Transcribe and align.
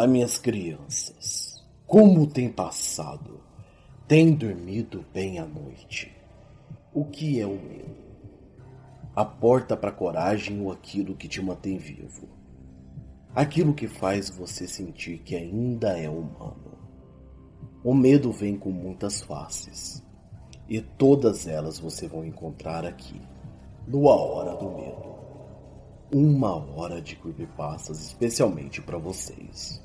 Olá, 0.00 0.06
minhas 0.06 0.38
crianças. 0.38 1.62
Como 1.86 2.26
tem 2.26 2.48
passado? 2.48 3.38
Tem 4.08 4.32
dormido 4.32 5.04
bem 5.12 5.38
à 5.38 5.44
noite? 5.44 6.10
O 6.94 7.04
que 7.04 7.38
é 7.38 7.46
o 7.46 7.50
medo? 7.50 7.96
A 9.14 9.26
porta 9.26 9.76
para 9.76 9.90
a 9.90 9.92
coragem 9.92 10.58
ou 10.62 10.72
aquilo 10.72 11.14
que 11.14 11.28
te 11.28 11.42
mantém 11.42 11.76
vivo? 11.76 12.30
Aquilo 13.34 13.74
que 13.74 13.86
faz 13.86 14.30
você 14.30 14.66
sentir 14.66 15.18
que 15.18 15.36
ainda 15.36 15.98
é 15.98 16.08
humano. 16.08 16.78
O 17.84 17.92
medo 17.92 18.32
vem 18.32 18.56
com 18.56 18.70
muitas 18.70 19.20
faces, 19.20 20.02
e 20.66 20.80
todas 20.80 21.46
elas 21.46 21.78
você 21.78 22.08
vai 22.08 22.26
encontrar 22.26 22.86
aqui, 22.86 23.20
no 23.86 24.08
A 24.08 24.16
Hora 24.16 24.56
do 24.56 24.70
Medo 24.70 25.10
uma 26.12 26.56
hora 26.56 27.00
de 27.00 27.14
creepypastas 27.14 28.00
especialmente 28.00 28.82
para 28.82 28.98
vocês. 28.98 29.80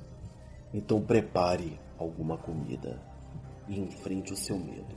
Então 0.73 1.01
prepare 1.01 1.79
alguma 1.97 2.37
comida 2.37 3.01
e 3.67 3.79
enfrente 3.79 4.33
o 4.33 4.37
seu 4.37 4.57
medo. 4.57 4.95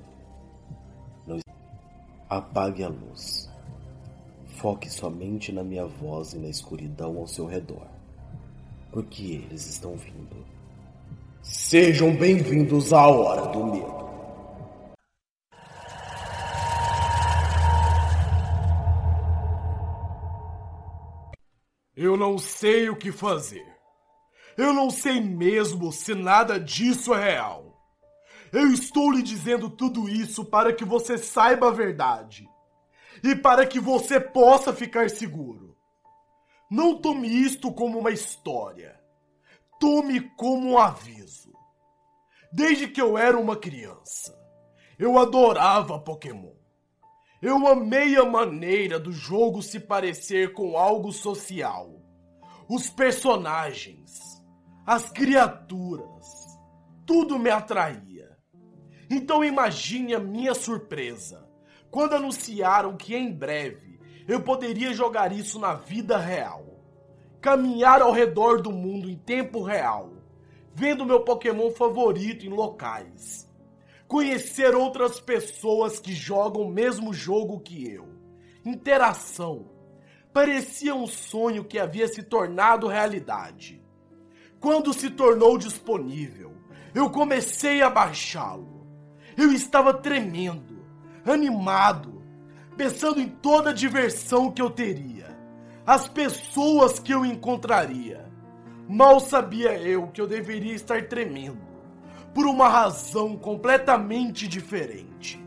Não... 1.26 1.38
Apague 2.28 2.82
a 2.82 2.88
luz. 2.88 3.48
Foque 4.46 4.90
somente 4.90 5.52
na 5.52 5.62
minha 5.62 5.86
voz 5.86 6.32
e 6.32 6.38
na 6.38 6.48
escuridão 6.48 7.16
ao 7.16 7.28
seu 7.28 7.46
redor, 7.46 7.86
porque 8.90 9.44
eles 9.48 9.66
estão 9.66 9.96
vindo. 9.96 10.44
Sejam 11.42 12.16
bem-vindos 12.16 12.92
à 12.92 13.06
Hora 13.06 13.46
do 13.52 13.64
Medo. 13.64 14.08
Eu 21.94 22.16
não 22.16 22.36
sei 22.38 22.88
o 22.88 22.96
que 22.96 23.12
fazer. 23.12 23.77
Eu 24.58 24.72
não 24.72 24.90
sei 24.90 25.20
mesmo 25.20 25.92
se 25.92 26.16
nada 26.16 26.58
disso 26.58 27.14
é 27.14 27.30
real. 27.30 27.80
Eu 28.52 28.72
estou 28.72 29.12
lhe 29.12 29.22
dizendo 29.22 29.70
tudo 29.70 30.08
isso 30.08 30.44
para 30.44 30.72
que 30.72 30.84
você 30.84 31.16
saiba 31.16 31.68
a 31.68 31.72
verdade 31.72 32.48
e 33.22 33.36
para 33.36 33.64
que 33.64 33.78
você 33.78 34.18
possa 34.18 34.72
ficar 34.72 35.10
seguro. 35.10 35.76
Não 36.68 37.00
tome 37.00 37.28
isto 37.28 37.72
como 37.72 38.00
uma 38.00 38.10
história. 38.10 39.00
Tome 39.78 40.22
como 40.36 40.72
um 40.72 40.78
aviso. 40.78 41.52
Desde 42.52 42.88
que 42.88 43.00
eu 43.00 43.16
era 43.16 43.38
uma 43.38 43.54
criança, 43.54 44.36
eu 44.98 45.20
adorava 45.20 46.00
Pokémon. 46.00 46.56
Eu 47.40 47.64
amei 47.68 48.16
a 48.16 48.24
maneira 48.24 48.98
do 48.98 49.12
jogo 49.12 49.62
se 49.62 49.78
parecer 49.78 50.52
com 50.52 50.76
algo 50.76 51.12
social. 51.12 52.02
Os 52.68 52.90
personagens, 52.90 54.27
as 54.88 55.10
criaturas, 55.10 56.58
tudo 57.04 57.38
me 57.38 57.50
atraía. 57.50 58.38
Então 59.10 59.44
imagine 59.44 60.14
a 60.14 60.18
minha 60.18 60.54
surpresa 60.54 61.46
quando 61.90 62.14
anunciaram 62.14 62.96
que 62.96 63.14
em 63.14 63.30
breve 63.30 64.00
eu 64.26 64.40
poderia 64.42 64.94
jogar 64.94 65.30
isso 65.30 65.58
na 65.58 65.74
vida 65.74 66.16
real. 66.16 66.64
Caminhar 67.38 68.00
ao 68.00 68.12
redor 68.12 68.62
do 68.62 68.72
mundo 68.72 69.10
em 69.10 69.16
tempo 69.18 69.62
real, 69.62 70.14
vendo 70.72 71.04
meu 71.04 71.20
Pokémon 71.20 71.70
favorito 71.70 72.46
em 72.46 72.48
locais 72.48 73.46
conhecer 74.06 74.74
outras 74.74 75.20
pessoas 75.20 76.00
que 76.00 76.14
jogam 76.14 76.62
o 76.62 76.72
mesmo 76.72 77.12
jogo 77.12 77.60
que 77.60 77.92
eu. 77.92 78.08
Interação. 78.64 79.70
Parecia 80.32 80.94
um 80.94 81.06
sonho 81.06 81.62
que 81.62 81.78
havia 81.78 82.08
se 82.08 82.22
tornado 82.22 82.86
realidade. 82.86 83.86
Quando 84.60 84.92
se 84.92 85.10
tornou 85.10 85.56
disponível, 85.56 86.52
eu 86.94 87.10
comecei 87.10 87.80
a 87.80 87.88
baixá-lo. 87.88 88.86
Eu 89.36 89.52
estava 89.52 89.94
tremendo, 89.94 90.84
animado, 91.24 92.22
pensando 92.76 93.20
em 93.20 93.28
toda 93.28 93.70
a 93.70 93.74
diversão 93.74 94.50
que 94.50 94.60
eu 94.60 94.70
teria, 94.70 95.38
as 95.86 96.08
pessoas 96.08 96.98
que 96.98 97.12
eu 97.12 97.24
encontraria. 97.24 98.28
Mal 98.88 99.20
sabia 99.20 99.78
eu 99.78 100.08
que 100.08 100.20
eu 100.20 100.26
deveria 100.26 100.74
estar 100.74 101.06
tremendo 101.06 101.68
por 102.34 102.46
uma 102.46 102.68
razão 102.68 103.36
completamente 103.36 104.48
diferente. 104.48 105.44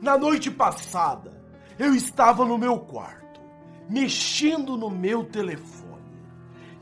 Na 0.00 0.18
noite 0.18 0.50
passada, 0.50 1.42
eu 1.78 1.94
estava 1.94 2.44
no 2.44 2.58
meu 2.58 2.78
quarto, 2.78 3.40
mexendo 3.88 4.76
no 4.76 4.90
meu 4.90 5.24
telefone, 5.24 5.81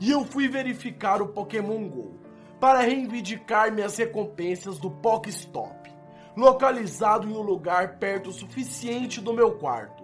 e 0.01 0.09
eu 0.09 0.25
fui 0.25 0.47
verificar 0.47 1.21
o 1.21 1.27
Pokémon 1.27 1.87
Go 1.87 2.15
para 2.59 2.79
reivindicar 2.79 3.71
minhas 3.71 3.95
recompensas 3.97 4.79
do 4.79 4.89
Pokéstop, 4.89 5.91
localizado 6.35 7.29
em 7.29 7.33
um 7.33 7.41
lugar 7.41 7.99
perto 7.99 8.31
o 8.31 8.33
suficiente 8.33 9.21
do 9.21 9.31
meu 9.31 9.59
quarto, 9.59 10.03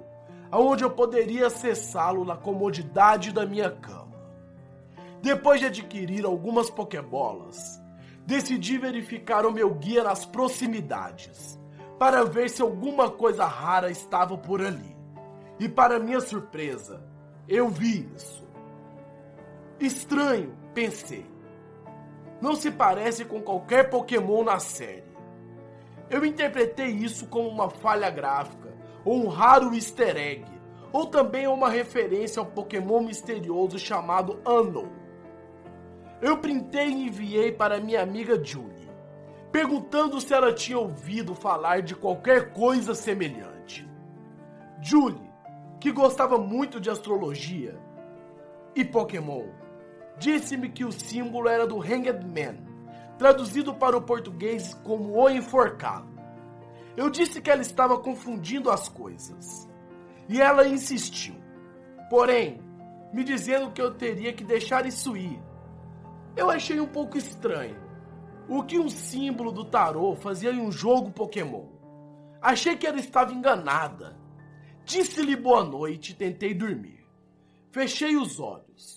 aonde 0.52 0.84
eu 0.84 0.92
poderia 0.92 1.48
acessá-lo 1.48 2.24
na 2.24 2.38
comodidade 2.38 3.32
da 3.32 3.44
minha 3.44 3.72
cama. 3.72 4.16
Depois 5.20 5.60
de 5.60 5.66
adquirir 5.66 6.26
algumas 6.26 6.70
Pokébolas, 6.70 7.82
decidi 8.24 8.78
verificar 8.78 9.48
o 9.48 9.52
meu 9.52 9.74
guia 9.74 10.04
nas 10.04 10.26
proximidades, 10.28 11.60
para 11.98 12.24
ver 12.24 12.52
se 12.52 12.62
alguma 12.62 13.10
coisa 13.10 13.46
rara 13.46 13.90
estava 13.90 14.38
por 14.38 14.62
ali. 14.62 14.96
E 15.60 15.68
para 15.68 16.00
minha 16.00 16.22
surpresa, 16.22 17.04
eu 17.48 17.68
vi 17.68 18.08
isso. 18.16 18.47
Estranho, 19.80 20.58
pensei. 20.74 21.26
Não 22.42 22.56
se 22.56 22.72
parece 22.72 23.26
com 23.26 23.42
qualquer 23.42 23.90
Pokémon 23.90 24.44
na 24.44 24.60
série. 24.60 25.04
Eu 26.10 26.26
interpretei 26.26 26.88
isso 26.88 27.28
como 27.28 27.50
uma 27.50 27.70
falha 27.70 28.10
gráfica, 28.10 28.74
ou 29.04 29.26
um 29.26 29.28
raro 29.28 29.74
easter 29.74 30.16
egg, 30.16 30.46
ou 30.94 31.06
também 31.06 31.48
uma 31.48 31.70
referência 31.70 32.40
ao 32.40 32.46
Pokémon 32.46 33.02
misterioso 33.02 33.78
chamado 33.78 34.40
Unknown 34.48 35.08
eu 36.20 36.38
printei 36.38 36.88
e 36.88 37.08
enviei 37.08 37.52
para 37.52 37.80
minha 37.80 38.02
amiga 38.02 38.44
Julie, 38.44 38.90
perguntando 39.52 40.20
se 40.20 40.34
ela 40.34 40.52
tinha 40.52 40.80
ouvido 40.80 41.36
falar 41.36 41.82
de 41.82 41.96
qualquer 41.96 42.52
coisa 42.54 42.96
semelhante. 42.96 43.88
Julie, 44.82 45.32
que 45.80 45.92
gostava 45.92 46.40
muito 46.40 46.80
de 46.80 46.90
astrologia 46.90 47.80
e 48.76 48.84
Pokémon, 48.84 49.46
disse-me 50.20 50.70
que 50.70 50.84
o 50.84 50.92
símbolo 50.92 51.48
era 51.48 51.66
do 51.66 51.80
Hanged 51.80 52.24
Man, 52.26 52.58
traduzido 53.18 53.74
para 53.74 53.98
o 53.98 54.02
português 54.02 54.74
como 54.84 55.14
o 55.14 55.30
enforcado. 55.30 56.08
Eu 56.96 57.10
disse 57.10 57.42
que 57.42 57.50
ela 57.50 57.62
estava 57.62 58.00
confundindo 58.00 58.72
as 58.72 58.90
coisas. 58.90 59.70
E 60.28 60.42
ela 60.42 60.68
insistiu. 60.68 61.36
Porém, 62.10 62.60
me 63.14 63.24
dizendo 63.24 63.72
que 63.72 63.82
eu 63.82 63.94
teria 63.94 64.34
que 64.34 64.44
deixar 64.44 64.86
isso 64.86 65.16
ir, 65.16 65.42
eu 66.36 66.50
achei 66.50 66.80
um 66.80 66.88
pouco 66.88 67.18
estranho. 67.18 67.78
O 68.50 68.64
que 68.64 68.80
um 68.80 68.90
símbolo 68.90 69.52
do 69.52 69.66
tarô 69.66 70.16
fazia 70.16 70.52
em 70.52 70.60
um 70.60 70.72
jogo 70.72 71.12
Pokémon? 71.12 71.66
Achei 72.42 72.76
que 72.78 72.88
ela 72.88 73.00
estava 73.00 73.34
enganada. 73.34 74.18
Disse-lhe 74.86 75.36
boa 75.36 75.64
noite 75.64 76.12
e 76.12 76.16
tentei 76.16 76.54
dormir. 76.54 77.06
Fechei 77.72 78.16
os 78.16 78.40
olhos 78.40 78.97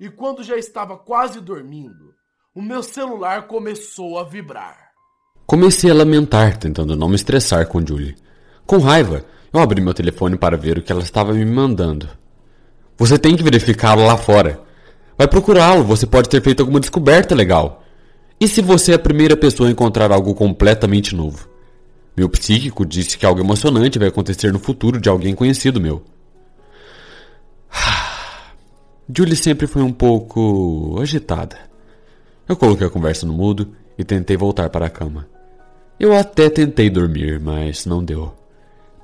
e 0.00 0.08
quando 0.08 0.42
já 0.42 0.56
estava 0.56 0.96
quase 0.96 1.40
dormindo, 1.40 2.14
o 2.54 2.62
meu 2.62 2.82
celular 2.82 3.46
começou 3.46 4.18
a 4.18 4.24
vibrar. 4.24 4.92
Comecei 5.46 5.90
a 5.90 5.94
lamentar, 5.94 6.56
tentando 6.56 6.96
não 6.96 7.06
me 7.06 7.16
estressar 7.16 7.66
com 7.66 7.86
Julie. 7.86 8.16
Com 8.64 8.78
raiva, 8.78 9.22
eu 9.52 9.60
abri 9.60 9.82
meu 9.82 9.92
telefone 9.92 10.38
para 10.38 10.56
ver 10.56 10.78
o 10.78 10.82
que 10.82 10.90
ela 10.90 11.02
estava 11.02 11.34
me 11.34 11.44
mandando. 11.44 12.08
Você 12.96 13.18
tem 13.18 13.36
que 13.36 13.42
verificá-lo 13.42 14.06
lá 14.06 14.16
fora. 14.16 14.62
Vai 15.18 15.28
procurá-lo, 15.28 15.84
você 15.84 16.06
pode 16.06 16.30
ter 16.30 16.42
feito 16.42 16.60
alguma 16.60 16.80
descoberta 16.80 17.34
legal. 17.34 17.84
E 18.40 18.48
se 18.48 18.62
você 18.62 18.92
é 18.92 18.94
a 18.94 18.98
primeira 18.98 19.36
pessoa 19.36 19.68
a 19.68 19.72
encontrar 19.72 20.10
algo 20.10 20.34
completamente 20.34 21.14
novo? 21.14 21.46
Meu 22.16 22.28
psíquico 22.28 22.86
disse 22.86 23.18
que 23.18 23.26
algo 23.26 23.40
emocionante 23.40 23.98
vai 23.98 24.08
acontecer 24.08 24.50
no 24.50 24.58
futuro 24.58 24.98
de 24.98 25.10
alguém 25.10 25.34
conhecido 25.34 25.78
meu. 25.78 26.02
Julie 29.16 29.36
sempre 29.36 29.66
foi 29.66 29.82
um 29.82 29.92
pouco 29.92 30.98
agitada. 31.00 31.56
Eu 32.48 32.56
coloquei 32.56 32.86
a 32.86 32.90
conversa 32.90 33.26
no 33.26 33.32
mudo 33.32 33.72
e 33.98 34.04
tentei 34.04 34.36
voltar 34.36 34.70
para 34.70 34.86
a 34.86 34.90
cama. 34.90 35.26
Eu 35.98 36.16
até 36.16 36.48
tentei 36.48 36.88
dormir, 36.88 37.40
mas 37.40 37.86
não 37.86 38.04
deu. 38.04 38.34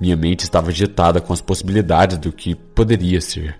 Minha 0.00 0.16
mente 0.16 0.44
estava 0.44 0.68
agitada 0.68 1.20
com 1.20 1.32
as 1.32 1.40
possibilidades 1.40 2.18
do 2.18 2.32
que 2.32 2.54
poderia 2.54 3.20
ser. 3.20 3.58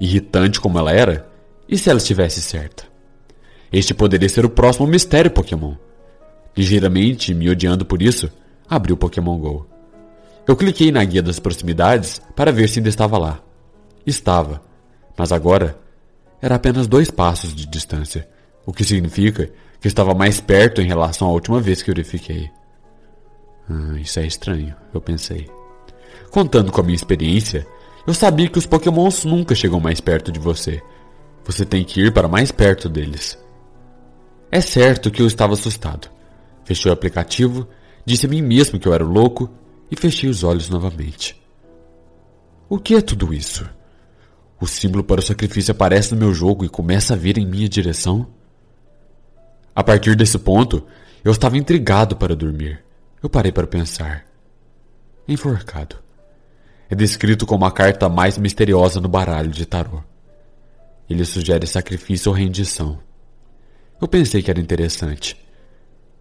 Irritante 0.00 0.60
como 0.60 0.78
ela 0.78 0.92
era, 0.92 1.28
e 1.68 1.76
se 1.76 1.90
ela 1.90 1.98
estivesse 1.98 2.40
certa? 2.40 2.84
Este 3.72 3.94
poderia 3.94 4.28
ser 4.28 4.44
o 4.44 4.50
próximo 4.50 4.86
mistério 4.86 5.30
Pokémon. 5.30 5.74
Ligeiramente 6.56 7.34
me 7.34 7.48
odiando 7.48 7.84
por 7.84 8.02
isso, 8.02 8.30
abri 8.68 8.92
o 8.92 8.96
Pokémon 8.96 9.38
GO. 9.38 9.66
Eu 10.46 10.56
cliquei 10.56 10.90
na 10.90 11.04
guia 11.04 11.22
das 11.22 11.38
proximidades 11.38 12.20
para 12.34 12.50
ver 12.50 12.68
se 12.68 12.78
ainda 12.78 12.88
estava 12.88 13.18
lá. 13.18 13.40
Estava, 14.04 14.60
mas 15.16 15.32
agora 15.32 15.78
era 16.40 16.54
apenas 16.54 16.86
dois 16.86 17.10
passos 17.10 17.54
de 17.54 17.66
distância, 17.66 18.28
O 18.66 18.72
que 18.72 18.84
significa 18.84 19.50
que 19.80 19.88
estava 19.88 20.14
mais 20.14 20.38
perto 20.38 20.80
em 20.80 20.86
relação 20.86 21.28
à 21.28 21.32
última 21.32 21.60
vez 21.60 21.82
que 21.82 21.90
verifiquei. 21.90 22.50
Ah, 23.68 23.98
isso 23.98 24.20
é 24.20 24.26
estranho, 24.26 24.74
eu 24.92 25.00
pensei. 25.00 25.48
Contando 26.30 26.70
com 26.70 26.80
a 26.80 26.84
minha 26.84 26.94
experiência, 26.94 27.66
eu 28.06 28.14
sabia 28.14 28.48
que 28.48 28.58
os 28.58 28.66
pokémons 28.66 29.24
nunca 29.24 29.54
chegam 29.54 29.80
mais 29.80 30.00
perto 30.00 30.30
de 30.30 30.38
você. 30.38 30.82
Você 31.44 31.64
tem 31.64 31.84
que 31.84 32.00
ir 32.00 32.12
para 32.12 32.28
mais 32.28 32.52
perto 32.52 32.88
deles. 32.88 33.38
É 34.52 34.60
certo 34.60 35.10
que 35.10 35.22
eu 35.22 35.26
estava 35.26 35.54
assustado. 35.54 36.08
Fechei 36.64 36.90
o 36.90 36.94
aplicativo, 36.94 37.66
disse 38.04 38.26
a 38.26 38.28
mim 38.28 38.42
mesmo 38.42 38.78
que 38.78 38.86
eu 38.86 38.94
era 38.94 39.04
louco 39.04 39.50
e 39.90 39.96
fechei 39.96 40.28
os 40.28 40.44
olhos 40.44 40.68
novamente. 40.68 41.40
O 42.68 42.78
que 42.78 42.94
é 42.94 43.00
tudo 43.00 43.32
isso? 43.32 43.68
O 44.60 44.66
símbolo 44.66 45.02
para 45.02 45.20
o 45.20 45.22
sacrifício 45.22 45.72
aparece 45.72 46.12
no 46.12 46.20
meu 46.20 46.34
jogo 46.34 46.66
e 46.66 46.68
começa 46.68 47.14
a 47.14 47.16
vir 47.16 47.38
em 47.38 47.46
minha 47.46 47.68
direção? 47.68 48.26
A 49.74 49.82
partir 49.82 50.14
desse 50.14 50.38
ponto, 50.38 50.86
eu 51.24 51.32
estava 51.32 51.56
intrigado 51.56 52.14
para 52.14 52.36
dormir. 52.36 52.84
Eu 53.22 53.30
parei 53.30 53.50
para 53.50 53.66
pensar. 53.66 54.26
Enforcado. 55.26 55.96
É 56.90 56.94
descrito 56.94 57.46
como 57.46 57.64
a 57.64 57.72
carta 57.72 58.08
mais 58.08 58.36
misteriosa 58.36 59.00
no 59.00 59.08
baralho 59.08 59.50
de 59.50 59.64
tarô. 59.64 60.02
Ele 61.08 61.24
sugere 61.24 61.66
sacrifício 61.66 62.30
ou 62.30 62.36
rendição. 62.36 62.98
Eu 63.98 64.08
pensei 64.08 64.42
que 64.42 64.50
era 64.50 64.60
interessante. 64.60 65.36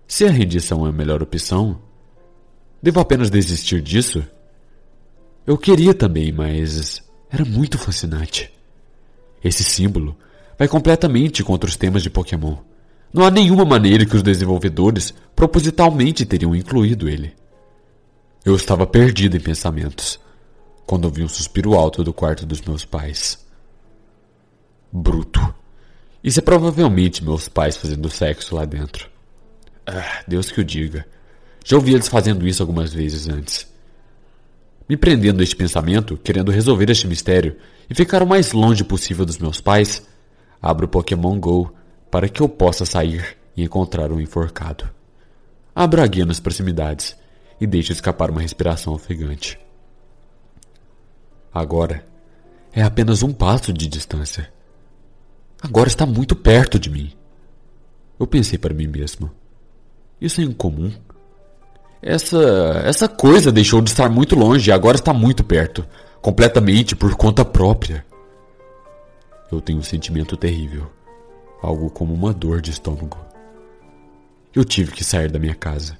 Se 0.08 0.26
a 0.26 0.32
rendição 0.32 0.86
é 0.86 0.90
a 0.90 0.94
melhor 0.94 1.22
opção, 1.22 1.82
devo 2.82 3.00
apenas 3.02 3.30
desistir 3.30 3.82
disso? 3.82 4.26
Eu 5.46 5.58
queria 5.58 5.94
também, 5.94 6.32
mas 6.32 7.04
era 7.32 7.46
muito 7.46 7.78
fascinante. 7.78 8.52
Esse 9.44 9.64
símbolo 9.64 10.18
vai 10.58 10.68
completamente 10.68 11.44
contra 11.44 11.70
os 11.70 11.78
temas 11.78 12.04
de 12.04 12.10
Pokémon. 12.10 12.58
Não 13.14 13.26
há 13.26 13.32
nenhuma 13.32 13.66
maneira 13.66 14.06
que 14.06 14.16
os 14.16 14.24
desenvolvedores 14.24 15.14
propositalmente 15.36 16.26
teriam 16.26 16.56
incluído 16.56 17.08
ele. 17.08 17.34
Eu 18.44 18.56
estava 18.56 18.86
perdido 18.86 19.38
em 19.38 19.40
pensamentos 19.40 20.20
quando 20.86 21.06
ouvi 21.06 21.24
um 21.24 21.30
suspiro 21.30 21.76
alto 21.76 22.04
do 22.04 22.12
quarto 22.12 22.46
dos 22.46 22.62
meus 22.62 22.84
pais. 22.84 23.46
Bruto. 24.92 25.54
Isso 26.24 26.40
é 26.40 26.42
provavelmente 26.42 27.24
meus 27.24 27.48
pais 27.48 27.78
fazendo 27.78 28.10
sexo 28.10 28.56
lá 28.56 28.66
dentro. 28.66 29.08
Ah, 29.86 30.24
Deus 30.28 30.52
que 30.52 30.60
o 30.60 30.64
diga. 30.64 31.06
Já 31.64 31.78
ouvi 31.78 31.94
eles 31.94 32.08
fazendo 32.08 32.48
isso 32.48 32.64
algumas 32.64 32.92
vezes 32.92 33.28
antes. 33.28 33.69
Me 34.90 34.98
prendendo 34.98 35.42
a 35.42 35.44
este 35.44 35.56
pensamento, 35.56 36.18
querendo 36.18 36.52
resolver 36.52 36.90
este 36.90 37.08
mistério 37.08 37.56
e 37.88 37.94
ficar 37.94 38.24
o 38.24 38.28
mais 38.28 38.54
longe 38.54 38.84
possível 38.84 39.24
dos 39.24 39.38
meus 39.38 39.62
pais, 39.62 40.02
abro 40.60 40.88
o 40.88 40.90
Pokémon 40.90 41.40
Go 41.40 41.72
para 42.10 42.28
que 42.28 42.42
eu 42.42 42.50
possa 42.50 42.88
sair 42.88 43.38
e 43.56 43.64
encontrar 43.64 44.12
um 44.12 44.20
enforcado. 44.20 44.90
Abro 45.76 46.02
a 46.02 46.08
guia 46.08 46.26
nas 46.26 46.40
proximidades 46.40 47.16
e 47.62 47.68
deixo 47.68 47.92
escapar 47.92 48.32
uma 48.32 48.42
respiração 48.42 48.94
ofegante. 48.94 49.60
Agora 51.54 52.04
é 52.74 52.82
apenas 52.82 53.22
um 53.22 53.32
passo 53.32 53.72
de 53.72 53.88
distância. 53.88 54.52
Agora 55.62 55.88
está 55.88 56.06
muito 56.06 56.36
perto 56.36 56.80
de 56.80 56.90
mim. 56.90 57.14
Eu 58.20 58.26
pensei 58.26 58.58
para 58.58 58.74
mim 58.74 58.88
mesmo. 58.88 59.30
Isso 60.20 60.42
é 60.42 60.44
incomum. 60.44 60.92
Essa 62.02 62.82
essa 62.86 63.08
coisa 63.10 63.52
deixou 63.52 63.82
de 63.82 63.90
estar 63.90 64.10
muito 64.10 64.36
longe 64.36 64.70
e 64.70 64.74
agora 64.74 64.96
está 64.96 65.14
muito 65.14 65.44
perto, 65.44 65.86
completamente 66.22 66.96
por 66.96 67.16
conta 67.16 67.44
própria. 67.44 68.06
Eu 69.52 69.60
tenho 69.60 69.80
um 69.80 69.84
sentimento 69.84 70.38
terrível, 70.38 70.88
algo 71.62 71.90
como 71.90 72.14
uma 72.14 72.32
dor 72.32 72.62
de 72.62 72.72
estômago. 72.72 73.18
Eu 74.56 74.64
tive 74.64 74.92
que 74.92 75.04
sair 75.04 75.30
da 75.30 75.40
minha 75.40 75.56
casa. 75.56 75.98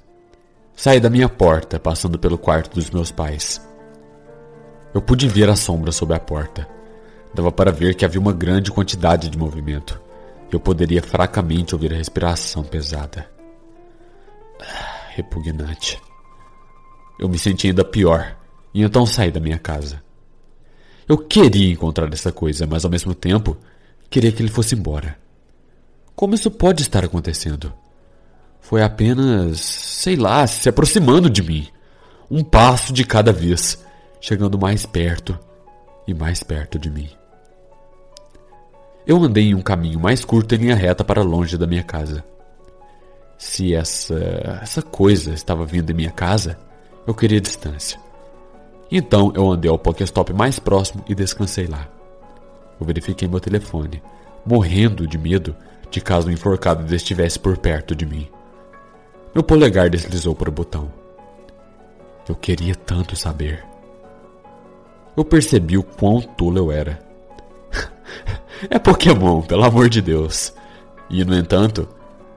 Saí 0.74 0.98
da 0.98 1.10
minha 1.10 1.28
porta, 1.28 1.78
passando 1.78 2.18
pelo 2.18 2.38
quarto 2.38 2.74
dos 2.74 2.90
meus 2.90 3.10
pais. 3.10 3.60
Eu 4.94 5.02
pude 5.02 5.28
ver 5.28 5.48
a 5.48 5.56
sombra 5.56 5.92
sob 5.92 6.14
a 6.14 6.18
porta. 6.18 6.66
Dava 7.34 7.52
para 7.52 7.70
ver 7.70 7.94
que 7.94 8.04
havia 8.04 8.20
uma 8.20 8.32
grande 8.32 8.72
quantidade 8.72 9.28
de 9.28 9.38
movimento. 9.38 10.00
Eu 10.50 10.58
poderia 10.58 11.02
fracamente 11.02 11.74
ouvir 11.74 11.92
a 11.92 11.96
respiração 11.96 12.64
pesada. 12.64 13.30
Ah, 14.60 14.99
repugnante. 15.20 16.00
Eu 17.18 17.28
me 17.28 17.38
senti 17.38 17.68
ainda 17.68 17.84
pior 17.84 18.36
e 18.72 18.82
então 18.82 19.04
saí 19.04 19.30
da 19.30 19.40
minha 19.40 19.58
casa. 19.58 20.02
Eu 21.08 21.18
queria 21.18 21.72
encontrar 21.72 22.12
essa 22.12 22.32
coisa, 22.32 22.66
mas 22.66 22.84
ao 22.84 22.90
mesmo 22.90 23.14
tempo 23.14 23.56
queria 24.08 24.32
que 24.32 24.42
ele 24.42 24.50
fosse 24.50 24.74
embora. 24.74 25.18
Como 26.14 26.34
isso 26.34 26.50
pode 26.50 26.82
estar 26.82 27.04
acontecendo? 27.04 27.72
Foi 28.60 28.82
apenas, 28.82 29.60
sei 29.60 30.16
lá, 30.16 30.46
se 30.46 30.68
aproximando 30.68 31.28
de 31.28 31.42
mim. 31.42 31.68
Um 32.30 32.44
passo 32.44 32.92
de 32.92 33.04
cada 33.04 33.32
vez, 33.32 33.82
chegando 34.20 34.58
mais 34.58 34.86
perto 34.86 35.38
e 36.06 36.14
mais 36.14 36.42
perto 36.42 36.78
de 36.78 36.90
mim. 36.90 37.08
Eu 39.06 39.22
andei 39.22 39.48
em 39.48 39.54
um 39.54 39.62
caminho 39.62 39.98
mais 39.98 40.24
curto 40.24 40.54
em 40.54 40.58
linha 40.58 40.76
reta 40.76 41.02
para 41.02 41.22
longe 41.22 41.58
da 41.58 41.66
minha 41.66 41.82
casa. 41.82 42.22
Se 43.40 43.74
essa 43.74 44.60
essa 44.62 44.82
coisa 44.82 45.32
estava 45.32 45.64
vindo 45.64 45.88
em 45.88 45.94
minha 45.94 46.10
casa, 46.10 46.58
eu 47.06 47.14
queria 47.14 47.40
distância. 47.40 47.98
Então 48.92 49.32
eu 49.34 49.50
andei 49.50 49.70
ao 49.70 49.78
Pokéstop 49.78 50.30
mais 50.34 50.58
próximo 50.58 51.02
e 51.08 51.14
descansei 51.14 51.66
lá. 51.66 51.88
Eu 52.78 52.86
verifiquei 52.86 53.26
meu 53.26 53.40
telefone, 53.40 54.02
morrendo 54.44 55.06
de 55.06 55.16
medo 55.16 55.56
de 55.90 56.02
caso 56.02 56.28
o 56.28 56.30
enforcado 56.30 56.94
estivesse 56.94 57.38
por 57.38 57.56
perto 57.56 57.96
de 57.96 58.04
mim. 58.04 58.28
Meu 59.34 59.42
polegar 59.42 59.88
deslizou 59.88 60.34
para 60.34 60.50
o 60.50 60.52
botão. 60.52 60.92
Eu 62.28 62.34
queria 62.34 62.74
tanto 62.74 63.16
saber. 63.16 63.64
Eu 65.16 65.24
percebi 65.24 65.78
o 65.78 65.82
quão 65.82 66.20
tolo 66.20 66.58
eu 66.58 66.70
era. 66.70 66.98
É 68.68 68.78
Pokémon, 68.78 69.40
pelo 69.40 69.64
amor 69.64 69.88
de 69.88 70.02
Deus. 70.02 70.52
E, 71.08 71.24
no 71.24 71.34
entanto, 71.34 71.88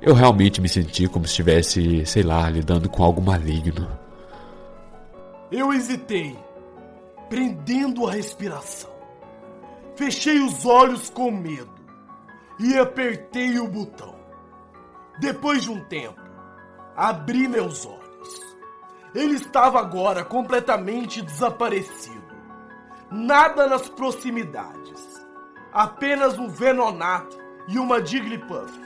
eu 0.03 0.13
realmente 0.13 0.59
me 0.59 0.67
senti 0.67 1.07
como 1.07 1.25
se 1.25 1.31
estivesse, 1.31 2.05
sei 2.05 2.23
lá, 2.23 2.49
lidando 2.49 2.89
com 2.89 3.03
algo 3.03 3.21
maligno. 3.21 3.89
Eu 5.49 5.71
hesitei, 5.71 6.37
prendendo 7.29 8.05
a 8.05 8.11
respiração. 8.11 8.91
Fechei 9.95 10.39
os 10.39 10.65
olhos 10.65 11.09
com 11.09 11.31
medo 11.31 11.73
e 12.59 12.77
apertei 12.77 13.57
o 13.59 13.67
botão. 13.67 14.13
Depois 15.19 15.63
de 15.63 15.71
um 15.71 15.79
tempo, 15.85 16.21
abri 16.95 17.47
meus 17.47 17.85
olhos. 17.85 18.41
Ele 19.15 19.35
estava 19.35 19.79
agora 19.79 20.25
completamente 20.25 21.21
desaparecido. 21.21 22.21
Nada 23.09 23.67
nas 23.67 23.87
proximidades 23.87 25.23
apenas 25.73 26.37
um 26.37 26.47
Venonato 26.47 27.37
e 27.67 27.79
uma 27.79 28.05
Jigglypuff. 28.05 28.82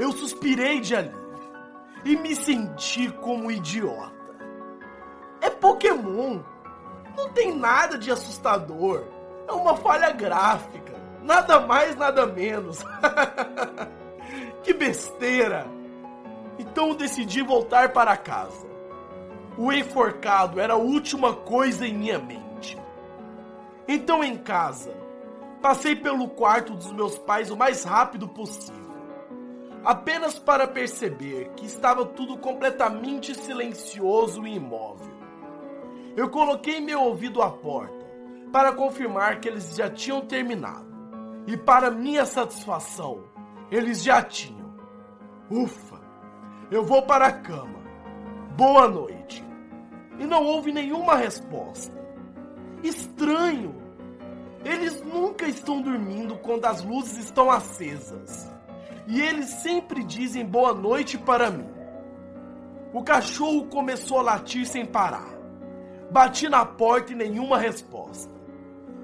Eu 0.00 0.12
suspirei 0.12 0.80
de 0.80 0.96
alívio 0.96 1.20
e 2.04 2.16
me 2.16 2.34
senti 2.34 3.10
como 3.20 3.44
um 3.44 3.50
idiota. 3.50 4.10
É 5.40 5.50
Pokémon. 5.50 6.40
Não 7.16 7.28
tem 7.30 7.54
nada 7.54 7.98
de 7.98 8.10
assustador. 8.10 9.04
É 9.46 9.52
uma 9.52 9.76
falha 9.76 10.10
gráfica. 10.10 10.94
Nada 11.22 11.60
mais, 11.60 11.96
nada 11.96 12.24
menos. 12.26 12.78
que 14.64 14.72
besteira! 14.72 15.66
Então 16.58 16.94
decidi 16.94 17.42
voltar 17.42 17.92
para 17.92 18.16
casa. 18.16 18.66
O 19.58 19.70
enforcado 19.70 20.58
era 20.58 20.74
a 20.74 20.78
última 20.78 21.34
coisa 21.34 21.86
em 21.86 21.92
minha 21.92 22.18
mente. 22.18 22.78
Então 23.86 24.24
em 24.24 24.38
casa, 24.38 24.94
Passei 25.60 25.94
pelo 25.94 26.26
quarto 26.26 26.74
dos 26.74 26.90
meus 26.90 27.18
pais 27.18 27.50
o 27.50 27.56
mais 27.56 27.84
rápido 27.84 28.26
possível, 28.26 28.89
apenas 29.84 30.38
para 30.38 30.66
perceber 30.66 31.50
que 31.56 31.66
estava 31.66 32.04
tudo 32.04 32.36
completamente 32.38 33.34
silencioso 33.34 34.46
e 34.46 34.56
imóvel. 34.56 35.10
Eu 36.16 36.28
coloquei 36.28 36.80
meu 36.80 37.02
ouvido 37.02 37.40
à 37.40 37.50
porta 37.50 38.06
para 38.52 38.72
confirmar 38.72 39.40
que 39.40 39.48
eles 39.48 39.74
já 39.76 39.88
tinham 39.88 40.20
terminado, 40.22 40.90
e 41.46 41.56
para 41.56 41.90
minha 41.90 42.26
satisfação, 42.26 43.24
eles 43.70 44.02
já 44.02 44.22
tinham. 44.22 44.74
Ufa! 45.50 46.00
Eu 46.70 46.84
vou 46.84 47.02
para 47.02 47.26
a 47.26 47.32
cama. 47.32 47.80
Boa 48.56 48.86
noite. 48.88 49.44
E 50.18 50.24
não 50.24 50.44
houve 50.44 50.72
nenhuma 50.72 51.16
resposta. 51.16 51.96
Estranho! 52.82 53.74
Eles 54.64 55.02
nunca 55.02 55.46
estão 55.46 55.80
dormindo 55.80 56.36
quando 56.38 56.66
as 56.66 56.84
luzes 56.84 57.24
estão 57.24 57.50
acesas. 57.50 58.48
E 59.10 59.20
eles 59.20 59.50
sempre 59.50 60.04
dizem 60.04 60.46
boa 60.46 60.72
noite 60.72 61.18
para 61.18 61.50
mim. 61.50 61.68
O 62.92 63.02
cachorro 63.02 63.66
começou 63.66 64.20
a 64.20 64.22
latir 64.22 64.64
sem 64.64 64.86
parar. 64.86 65.28
Bati 66.12 66.48
na 66.48 66.64
porta 66.64 67.12
e 67.12 67.16
nenhuma 67.16 67.58
resposta. 67.58 68.32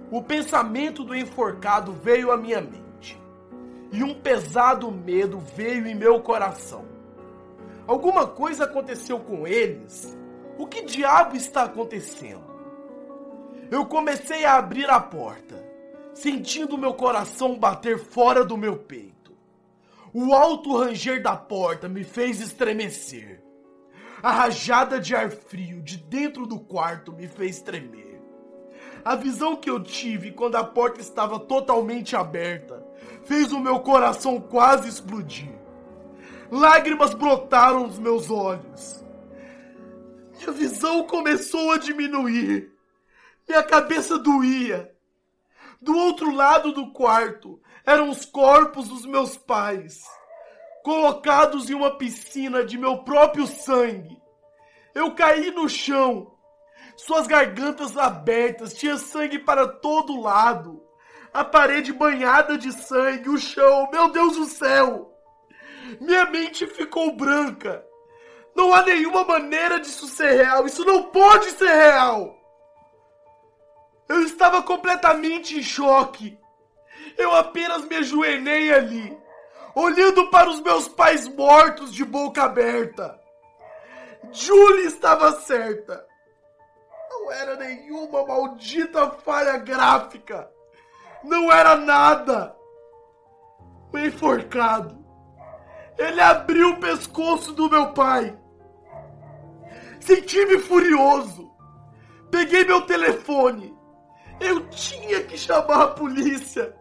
O 0.09 0.23
pensamento 0.23 1.03
do 1.03 1.13
enforcado 1.13 1.93
veio 1.93 2.31
à 2.31 2.37
minha 2.37 2.61
mente. 2.61 3.21
e 3.93 4.03
um 4.03 4.15
pesado 4.15 4.91
medo 4.93 5.39
veio 5.39 5.87
em 5.87 5.95
meu 5.95 6.21
coração. 6.21 6.85
Alguma 7.87 8.27
coisa 8.27 8.65
aconteceu 8.65 9.19
com 9.19 9.47
eles? 9.47 10.17
O 10.59 10.67
que 10.67 10.83
diabo 10.83 11.37
está 11.37 11.65
acontecendo? 11.65 12.45
Eu 13.71 13.87
comecei 13.87 14.45
a 14.45 14.57
abrir 14.57 14.89
a 14.89 15.01
porta, 15.01 15.65
sentindo 16.15 16.79
meu 16.79 16.95
coração 16.95 17.59
bater 17.59 17.99
fora 17.99 18.45
do 18.45 18.57
meu 18.57 18.77
peito. 18.77 19.16
O 20.13 20.33
alto 20.33 20.77
ranger 20.77 21.23
da 21.23 21.37
porta 21.37 21.89
me 21.89 22.05
fez 22.05 22.41
estremecer. 22.41 23.43
A 24.23 24.31
rajada 24.31 24.99
de 24.99 25.15
ar 25.15 25.31
frio 25.31 25.83
de 25.83 25.97
dentro 25.97 26.47
do 26.47 26.59
quarto 26.59 27.13
me 27.13 27.29
fez 27.29 27.61
tremer. 27.61 28.21
A 29.05 29.15
visão 29.15 29.55
que 29.55 29.71
eu 29.71 29.83
tive 29.83 30.33
quando 30.33 30.57
a 30.57 30.65
porta 30.65 31.01
estava 31.01 31.39
totalmente 31.39 32.17
aberta 32.17 32.85
fez 33.25 33.53
o 33.53 33.61
meu 33.61 33.81
coração 33.81 34.41
quase 34.41 34.89
explodir. 34.89 35.53
Lágrimas 36.51 37.15
brotaram 37.15 37.87
dos 37.87 37.99
meus 37.99 38.31
olhos. 38.31 39.05
Minha 40.39 40.53
visão 40.53 41.05
começou 41.05 41.73
a 41.73 41.79
diminuir. 41.79 42.73
Minha 43.49 43.63
cabeça 43.63 44.19
doía. 44.19 44.93
Do 45.81 45.97
outro 45.97 46.35
lado 46.35 46.73
do 46.73 46.91
quarto 46.93 47.61
eram 47.87 48.11
os 48.11 48.25
corpos 48.25 48.89
dos 48.89 49.07
meus 49.07 49.37
pais, 49.37 50.03
colocados 50.83 51.71
em 51.71 51.75
uma 51.75 51.97
piscina 51.97 52.65
de 52.65 52.77
meu 52.77 53.05
próprio 53.05 53.47
sangue. 53.47 54.21
Eu 54.93 55.15
caí 55.15 55.53
no 55.53 55.69
chão. 55.69 56.33
Suas 56.97 57.27
gargantas 57.27 57.97
abertas, 57.97 58.75
tinha 58.75 58.97
sangue 58.97 59.39
para 59.39 59.69
todo 59.69 60.21
lado. 60.21 60.83
A 61.33 61.45
parede 61.45 61.93
banhada 61.93 62.59
de 62.59 62.73
sangue, 62.73 63.29
o 63.29 63.39
chão, 63.39 63.89
meu 63.93 64.11
Deus 64.11 64.37
do 64.37 64.47
céu! 64.47 65.13
Minha 66.01 66.25
mente 66.27 66.67
ficou 66.67 67.15
branca. 67.15 67.87
Não 68.55 68.73
há 68.75 68.83
nenhuma 68.83 69.23
maneira 69.23 69.79
disso 69.79 70.09
ser 70.09 70.33
real. 70.33 70.67
Isso 70.67 70.85
não 70.85 71.05
pode 71.05 71.51
ser 71.53 71.69
real. 71.69 72.35
Eu 74.09 74.23
estava 74.23 74.63
completamente 74.63 75.59
em 75.59 75.63
choque. 75.63 76.39
Eu 77.17 77.35
apenas 77.35 77.85
me 77.85 77.97
ajoelhei 77.97 78.73
ali, 78.73 79.19
olhando 79.75 80.31
para 80.31 80.51
os 80.51 80.61
meus 80.61 80.89
pais 80.89 81.27
mortos 81.29 81.93
de 81.93 82.05
boca 82.05 82.45
aberta. 82.45 83.19
Julie 84.33 84.87
estava 84.87 85.33
certa. 85.41 86.05
Não 87.11 87.33
era 87.33 87.57
nenhuma 87.57 88.27
maldita 88.27 89.11
falha 89.11 89.57
gráfica. 89.59 90.51
Não 91.25 91.51
era 91.51 91.77
nada. 91.77 92.55
O 93.93 93.99
enforcado. 93.99 95.05
Ele 95.99 96.21
abriu 96.21 96.71
o 96.71 96.81
pescoço 96.81 97.53
do 97.53 97.71
meu 97.71 97.93
pai. 97.93 98.37
Senti-me 100.01 100.59
furioso. 100.59 101.51
Peguei 102.31 102.65
meu 102.65 102.83
telefone. 102.83 103.77
Eu 104.39 104.69
tinha 104.69 105.23
que 105.25 105.39
chamar 105.39 105.83
a 105.83 105.89
polícia. 105.89 106.77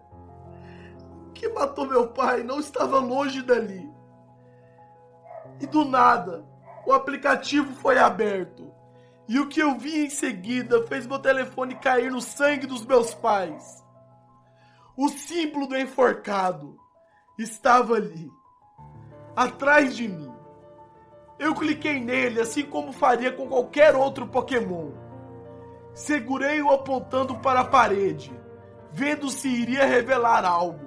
Que 1.36 1.48
matou 1.50 1.86
meu 1.86 2.08
pai 2.08 2.42
não 2.42 2.60
estava 2.60 2.98
longe 2.98 3.44
dali. 3.44 3.88
E 5.60 5.68
do 5.68 5.86
nada, 5.86 6.44
o 6.86 6.94
aplicativo 6.94 7.72
foi 7.76 8.00
aberto. 8.00 8.74
E 9.28 9.40
o 9.40 9.48
que 9.48 9.60
eu 9.60 9.78
vi 9.78 10.06
em 10.06 10.10
seguida 10.10 10.84
fez 10.88 11.06
meu 11.06 11.20
telefone 11.20 11.76
cair 11.76 12.12
no 12.12 12.22
sangue 12.22 12.66
dos 12.66 12.86
meus 12.86 13.14
pais. 13.14 13.84
O 14.98 15.10
símbolo 15.10 15.68
do 15.68 15.78
enforcado 15.78 16.78
estava 17.38 17.96
ali, 17.96 18.32
atrás 19.36 19.96
de 19.96 20.08
mim. 20.08 20.32
Eu 21.38 21.54
cliquei 21.54 22.00
nele 22.00 22.40
assim 22.40 22.64
como 22.64 22.94
faria 22.94 23.32
com 23.34 23.48
qualquer 23.48 23.94
outro 23.94 24.26
Pokémon. 24.26 24.92
Segurei-o 25.94 26.72
apontando 26.72 27.36
para 27.40 27.62
a 27.62 27.66
parede, 27.66 28.32
vendo 28.92 29.30
se 29.30 29.50
iria 29.50 29.86
revelar 29.86 30.46
algo. 30.46 30.85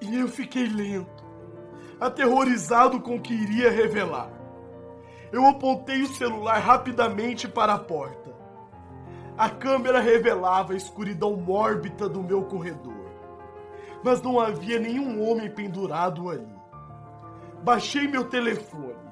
E 0.00 0.16
eu 0.16 0.28
fiquei 0.28 0.66
lento, 0.66 1.24
aterrorizado 2.00 3.00
com 3.00 3.16
o 3.16 3.20
que 3.20 3.34
iria 3.34 3.70
revelar. 3.70 4.30
Eu 5.32 5.46
apontei 5.46 6.02
o 6.02 6.08
celular 6.08 6.58
rapidamente 6.58 7.48
para 7.48 7.74
a 7.74 7.78
porta. 7.78 8.34
A 9.36 9.50
câmera 9.50 10.00
revelava 10.00 10.72
a 10.72 10.76
escuridão 10.76 11.36
mórbida 11.36 12.08
do 12.08 12.22
meu 12.22 12.44
corredor. 12.44 13.06
Mas 14.02 14.22
não 14.22 14.38
havia 14.38 14.78
nenhum 14.78 15.28
homem 15.28 15.50
pendurado 15.50 16.30
ali. 16.30 16.54
Baixei 17.62 18.06
meu 18.06 18.24
telefone 18.24 19.06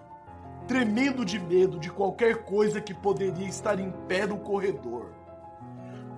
tremendo 0.66 1.24
de 1.24 1.38
medo 1.38 1.78
de 1.78 1.90
qualquer 1.90 2.44
coisa 2.44 2.80
que 2.80 2.94
poderia 2.94 3.46
estar 3.46 3.78
em 3.78 3.90
pé 4.08 4.26
no 4.26 4.38
corredor. 4.38 5.12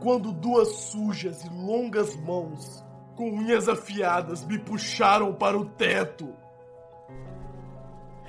Quando 0.00 0.32
duas 0.32 0.68
sujas 0.68 1.44
e 1.44 1.48
longas 1.48 2.14
mãos, 2.16 2.84
com 3.16 3.30
unhas 3.30 3.66
afiadas, 3.66 4.44
me 4.44 4.58
puxaram 4.58 5.32
para 5.32 5.56
o 5.56 5.64
teto. 5.64 6.28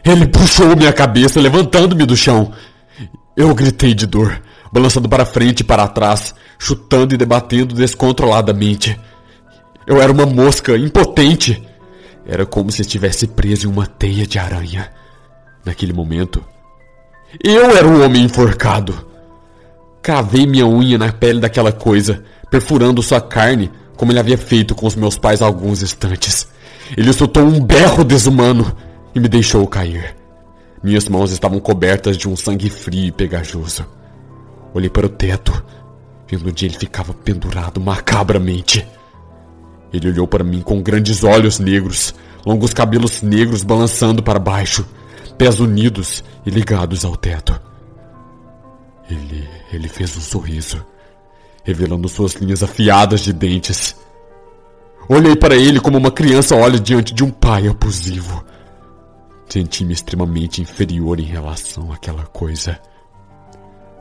Ele 0.03 0.25
puxou 0.25 0.77
minha 0.77 0.93
cabeça, 0.93 1.41
levantando-me 1.41 2.05
do 2.05 2.15
chão. 2.15 2.53
Eu 3.35 3.53
gritei 3.53 3.93
de 3.93 4.07
dor, 4.07 4.41
balançando 4.71 5.09
para 5.09 5.25
frente 5.25 5.59
e 5.59 5.63
para 5.65 5.85
trás, 5.89 6.33
chutando 6.57 7.13
e 7.13 7.17
debatendo 7.17 7.75
descontroladamente. 7.75 8.97
Eu 9.85 10.01
era 10.01 10.09
uma 10.11 10.25
mosca, 10.25 10.77
impotente. 10.77 11.61
Era 12.25 12.45
como 12.45 12.71
se 12.71 12.81
estivesse 12.81 13.27
preso 13.27 13.67
em 13.67 13.69
uma 13.69 13.85
teia 13.85 14.25
de 14.25 14.39
aranha. 14.39 14.89
Naquele 15.65 15.91
momento, 15.91 16.41
eu 17.43 17.75
era 17.75 17.85
o 17.85 18.05
homem 18.05 18.23
enforcado. 18.23 19.05
Cravei 20.01 20.47
minha 20.47 20.65
unha 20.65 20.97
na 20.97 21.11
pele 21.11 21.41
daquela 21.41 21.73
coisa, 21.73 22.23
perfurando 22.49 23.03
sua 23.03 23.19
carne, 23.19 23.69
como 23.97 24.11
ele 24.11 24.19
havia 24.19 24.37
feito 24.37 24.73
com 24.73 24.85
os 24.85 24.95
meus 24.95 25.17
pais 25.17 25.41
há 25.41 25.45
alguns 25.45 25.81
instantes. 25.81 26.47
Ele 26.95 27.11
soltou 27.11 27.43
um 27.43 27.59
berro 27.59 28.03
desumano 28.03 28.73
e 29.13 29.19
me 29.19 29.27
deixou 29.27 29.67
cair. 29.67 30.15
Minhas 30.81 31.09
mãos 31.09 31.31
estavam 31.31 31.59
cobertas 31.59 32.15
de 32.15 32.29
um 32.29 32.35
sangue 32.35 32.69
frio 32.69 33.07
e 33.07 33.11
pegajoso. 33.11 33.85
Olhei 34.73 34.89
para 34.89 35.07
o 35.07 35.09
teto, 35.09 35.63
vendo 36.29 36.47
onde 36.47 36.65
ele 36.65 36.77
ficava 36.77 37.13
pendurado 37.13 37.81
macabramente. 37.81 38.87
Ele 39.91 40.09
olhou 40.09 40.27
para 40.27 40.43
mim 40.43 40.61
com 40.61 40.81
grandes 40.81 41.23
olhos 41.23 41.59
negros, 41.59 42.13
longos 42.45 42.73
cabelos 42.73 43.21
negros 43.21 43.63
balançando 43.63 44.21
para 44.21 44.39
baixo 44.39 44.85
pés 45.37 45.59
unidos 45.59 46.23
e 46.45 46.49
ligados 46.49 47.05
ao 47.05 47.15
teto. 47.15 47.59
Ele, 49.09 49.47
ele 49.71 49.87
fez 49.87 50.17
um 50.17 50.21
sorriso, 50.21 50.83
revelando 51.67 52.07
suas 52.07 52.31
linhas 52.35 52.63
afiadas 52.63 53.19
de 53.19 53.33
dentes. 53.33 53.93
Olhei 55.09 55.35
para 55.35 55.53
ele 55.53 55.81
como 55.81 55.97
uma 55.97 56.09
criança 56.09 56.55
olha 56.55 56.79
diante 56.79 57.13
de 57.13 57.25
um 57.25 57.29
pai 57.29 57.67
abusivo. 57.67 58.41
Senti-me 59.49 59.91
extremamente 59.91 60.61
inferior 60.61 61.19
em 61.19 61.25
relação 61.25 61.91
àquela 61.91 62.23
coisa. 62.23 62.79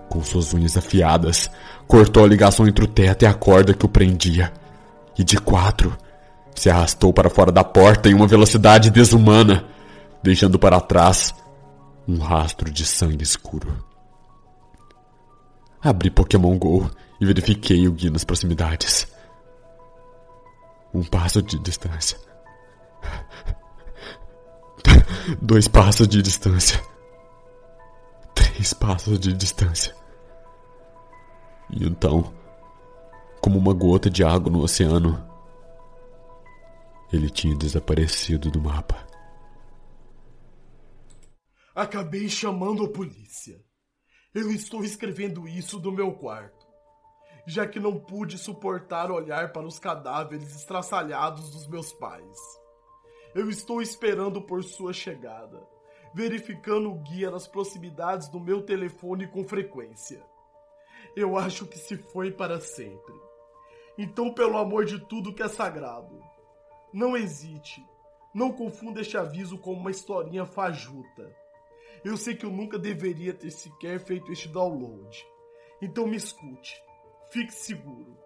Com 0.08 0.22
suas 0.22 0.54
unhas 0.54 0.76
afiadas, 0.76 1.50
cortou 1.88 2.24
a 2.24 2.28
ligação 2.28 2.68
entre 2.68 2.84
o 2.84 2.88
teto 2.88 3.24
e 3.24 3.26
a 3.26 3.34
corda 3.34 3.74
que 3.74 3.84
o 3.84 3.88
prendia. 3.88 4.52
E 5.18 5.24
de 5.24 5.36
quatro, 5.36 5.96
se 6.54 6.70
arrastou 6.70 7.12
para 7.12 7.28
fora 7.28 7.50
da 7.50 7.64
porta 7.64 8.08
em 8.08 8.14
uma 8.14 8.28
velocidade 8.28 8.90
desumana 8.90 9.64
deixando 10.22 10.56
para 10.56 10.80
trás 10.80 11.34
um 12.06 12.18
rastro 12.18 12.70
de 12.70 12.84
sangue 12.84 13.24
escuro. 13.24 13.84
Abri 15.82 16.10
Pokémon 16.10 16.56
Go 16.56 16.88
e 17.20 17.26
verifiquei 17.26 17.86
o 17.88 17.92
guia 17.92 18.10
nas 18.10 18.24
proximidades. 18.24 19.06
Um 20.92 21.02
passo 21.02 21.42
de 21.42 21.58
distância. 21.58 22.18
Dois 25.40 25.68
passos 25.68 26.06
de 26.08 26.22
distância. 26.22 26.82
Três 28.34 28.72
passos 28.72 29.18
de 29.18 29.32
distância. 29.32 29.94
E 31.70 31.84
então, 31.84 32.32
como 33.40 33.58
uma 33.58 33.72
gota 33.72 34.08
de 34.08 34.22
água 34.24 34.50
no 34.50 34.60
oceano, 34.60 35.24
ele 37.12 37.30
tinha 37.30 37.56
desaparecido 37.56 38.50
do 38.50 38.60
mapa. 38.60 39.06
Acabei 41.74 42.28
chamando 42.28 42.84
a 42.84 42.88
polícia. 42.88 43.60
Eu 44.34 44.50
estou 44.50 44.84
escrevendo 44.84 45.46
isso 45.46 45.78
do 45.78 45.92
meu 45.92 46.12
quarto, 46.12 46.65
já 47.46 47.66
que 47.66 47.78
não 47.78 47.98
pude 47.98 48.36
suportar 48.36 49.10
olhar 49.10 49.52
para 49.52 49.66
os 49.66 49.78
cadáveres 49.78 50.54
estraçalhados 50.56 51.50
dos 51.50 51.68
meus 51.68 51.92
pais. 51.92 52.38
Eu 53.34 53.48
estou 53.48 53.80
esperando 53.80 54.42
por 54.42 54.64
sua 54.64 54.92
chegada, 54.92 55.62
verificando 56.12 56.90
o 56.90 56.98
guia 57.02 57.30
nas 57.30 57.46
proximidades 57.46 58.28
do 58.28 58.40
meu 58.40 58.62
telefone 58.62 59.28
com 59.28 59.44
frequência. 59.44 60.24
Eu 61.14 61.36
acho 61.38 61.66
que 61.66 61.78
se 61.78 61.96
foi 61.96 62.32
para 62.32 62.60
sempre. 62.60 63.14
Então, 63.96 64.32
pelo 64.32 64.58
amor 64.58 64.84
de 64.84 64.98
tudo 64.98 65.32
que 65.32 65.42
é 65.42 65.48
sagrado, 65.48 66.20
não 66.92 67.16
hesite 67.16 67.84
Não 68.34 68.52
confunda 68.52 69.00
este 69.00 69.16
aviso 69.16 69.56
com 69.56 69.72
uma 69.72 69.90
historinha 69.90 70.44
fajuta. 70.44 71.34
Eu 72.04 72.18
sei 72.18 72.34
que 72.34 72.44
eu 72.44 72.50
nunca 72.50 72.78
deveria 72.78 73.32
ter 73.32 73.50
sequer 73.50 73.98
feito 73.98 74.30
este 74.30 74.46
download. 74.48 75.26
Então 75.80 76.06
me 76.06 76.16
escute. 76.16 76.85
Fique 77.30 77.52
seguro. 77.52 78.16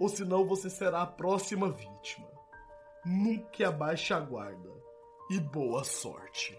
Ou 0.00 0.08
senão 0.08 0.46
você 0.46 0.70
será 0.70 1.02
a 1.02 1.06
próxima 1.06 1.70
vítima. 1.70 2.28
Nunca 3.04 3.68
abaixe 3.68 4.14
a 4.14 4.20
guarda. 4.20 4.70
E 5.30 5.38
boa 5.38 5.84
sorte. 5.84 6.58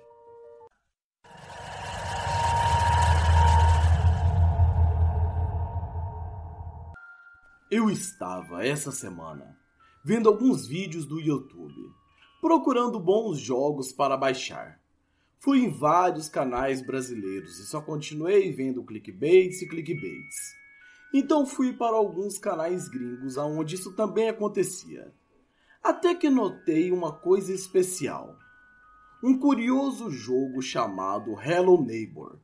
Eu 7.72 7.89
estava 7.89 8.65
essa 8.65 8.91
semana 8.91 9.58
vendo 10.03 10.29
alguns 10.29 10.68
vídeos 10.68 11.06
do 11.06 11.20
YouTube, 11.20 11.94
procurando 12.41 13.00
bons 13.00 13.39
jogos 13.39 13.91
para 13.91 14.18
baixar. 14.18 14.79
Fui 15.39 15.60
em 15.60 15.70
vários 15.70 16.29
canais 16.29 16.82
brasileiros 16.86 17.60
e 17.60 17.65
só 17.65 17.82
continuei 17.82 18.51
vendo 18.51 18.84
clickbaits 18.84 19.62
e 19.62 19.68
clickbaits. 19.68 20.60
Então 21.13 21.46
fui 21.46 21.74
para 21.74 21.96
alguns 21.96 22.38
canais 22.38 22.88
gringos 22.88 23.38
onde 23.38 23.75
isso 23.75 23.96
também 23.96 24.30
acontecia. 24.30 25.12
Até 25.84 26.13
que 26.13 26.30
notei 26.30 26.92
uma 26.92 27.12
coisa 27.12 27.54
especial. 27.54 28.38
Um 29.24 29.38
curioso 29.38 30.10
jogo 30.10 30.62
chamado 30.62 31.34
Hello 31.42 31.84
Neighbor, 31.84 32.39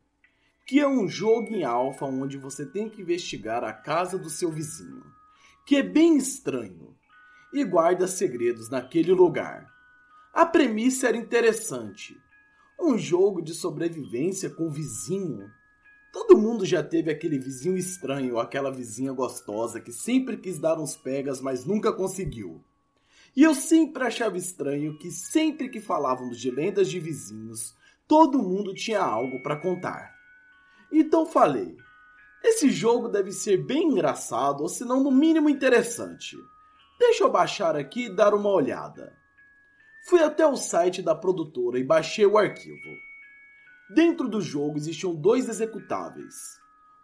que 0.65 0.79
é 0.79 0.87
um 0.87 1.07
jogo 1.07 1.53
em 1.53 1.63
alfa 1.63 2.05
onde 2.05 2.37
você 2.37 2.65
tem 2.65 2.89
que 2.89 3.01
investigar 3.01 3.63
a 3.63 3.71
casa 3.71 4.17
do 4.17 4.29
seu 4.29 4.51
vizinho, 4.51 5.03
que 5.65 5.75
é 5.75 5.83
bem 5.83 6.17
estranho 6.17 6.95
e 7.53 7.63
guarda 7.63 8.07
segredos 8.07 8.69
naquele 8.69 9.13
lugar. 9.13 9.69
A 10.33 10.45
premissa 10.45 11.07
era 11.07 11.15
interessante. 11.15 12.17
Um 12.77 12.97
jogo 12.97 13.41
de 13.41 13.53
sobrevivência 13.53 14.49
com 14.49 14.69
vizinho. 14.69 15.49
Todo 16.15 16.37
mundo 16.37 16.65
já 16.65 16.81
teve 16.81 17.11
aquele 17.11 17.37
vizinho 17.37 17.77
estranho 17.77 18.39
aquela 18.39 18.71
vizinha 18.71 19.11
gostosa 19.11 19.81
que 19.81 19.91
sempre 19.91 20.37
quis 20.37 20.57
dar 20.57 20.79
uns 20.79 20.95
pegas, 20.95 21.41
mas 21.41 21.65
nunca 21.65 21.91
conseguiu. 21.91 22.63
E 23.35 23.43
eu 23.43 23.53
sempre 23.53 24.01
achava 24.01 24.37
estranho 24.37 24.97
que 24.97 25.11
sempre 25.11 25.67
que 25.67 25.81
falávamos 25.81 26.39
de 26.39 26.49
lendas 26.49 26.87
de 26.87 27.01
vizinhos, 27.01 27.75
todo 28.07 28.41
mundo 28.41 28.73
tinha 28.73 29.01
algo 29.01 29.43
para 29.43 29.57
contar. 29.57 30.15
Então 30.89 31.25
falei: 31.25 31.75
esse 32.41 32.69
jogo 32.69 33.09
deve 33.09 33.33
ser 33.33 33.57
bem 33.57 33.89
engraçado, 33.89 34.61
ou 34.61 34.69
se 34.69 34.85
não, 34.85 35.03
no 35.03 35.11
mínimo 35.11 35.49
interessante. 35.49 36.37
Deixa 36.97 37.25
eu 37.25 37.29
baixar 37.29 37.75
aqui 37.75 38.05
e 38.05 38.15
dar 38.15 38.33
uma 38.33 38.51
olhada. 38.51 39.13
Fui 40.07 40.23
até 40.23 40.47
o 40.47 40.55
site 40.55 41.01
da 41.01 41.13
produtora 41.13 41.77
e 41.77 41.83
baixei 41.83 42.25
o 42.25 42.37
arquivo. 42.37 43.04
Dentro 43.89 44.27
do 44.27 44.41
jogo 44.41 44.77
existiam 44.77 45.13
dois 45.13 45.47
executáveis, 45.47 46.59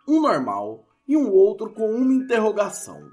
um 0.08 0.20
normal 0.22 0.88
e 1.08 1.16
um 1.16 1.32
outro 1.32 1.72
com 1.72 1.92
uma 1.92 2.14
interrogação. 2.14 3.12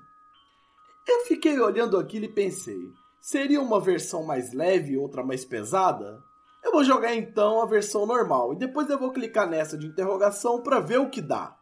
Eu 1.07 1.27
fiquei 1.27 1.59
olhando 1.61 1.99
aquilo 1.99 2.25
e 2.25 2.33
pensei: 2.33 2.81
seria 3.21 3.61
uma 3.61 3.79
versão 3.79 4.25
mais 4.25 4.55
leve 4.55 4.93
e 4.93 4.97
outra 4.97 5.23
mais 5.23 5.45
pesada? 5.45 6.23
Eu 6.65 6.73
vou 6.73 6.83
jogar 6.83 7.15
então 7.15 7.61
a 7.61 7.67
versão 7.67 8.07
normal 8.07 8.55
e 8.55 8.57
depois 8.57 8.89
eu 8.89 8.99
vou 8.99 9.13
clicar 9.13 9.49
nessa 9.49 9.77
de 9.77 9.87
interrogação 9.87 10.63
para 10.63 10.81
ver 10.81 10.99
o 10.99 11.11
que 11.11 11.21
dá. 11.21 11.55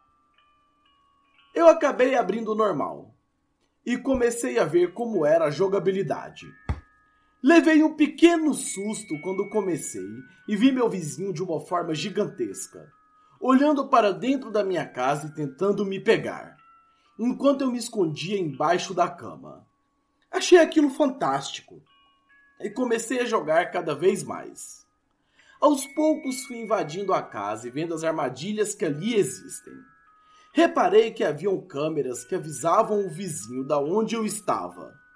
Eu 1.53 1.67
acabei 1.67 2.15
abrindo 2.15 2.53
o 2.53 2.55
normal 2.55 3.13
e 3.85 3.97
comecei 3.97 4.57
a 4.59 4.65
ver 4.65 4.93
como 4.93 5.25
era 5.25 5.45
a 5.45 5.51
jogabilidade. 5.51 6.45
Levei 7.47 7.81
um 7.81 7.95
pequeno 7.95 8.53
susto 8.53 9.17
quando 9.21 9.47
comecei 9.47 10.05
e 10.49 10.53
vi 10.57 10.69
meu 10.69 10.89
vizinho 10.89 11.31
de 11.31 11.41
uma 11.41 11.61
forma 11.61 11.95
gigantesca, 11.95 12.91
olhando 13.39 13.87
para 13.87 14.11
dentro 14.11 14.51
da 14.51 14.65
minha 14.65 14.85
casa 14.85 15.27
e 15.27 15.33
tentando 15.33 15.85
me 15.85 15.97
pegar, 15.97 16.57
enquanto 17.17 17.61
eu 17.61 17.71
me 17.71 17.77
escondia 17.77 18.37
embaixo 18.37 18.93
da 18.93 19.09
cama. 19.09 19.65
Achei 20.29 20.57
aquilo 20.57 20.89
fantástico 20.89 21.81
e 22.59 22.69
comecei 22.69 23.21
a 23.21 23.25
jogar 23.25 23.71
cada 23.71 23.95
vez 23.95 24.23
mais. 24.23 24.85
Aos 25.61 25.87
poucos 25.87 26.43
fui 26.47 26.57
invadindo 26.57 27.13
a 27.13 27.21
casa 27.21 27.65
e 27.65 27.71
vendo 27.71 27.93
as 27.93 28.03
armadilhas 28.03 28.75
que 28.75 28.83
ali 28.83 29.15
existem. 29.15 29.73
Reparei 30.51 31.11
que 31.11 31.23
haviam 31.23 31.61
câmeras 31.61 32.25
que 32.25 32.35
avisavam 32.35 33.05
o 33.05 33.09
vizinho 33.09 33.63
da 33.63 33.79
onde 33.79 34.17
eu 34.17 34.25
estava. 34.25 35.06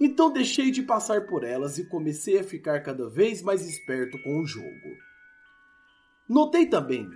Então 0.00 0.32
deixei 0.32 0.70
de 0.70 0.82
passar 0.82 1.26
por 1.26 1.44
elas 1.44 1.78
e 1.78 1.88
comecei 1.88 2.38
a 2.38 2.44
ficar 2.44 2.82
cada 2.82 3.08
vez 3.08 3.42
mais 3.42 3.66
esperto 3.66 4.20
com 4.22 4.40
o 4.40 4.46
jogo. 4.46 4.96
Notei 6.28 6.66
também 6.66 7.08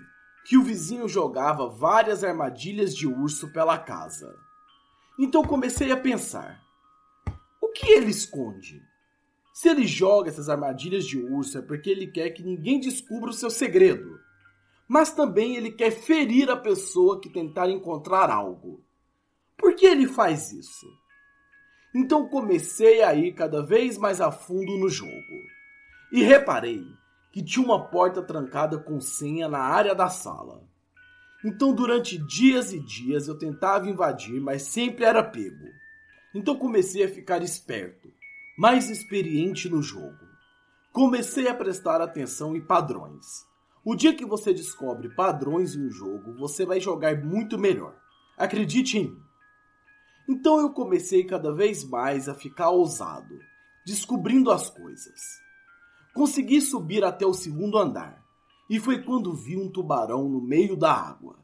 que 0.45 0.57
o 0.57 0.63
vizinho 0.63 1.09
jogava 1.09 1.69
várias 1.69 2.25
armadilhas 2.25 2.95
de 2.95 3.07
urso 3.07 3.53
pela 3.53 3.77
casa. 3.79 4.35
Então 5.19 5.43
comecei 5.43 5.91
a 5.91 5.97
pensar: 5.97 6.63
o 7.61 7.69
que 7.69 7.91
ele 7.91 8.11
esconde? 8.11 8.83
Se 9.53 9.69
ele 9.69 9.87
joga 9.87 10.31
essas 10.31 10.49
armadilhas 10.49 11.05
de 11.05 11.19
urso 11.19 11.59
é 11.59 11.63
porque 11.63 11.91
ele 11.91 12.07
quer 12.07 12.31
que 12.31 12.45
ninguém 12.45 12.79
descubra 12.79 13.31
o 13.31 13.35
seu 13.35 13.51
segredo 13.51 14.19
mas 14.89 15.13
também 15.13 15.55
ele 15.55 15.71
quer 15.71 15.91
ferir 15.91 16.51
a 16.51 16.57
pessoa 16.57 17.21
que 17.21 17.29
tentar 17.29 17.69
encontrar 17.69 18.31
algo. 18.31 18.83
Por 19.55 19.75
que 19.75 19.85
ele 19.85 20.09
faz 20.09 20.51
isso? 20.51 20.87
Então 21.95 22.29
comecei 22.29 23.03
a 23.03 23.15
ir 23.15 23.33
cada 23.33 23.63
vez 23.63 23.97
mais 23.97 24.21
a 24.21 24.31
fundo 24.31 24.77
no 24.77 24.89
jogo 24.89 25.13
e 26.13 26.23
reparei 26.23 26.85
que 27.33 27.43
tinha 27.43 27.65
uma 27.65 27.89
porta 27.89 28.23
trancada 28.23 28.79
com 28.79 29.01
senha 29.01 29.49
na 29.49 29.61
área 29.61 29.95
da 29.95 30.09
sala. 30.09 30.67
Então, 31.45 31.73
durante 31.73 32.19
dias 32.19 32.73
e 32.73 32.81
dias 32.81 33.29
eu 33.29 33.39
tentava 33.39 33.89
invadir, 33.89 34.41
mas 34.41 34.63
sempre 34.63 35.05
era 35.05 35.23
pego. 35.23 35.69
Então 36.35 36.57
comecei 36.57 37.05
a 37.05 37.09
ficar 37.09 37.43
esperto, 37.43 38.13
mais 38.57 38.91
experiente 38.91 39.69
no 39.69 39.83
jogo. 39.83 40.27
Comecei 40.93 41.49
a 41.49 41.55
prestar 41.55 42.01
atenção 42.01 42.57
em 42.57 42.61
padrões. 42.61 43.47
O 43.85 43.95
dia 43.95 44.15
que 44.15 44.27
você 44.27 44.53
descobre 44.53 45.09
padrões 45.15 45.75
em 45.75 45.87
um 45.87 45.91
jogo, 45.91 46.35
você 46.35 46.67
vai 46.67 46.81
jogar 46.81 47.17
muito 47.25 47.57
melhor. 47.57 47.97
Acredite 48.37 48.99
em 48.99 49.05
mim. 49.05 49.28
Então 50.29 50.61
eu 50.61 50.71
comecei 50.71 51.25
cada 51.25 51.51
vez 51.51 51.83
mais 51.83 52.29
a 52.29 52.35
ficar 52.35 52.69
ousado, 52.69 53.39
descobrindo 53.87 54.51
as 54.51 54.69
coisas. 54.69 55.41
Consegui 56.13 56.61
subir 56.61 57.03
até 57.03 57.25
o 57.25 57.33
segundo 57.33 57.79
andar, 57.79 58.23
e 58.69 58.79
foi 58.79 59.03
quando 59.03 59.33
vi 59.33 59.57
um 59.57 59.71
tubarão 59.71 60.29
no 60.29 60.41
meio 60.41 60.77
da 60.77 60.93
água. 60.93 61.39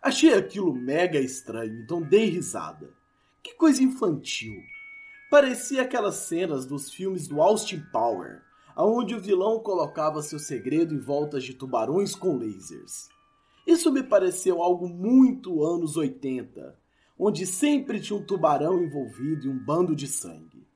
Achei 0.00 0.32
aquilo 0.32 0.74
mega 0.74 1.20
estranho, 1.20 1.82
então 1.82 2.00
dei 2.00 2.30
risada. 2.30 2.94
Que 3.42 3.54
coisa 3.54 3.82
infantil. 3.82 4.62
Parecia 5.30 5.82
aquelas 5.82 6.14
cenas 6.16 6.64
dos 6.64 6.90
filmes 6.90 7.28
do 7.28 7.42
Austin 7.42 7.82
Power, 7.92 8.40
aonde 8.74 9.14
o 9.14 9.20
vilão 9.20 9.58
colocava 9.60 10.22
seu 10.22 10.38
segredo 10.38 10.94
em 10.94 10.98
voltas 10.98 11.44
de 11.44 11.52
tubarões 11.52 12.14
com 12.14 12.38
lasers. 12.38 13.08
Isso 13.66 13.92
me 13.92 14.02
pareceu 14.02 14.62
algo 14.62 14.88
muito 14.88 15.62
anos 15.62 15.96
80, 15.96 16.83
onde 17.18 17.46
sempre 17.46 18.00
tinha 18.00 18.18
um 18.18 18.24
tubarão 18.24 18.82
envolvido 18.82 19.46
e 19.46 19.48
um 19.48 19.58
bando 19.58 19.94
de 19.94 20.06
sangue. 20.06 20.66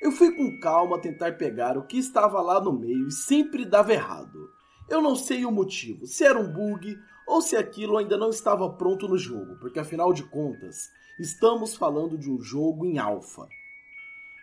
Eu 0.00 0.12
fui 0.12 0.34
com 0.36 0.60
calma 0.60 1.00
tentar 1.00 1.32
pegar 1.32 1.76
o 1.76 1.86
que 1.86 1.98
estava 1.98 2.40
lá 2.40 2.60
no 2.60 2.72
meio 2.72 3.08
e 3.08 3.12
sempre 3.12 3.64
dava 3.64 3.92
errado. 3.92 4.50
Eu 4.88 5.02
não 5.02 5.16
sei 5.16 5.44
o 5.44 5.50
motivo, 5.50 6.06
se 6.06 6.24
era 6.24 6.38
um 6.38 6.52
bug 6.52 6.96
ou 7.26 7.42
se 7.42 7.56
aquilo 7.56 7.96
ainda 7.96 8.16
não 8.16 8.30
estava 8.30 8.70
pronto 8.70 9.08
no 9.08 9.18
jogo, 9.18 9.56
porque 9.56 9.80
afinal 9.80 10.12
de 10.12 10.22
contas, 10.22 10.88
estamos 11.18 11.74
falando 11.74 12.16
de 12.16 12.30
um 12.30 12.40
jogo 12.40 12.86
em 12.86 12.98
alfa. 12.98 13.48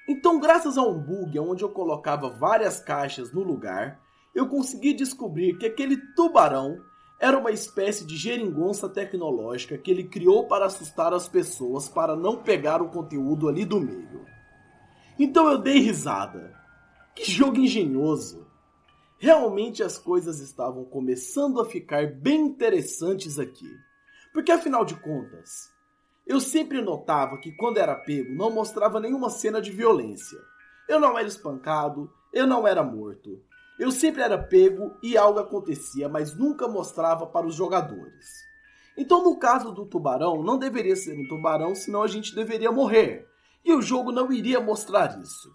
Então, 0.07 0.37
graças 0.37 0.77
a 0.77 0.81
um 0.81 0.99
bug 0.99 1.39
onde 1.39 1.63
eu 1.63 1.69
colocava 1.69 2.29
várias 2.29 2.81
caixas 2.81 3.31
no 3.31 3.41
lugar, 3.41 4.01
eu 4.35 4.49
consegui 4.49 4.93
descobrir 4.93 5.57
que 5.57 5.65
aquele 5.65 5.95
tubarão 6.13 6.77
era 7.23 7.39
uma 7.39 7.51
espécie 7.51 8.03
de 8.05 8.17
geringonça 8.17 8.89
tecnológica 8.89 9.77
que 9.77 9.89
ele 9.89 10.03
criou 10.03 10.45
para 10.45 10.65
assustar 10.65 11.13
as 11.13 11.25
pessoas 11.25 11.87
para 11.87 12.17
não 12.17 12.43
pegar 12.43 12.81
o 12.81 12.89
conteúdo 12.89 13.47
ali 13.47 13.63
do 13.63 13.79
meio. 13.79 14.25
Então 15.17 15.49
eu 15.49 15.57
dei 15.57 15.79
risada. 15.79 16.53
Que 17.15 17.23
jogo 17.31 17.55
engenhoso! 17.55 18.45
Realmente 19.17 19.81
as 19.81 19.97
coisas 19.97 20.41
estavam 20.41 20.83
começando 20.83 21.61
a 21.61 21.65
ficar 21.65 22.07
bem 22.07 22.41
interessantes 22.41 23.39
aqui. 23.39 23.73
Porque 24.33 24.51
afinal 24.51 24.83
de 24.83 24.95
contas, 24.95 25.71
eu 26.27 26.41
sempre 26.41 26.81
notava 26.81 27.37
que 27.37 27.53
quando 27.53 27.77
era 27.77 27.95
pego 27.95 28.35
não 28.35 28.51
mostrava 28.51 28.99
nenhuma 28.99 29.29
cena 29.29 29.61
de 29.61 29.71
violência. 29.71 30.39
Eu 30.89 30.99
não 30.99 31.17
era 31.17 31.29
espancado, 31.29 32.11
eu 32.33 32.45
não 32.45 32.67
era 32.67 32.83
morto. 32.83 33.41
Eu 33.83 33.91
sempre 33.91 34.21
era 34.21 34.37
pego 34.41 34.95
e 35.03 35.17
algo 35.17 35.39
acontecia, 35.39 36.07
mas 36.07 36.33
nunca 36.33 36.69
mostrava 36.69 37.27
para 37.27 37.45
os 37.45 37.53
jogadores. 37.53 38.47
Então, 38.95 39.21
no 39.21 39.37
caso 39.37 39.73
do 39.73 39.85
tubarão, 39.85 40.41
não 40.41 40.57
deveria 40.57 40.95
ser 40.95 41.19
um 41.19 41.27
tubarão, 41.27 41.75
senão 41.75 42.01
a 42.01 42.07
gente 42.07 42.33
deveria 42.33 42.71
morrer. 42.71 43.27
E 43.61 43.73
o 43.73 43.81
jogo 43.81 44.09
não 44.09 44.31
iria 44.31 44.61
mostrar 44.61 45.19
isso. 45.21 45.53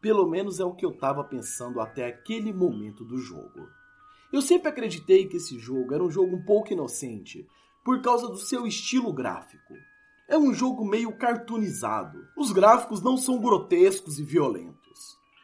Pelo 0.00 0.28
menos 0.28 0.58
é 0.58 0.64
o 0.64 0.74
que 0.74 0.84
eu 0.84 0.90
estava 0.90 1.22
pensando 1.22 1.80
até 1.80 2.04
aquele 2.04 2.52
momento 2.52 3.04
do 3.04 3.16
jogo. 3.18 3.68
Eu 4.32 4.42
sempre 4.42 4.68
acreditei 4.68 5.28
que 5.28 5.36
esse 5.36 5.56
jogo 5.56 5.94
era 5.94 6.02
um 6.02 6.10
jogo 6.10 6.34
um 6.34 6.44
pouco 6.44 6.72
inocente, 6.72 7.46
por 7.84 8.02
causa 8.02 8.26
do 8.26 8.38
seu 8.38 8.66
estilo 8.66 9.12
gráfico. 9.12 9.74
É 10.26 10.36
um 10.36 10.52
jogo 10.52 10.84
meio 10.84 11.16
cartoonizado. 11.16 12.26
Os 12.36 12.50
gráficos 12.50 13.00
não 13.00 13.16
são 13.16 13.40
grotescos 13.40 14.18
e 14.18 14.24
violentos. 14.24 14.81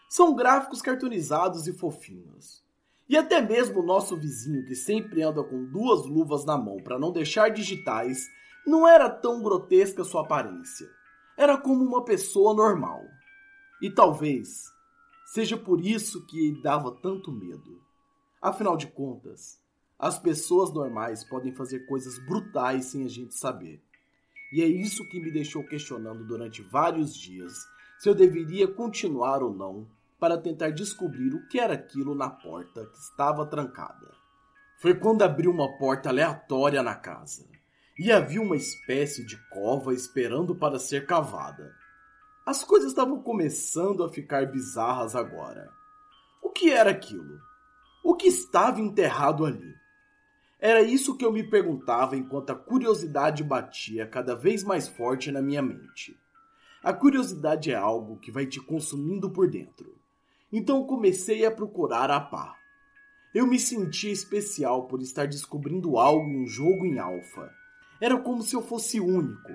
São 0.08 0.34
gráficos 0.34 0.80
cartoonizados 0.80 1.66
e 1.66 1.72
fofinhos. 1.72 2.64
E 3.08 3.16
até 3.16 3.40
mesmo 3.40 3.80
o 3.80 3.86
nosso 3.86 4.16
vizinho, 4.16 4.64
que 4.64 4.74
sempre 4.74 5.22
anda 5.22 5.44
com 5.44 5.64
duas 5.64 6.06
luvas 6.06 6.44
na 6.44 6.56
mão 6.56 6.78
para 6.82 6.98
não 6.98 7.12
deixar 7.12 7.50
digitais, 7.50 8.26
não 8.66 8.88
era 8.88 9.08
tão 9.08 9.42
grotesca 9.42 10.04
sua 10.04 10.22
aparência. 10.22 10.88
Era 11.36 11.56
como 11.58 11.84
uma 11.84 12.04
pessoa 12.04 12.54
normal. 12.54 13.02
E 13.82 13.90
talvez 13.90 14.64
seja 15.26 15.56
por 15.56 15.80
isso 15.80 16.24
que 16.26 16.60
dava 16.62 16.90
tanto 16.90 17.30
medo. 17.30 17.80
Afinal 18.40 18.76
de 18.76 18.86
contas, 18.86 19.60
as 19.98 20.18
pessoas 20.18 20.72
normais 20.72 21.22
podem 21.24 21.54
fazer 21.54 21.80
coisas 21.86 22.18
brutais 22.24 22.86
sem 22.86 23.04
a 23.04 23.08
gente 23.08 23.34
saber. 23.34 23.82
E 24.52 24.62
é 24.62 24.66
isso 24.66 25.06
que 25.08 25.20
me 25.20 25.30
deixou 25.30 25.64
questionando 25.64 26.26
durante 26.26 26.62
vários 26.62 27.14
dias 27.14 27.52
se 27.98 28.08
eu 28.08 28.14
deveria 28.14 28.66
continuar 28.66 29.42
ou 29.42 29.52
não 29.52 29.86
para 30.18 30.38
tentar 30.38 30.70
descobrir 30.70 31.34
o 31.34 31.46
que 31.48 31.60
era 31.60 31.74
aquilo 31.74 32.14
na 32.14 32.28
porta 32.28 32.86
que 32.86 32.98
estava 32.98 33.46
trancada. 33.46 34.10
Foi 34.80 34.94
quando 34.94 35.22
abri 35.22 35.48
uma 35.48 35.76
porta 35.78 36.08
aleatória 36.08 36.82
na 36.82 36.94
casa 36.94 37.46
e 37.98 38.12
havia 38.12 38.40
uma 38.40 38.56
espécie 38.56 39.26
de 39.26 39.36
cova 39.50 39.92
esperando 39.92 40.54
para 40.54 40.78
ser 40.78 41.06
cavada. 41.06 41.74
As 42.46 42.62
coisas 42.62 42.90
estavam 42.90 43.20
começando 43.20 44.04
a 44.04 44.08
ficar 44.08 44.46
bizarras 44.46 45.14
agora. 45.16 45.70
O 46.42 46.50
que 46.50 46.70
era 46.70 46.90
aquilo? 46.90 47.40
O 48.04 48.14
que 48.14 48.28
estava 48.28 48.80
enterrado 48.80 49.44
ali? 49.44 49.74
Era 50.60 50.80
isso 50.80 51.16
que 51.16 51.24
eu 51.24 51.32
me 51.32 51.42
perguntava 51.42 52.16
enquanto 52.16 52.50
a 52.50 52.54
curiosidade 52.54 53.44
batia 53.44 54.06
cada 54.06 54.34
vez 54.34 54.64
mais 54.64 54.88
forte 54.88 55.30
na 55.30 55.42
minha 55.42 55.62
mente. 55.62 56.18
A 56.82 56.92
curiosidade 56.92 57.70
é 57.72 57.74
algo 57.74 58.18
que 58.18 58.30
vai 58.30 58.46
te 58.46 58.60
consumindo 58.60 59.30
por 59.30 59.50
dentro. 59.50 59.97
Então 60.52 60.86
comecei 60.86 61.44
a 61.44 61.50
procurar 61.50 62.10
a 62.10 62.20
pá. 62.20 62.56
Eu 63.34 63.46
me 63.46 63.58
sentia 63.58 64.10
especial 64.10 64.88
por 64.88 65.02
estar 65.02 65.26
descobrindo 65.26 65.98
algo 65.98 66.26
em 66.26 66.42
um 66.42 66.46
jogo 66.46 66.86
em 66.86 66.98
alfa. 66.98 67.52
Era 68.00 68.18
como 68.18 68.42
se 68.42 68.56
eu 68.56 68.62
fosse 68.62 68.98
único, 68.98 69.52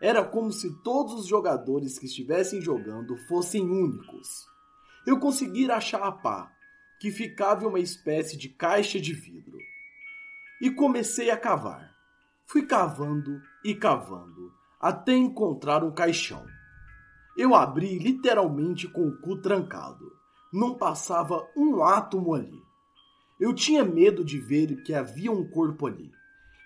era 0.00 0.24
como 0.24 0.50
se 0.50 0.82
todos 0.82 1.14
os 1.14 1.26
jogadores 1.28 1.96
que 1.96 2.06
estivessem 2.06 2.60
jogando 2.60 3.16
fossem 3.28 3.62
únicos. 3.62 4.44
Eu 5.06 5.20
consegui 5.20 5.70
achar 5.70 6.02
a 6.02 6.10
pá, 6.10 6.52
que 6.98 7.12
ficava 7.12 7.62
em 7.62 7.68
uma 7.68 7.78
espécie 7.78 8.36
de 8.36 8.48
caixa 8.48 9.00
de 9.00 9.12
vidro. 9.12 9.58
E 10.60 10.70
comecei 10.72 11.30
a 11.30 11.36
cavar. 11.36 11.94
Fui 12.46 12.66
cavando 12.66 13.40
e 13.64 13.74
cavando, 13.74 14.52
até 14.80 15.12
encontrar 15.14 15.84
um 15.84 15.92
caixão. 15.92 16.44
Eu 17.36 17.54
abri 17.54 17.98
literalmente 17.98 18.88
com 18.88 19.06
o 19.06 19.20
cu 19.20 19.40
trancado. 19.40 20.21
Não 20.52 20.74
passava 20.74 21.48
um 21.56 21.82
átomo 21.82 22.34
ali. 22.34 22.62
Eu 23.40 23.54
tinha 23.54 23.84
medo 23.84 24.24
de 24.24 24.38
ver 24.38 24.82
que 24.82 24.92
havia 24.92 25.32
um 25.32 25.48
corpo 25.48 25.86
ali. 25.86 26.10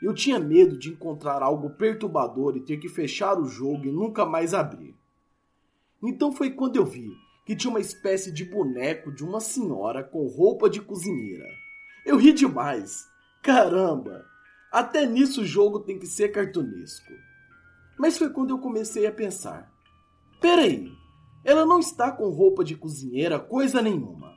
Eu 0.02 0.12
tinha 0.12 0.38
medo 0.38 0.76
de 0.78 0.90
encontrar 0.90 1.42
algo 1.42 1.70
perturbador 1.70 2.56
e 2.56 2.60
ter 2.60 2.78
que 2.78 2.88
fechar 2.88 3.38
o 3.38 3.46
jogo 3.46 3.86
e 3.86 3.92
nunca 3.92 4.26
mais 4.26 4.52
abrir. 4.52 4.94
Então 6.02 6.32
foi 6.32 6.50
quando 6.50 6.76
eu 6.76 6.84
vi 6.84 7.10
que 7.46 7.56
tinha 7.56 7.70
uma 7.70 7.80
espécie 7.80 8.32
de 8.32 8.44
boneco 8.44 9.12
de 9.12 9.24
uma 9.24 9.40
senhora 9.40 10.02
com 10.02 10.26
roupa 10.26 10.68
de 10.68 10.80
cozinheira. 10.80 11.46
Eu 12.04 12.16
ri 12.16 12.32
demais. 12.32 13.06
Caramba! 13.42 14.26
Até 14.72 15.06
nisso 15.06 15.42
o 15.42 15.46
jogo 15.46 15.80
tem 15.80 15.98
que 15.98 16.06
ser 16.06 16.28
cartunesco. 16.28 17.12
Mas 17.96 18.18
foi 18.18 18.30
quando 18.30 18.50
eu 18.50 18.58
comecei 18.58 19.06
a 19.06 19.12
pensar: 19.12 19.72
peraí, 20.40 20.92
ela 21.46 21.64
não 21.64 21.78
está 21.78 22.10
com 22.10 22.28
roupa 22.28 22.64
de 22.64 22.74
cozinheira 22.74 23.38
coisa 23.38 23.80
nenhuma. 23.80 24.34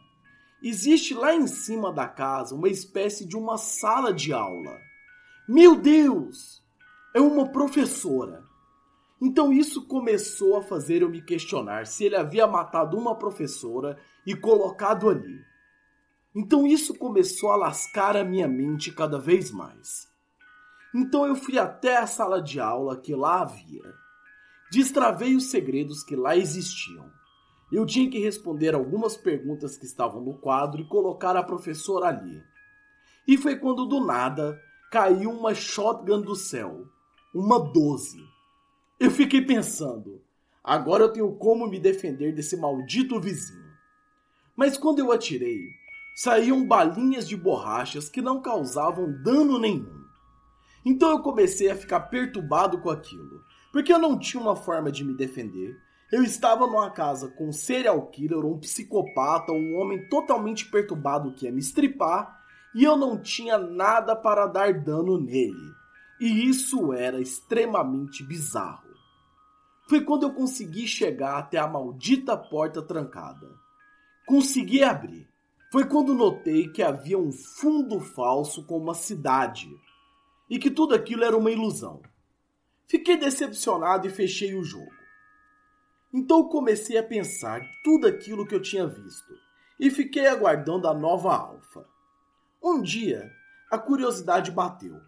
Existe 0.62 1.16
lá 1.16 1.34
em 1.34 1.48
cima 1.48 1.92
da 1.92 2.08
casa 2.08 2.54
uma 2.54 2.70
espécie 2.70 3.26
de 3.26 3.36
uma 3.36 3.58
sala 3.58 4.14
de 4.14 4.32
aula. 4.32 4.78
Meu 5.48 5.76
Deus! 5.76 6.64
É 7.16 7.20
uma 7.20 7.52
professora. 7.52 8.44
Então 9.20 9.52
isso 9.52 9.88
começou 9.88 10.56
a 10.56 10.62
fazer 10.62 11.02
eu 11.02 11.10
me 11.10 11.20
questionar 11.20 11.88
se 11.88 12.06
ele 12.06 12.16
havia 12.16 12.46
matado 12.46 12.96
uma 12.96 13.16
professora 13.16 13.98
e 14.24 14.36
colocado 14.36 15.10
ali. 15.10 15.44
Então 16.36 16.68
isso 16.68 16.94
começou 16.94 17.52
a 17.52 17.56
lascar 17.56 18.16
a 18.16 18.24
minha 18.24 18.48
mente 18.48 18.92
cada 18.92 19.18
vez 19.18 19.50
mais. 19.50 20.08
Então 20.94 21.26
eu 21.26 21.36
fui 21.36 21.58
até 21.58 21.98
a 21.98 22.06
sala 22.06 22.40
de 22.40 22.60
aula 22.60 22.96
que 22.96 23.16
lá 23.16 23.42
havia. 23.42 23.96
Destravei 24.72 25.36
os 25.36 25.50
segredos 25.50 26.04
que 26.04 26.16
lá 26.16 26.36
existiam. 26.36 27.10
Eu 27.72 27.86
tinha 27.86 28.10
que 28.10 28.20
responder 28.20 28.74
algumas 28.74 29.16
perguntas 29.16 29.78
que 29.78 29.86
estavam 29.86 30.22
no 30.22 30.38
quadro 30.38 30.82
e 30.82 30.88
colocar 30.88 31.36
a 31.36 31.44
professora 31.44 32.08
ali. 32.08 32.42
E 33.28 33.38
foi 33.38 33.56
quando 33.56 33.86
do 33.86 34.04
nada 34.04 34.60
caiu 34.92 35.30
uma 35.30 35.54
shotgun 35.54 36.22
do 36.22 36.36
céu, 36.36 36.88
uma 37.34 37.60
12. 37.60 38.18
Eu 39.00 39.12
fiquei 39.12 39.42
pensando, 39.42 40.22
agora 40.64 41.04
eu 41.04 41.14
tenho 41.14 41.32
como 41.38 41.68
me 41.68 41.80
defender 41.80 42.34
desse 42.34 42.58
maldito 42.58 43.20
vizinho. 43.20 43.70
Mas 44.56 44.78
quando 44.78 45.00
eu 45.00 45.12
atirei, 45.12 45.60
saíam 46.16 46.68
balinhas 46.68 47.28
de 47.28 47.38
borrachas 47.38 48.10
que 48.10 48.22
não 48.22 48.42
causavam 48.42 49.12
dano 49.24 49.60
nenhum. 49.60 50.04
Então 50.84 51.12
eu 51.12 51.22
comecei 51.22 51.70
a 51.70 51.76
ficar 51.76 52.00
perturbado 52.02 52.80
com 52.82 52.90
aquilo, 52.90 53.44
porque 53.72 53.94
eu 53.94 54.00
não 54.00 54.18
tinha 54.18 54.42
uma 54.42 54.56
forma 54.56 54.92
de 54.92 55.04
me 55.04 55.16
defender. 55.16 55.78
Eu 56.12 56.24
estava 56.24 56.66
numa 56.66 56.90
casa 56.90 57.30
com 57.30 57.50
um 57.50 57.54
serial 57.54 58.08
killer, 58.08 58.44
um 58.44 58.58
psicopata, 58.58 59.52
um 59.52 59.78
homem 59.78 60.08
totalmente 60.10 60.66
perturbado 60.66 61.34
que 61.34 61.46
ia 61.46 61.52
me 61.52 61.60
estripar 61.60 62.40
e 62.74 62.84
eu 62.84 62.98
não 62.98 63.22
tinha 63.22 63.58
nada 63.58 64.16
para 64.16 64.48
dar 64.48 64.74
dano 64.74 65.20
nele. 65.20 65.74
E 66.20 66.48
isso 66.48 66.94
era 66.94 67.22
extremamente 67.22 68.24
bizarro. 68.24 68.90
Foi 69.88 70.02
quando 70.02 70.24
eu 70.24 70.34
consegui 70.34 70.88
chegar 70.88 71.38
até 71.38 71.58
a 71.58 71.68
maldita 71.68 72.38
porta 72.38 72.82
trancada. 72.82 73.48
Consegui 74.28 74.84
abrir. 74.84 75.28
Foi 75.72 75.86
quando 75.86 76.14
notei 76.14 76.68
que 76.68 76.84
havia 76.84 77.18
um 77.18 77.32
fundo 77.32 78.00
falso 78.00 78.66
com 78.66 78.78
uma 78.78 78.94
cidade 78.94 79.70
e 80.50 80.60
que 80.60 80.70
tudo 80.70 80.94
aquilo 80.94 81.24
era 81.24 81.38
uma 81.38 81.52
ilusão. 81.52 82.02
Fiquei 82.90 83.18
decepcionado 83.18 84.08
e 84.08 84.10
fechei 84.10 84.56
o 84.56 84.64
jogo. 84.64 84.92
Então 86.12 86.50
comecei 86.50 86.98
a 86.98 87.04
pensar 87.04 87.62
tudo 87.84 88.08
aquilo 88.08 88.48
que 88.48 88.56
eu 88.56 88.62
tinha 88.62 88.88
visto 88.88 89.32
e 89.80 89.92
fiquei 89.92 90.26
aguardando 90.26 90.88
a 90.88 90.94
nova 90.94 91.36
alfa. 91.36 91.86
Um 92.62 92.82
dia, 92.82 93.32
a 93.70 93.78
curiosidade 93.78 94.50
bateu. 94.50 95.00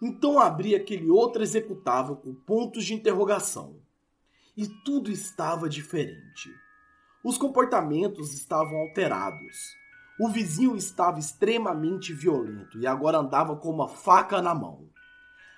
Então 0.00 0.38
abri 0.38 0.74
aquele 0.74 1.10
outro 1.10 1.42
executável 1.42 2.16
com 2.16 2.34
pontos 2.34 2.86
de 2.86 2.94
interrogação. 2.94 3.76
E 4.56 4.66
tudo 4.82 5.12
estava 5.12 5.68
diferente. 5.68 6.48
Os 7.22 7.36
comportamentos 7.36 8.32
estavam 8.32 8.78
alterados. 8.78 9.76
O 10.18 10.26
vizinho 10.30 10.74
estava 10.74 11.18
extremamente 11.18 12.14
violento 12.14 12.78
e 12.78 12.86
agora 12.86 13.18
andava 13.18 13.56
com 13.56 13.68
uma 13.68 13.88
faca 13.88 14.40
na 14.40 14.54
mão. 14.54 14.89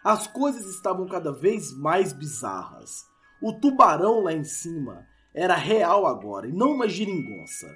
As 0.05 0.27
coisas 0.27 0.67
estavam 0.67 1.07
cada 1.07 1.31
vez 1.31 1.73
mais 1.73 2.13
bizarras. 2.13 3.07
O 3.41 3.53
tubarão 3.53 4.21
lá 4.21 4.33
em 4.33 4.43
cima 4.43 5.07
era 5.33 5.55
real 5.55 6.07
agora 6.07 6.49
e 6.49 6.53
não 6.53 6.73
uma 6.73 6.89
geringonça. 6.89 7.73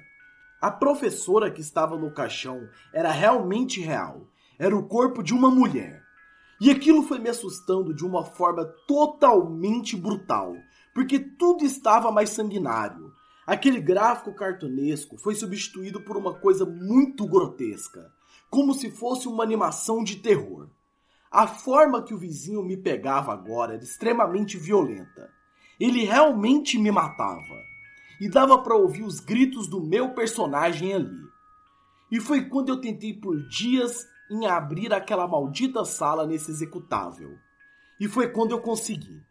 A 0.61 0.69
professora 0.69 1.49
que 1.49 1.61
estava 1.61 1.97
no 1.97 2.13
caixão 2.13 2.67
era 2.91 3.11
realmente 3.11 3.79
real. 3.79 4.27
Era 4.59 4.75
o 4.75 4.87
corpo 4.87 5.23
de 5.23 5.33
uma 5.33 5.49
mulher. 5.49 6.03
E 6.59 6.69
aquilo 6.69 7.01
foi 7.03 7.17
me 7.17 7.29
assustando 7.29 7.93
de 7.93 8.05
uma 8.05 8.25
forma 8.25 8.65
totalmente 8.85 9.95
brutal, 9.95 10.53
porque 10.93 11.19
tudo 11.19 11.63
estava 11.63 12.11
mais 12.11 12.31
sanguinário. 12.31 13.13
Aquele 13.45 13.79
gráfico 13.79 14.33
cartunesco 14.33 15.17
foi 15.17 15.33
substituído 15.33 16.01
por 16.01 16.17
uma 16.17 16.33
coisa 16.33 16.65
muito 16.65 17.25
grotesca, 17.25 18.11
como 18.49 18.73
se 18.73 18.91
fosse 18.91 19.29
uma 19.29 19.43
animação 19.43 20.03
de 20.03 20.17
terror. 20.17 20.67
A 21.31 21.45
forma 21.45 22.03
que 22.03 22.13
o 22.13 22.17
vizinho 22.17 22.63
me 22.63 22.77
pegava 22.77 23.33
agora 23.33 23.73
era 23.73 23.83
extremamente 23.83 24.57
violenta. 24.57 25.29
Ele 25.79 26.05
realmente 26.05 26.77
me 26.77 26.89
matava 26.89 27.61
e 28.19 28.29
dava 28.29 28.57
para 28.59 28.75
ouvir 28.75 29.03
os 29.03 29.19
gritos 29.19 29.67
do 29.67 29.81
meu 29.81 30.13
personagem 30.13 30.93
ali. 30.93 31.27
E 32.11 32.19
foi 32.19 32.45
quando 32.45 32.69
eu 32.69 32.79
tentei 32.79 33.13
por 33.13 33.37
dias 33.49 34.07
em 34.31 34.45
abrir 34.45 34.93
aquela 34.93 35.27
maldita 35.27 35.83
sala 35.85 36.25
nesse 36.25 36.49
executável. 36.49 37.37
E 37.99 38.07
foi 38.07 38.29
quando 38.29 38.51
eu 38.51 38.61
consegui. 38.61 39.21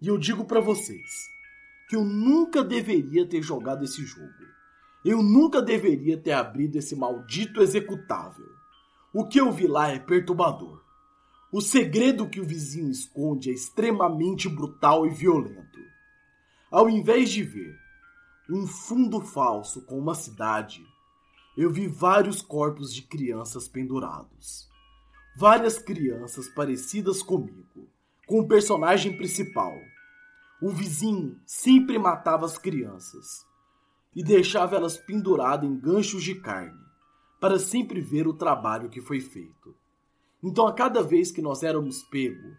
E 0.00 0.08
eu 0.08 0.18
digo 0.18 0.44
para 0.44 0.60
vocês 0.60 1.26
que 1.88 1.96
eu 1.96 2.04
nunca 2.04 2.62
deveria 2.62 3.26
ter 3.26 3.42
jogado 3.42 3.84
esse 3.84 4.04
jogo. 4.04 4.32
Eu 5.04 5.22
nunca 5.22 5.62
deveria 5.62 6.18
ter 6.18 6.32
abrido 6.32 6.76
esse 6.76 6.96
maldito 6.96 7.62
executável. 7.62 8.46
O 9.14 9.26
que 9.26 9.40
eu 9.40 9.52
vi 9.52 9.66
lá 9.66 9.88
é 9.88 9.98
perturbador. 9.98 10.85
O 11.52 11.60
segredo 11.60 12.28
que 12.28 12.40
o 12.40 12.44
vizinho 12.44 12.90
esconde 12.90 13.50
é 13.50 13.52
extremamente 13.52 14.48
brutal 14.48 15.06
e 15.06 15.10
violento. 15.10 15.78
Ao 16.68 16.90
invés 16.90 17.30
de 17.30 17.44
ver 17.44 17.78
um 18.50 18.66
fundo 18.66 19.20
falso 19.20 19.82
com 19.82 19.96
uma 19.96 20.14
cidade, 20.14 20.84
eu 21.56 21.70
vi 21.70 21.86
vários 21.86 22.42
corpos 22.42 22.92
de 22.92 23.02
crianças 23.02 23.68
pendurados. 23.68 24.68
Várias 25.36 25.78
crianças 25.78 26.48
parecidas 26.48 27.22
comigo, 27.22 27.88
com 28.26 28.40
o 28.40 28.48
personagem 28.48 29.16
principal. 29.16 29.78
O 30.60 30.70
vizinho 30.70 31.40
sempre 31.46 31.96
matava 31.96 32.44
as 32.44 32.58
crianças 32.58 33.46
e 34.14 34.22
deixava 34.22 34.74
elas 34.74 34.98
penduradas 34.98 35.68
em 35.68 35.78
ganchos 35.78 36.24
de 36.24 36.34
carne, 36.34 36.80
para 37.38 37.58
sempre 37.58 38.00
ver 38.00 38.26
o 38.26 38.34
trabalho 38.34 38.88
que 38.88 39.00
foi 39.00 39.20
feito. 39.20 39.74
Então, 40.42 40.66
a 40.66 40.72
cada 40.72 41.02
vez 41.02 41.30
que 41.30 41.42
nós 41.42 41.62
éramos 41.62 42.02
pego, 42.04 42.56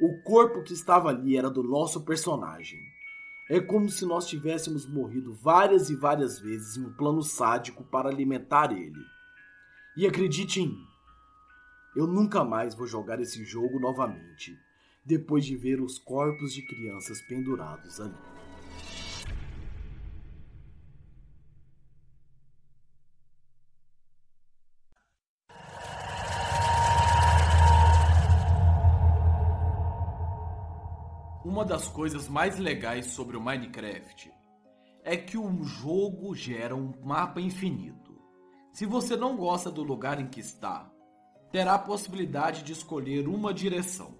o 0.00 0.22
corpo 0.22 0.62
que 0.62 0.72
estava 0.72 1.08
ali 1.08 1.36
era 1.36 1.50
do 1.50 1.62
nosso 1.62 2.04
personagem. 2.04 2.80
É 3.50 3.60
como 3.60 3.88
se 3.88 4.04
nós 4.04 4.26
tivéssemos 4.26 4.86
morrido 4.86 5.34
várias 5.34 5.90
e 5.90 5.96
várias 5.96 6.38
vezes 6.38 6.76
em 6.76 6.84
um 6.84 6.92
plano 6.92 7.22
sádico 7.22 7.82
para 7.84 8.08
alimentar 8.08 8.72
ele. 8.72 9.00
E 9.96 10.06
acredite 10.06 10.60
em 10.60 10.68
mim, 10.68 10.86
eu 11.96 12.06
nunca 12.06 12.44
mais 12.44 12.74
vou 12.74 12.86
jogar 12.86 13.20
esse 13.20 13.44
jogo 13.44 13.80
novamente, 13.80 14.56
depois 15.04 15.44
de 15.44 15.56
ver 15.56 15.80
os 15.80 15.98
corpos 15.98 16.52
de 16.52 16.62
crianças 16.62 17.20
pendurados 17.22 18.00
ali. 18.00 18.37
Uma 31.58 31.64
das 31.64 31.88
coisas 31.88 32.28
mais 32.28 32.56
legais 32.56 33.06
sobre 33.06 33.36
o 33.36 33.40
Minecraft 33.40 34.32
é 35.02 35.16
que 35.16 35.36
o 35.36 35.64
jogo 35.64 36.32
gera 36.32 36.76
um 36.76 36.92
mapa 37.02 37.40
infinito. 37.40 38.16
Se 38.72 38.86
você 38.86 39.16
não 39.16 39.36
gosta 39.36 39.68
do 39.68 39.82
lugar 39.82 40.20
em 40.20 40.28
que 40.28 40.38
está, 40.38 40.88
terá 41.50 41.74
a 41.74 41.78
possibilidade 41.80 42.62
de 42.62 42.72
escolher 42.72 43.26
uma 43.26 43.52
direção. 43.52 44.16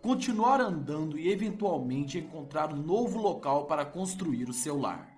Continuar 0.00 0.62
andando 0.62 1.18
e 1.18 1.30
eventualmente 1.30 2.16
encontrar 2.16 2.72
um 2.72 2.82
novo 2.82 3.20
local 3.20 3.66
para 3.66 3.84
construir 3.84 4.48
o 4.48 4.54
seu 4.54 4.80
lar. 4.80 5.14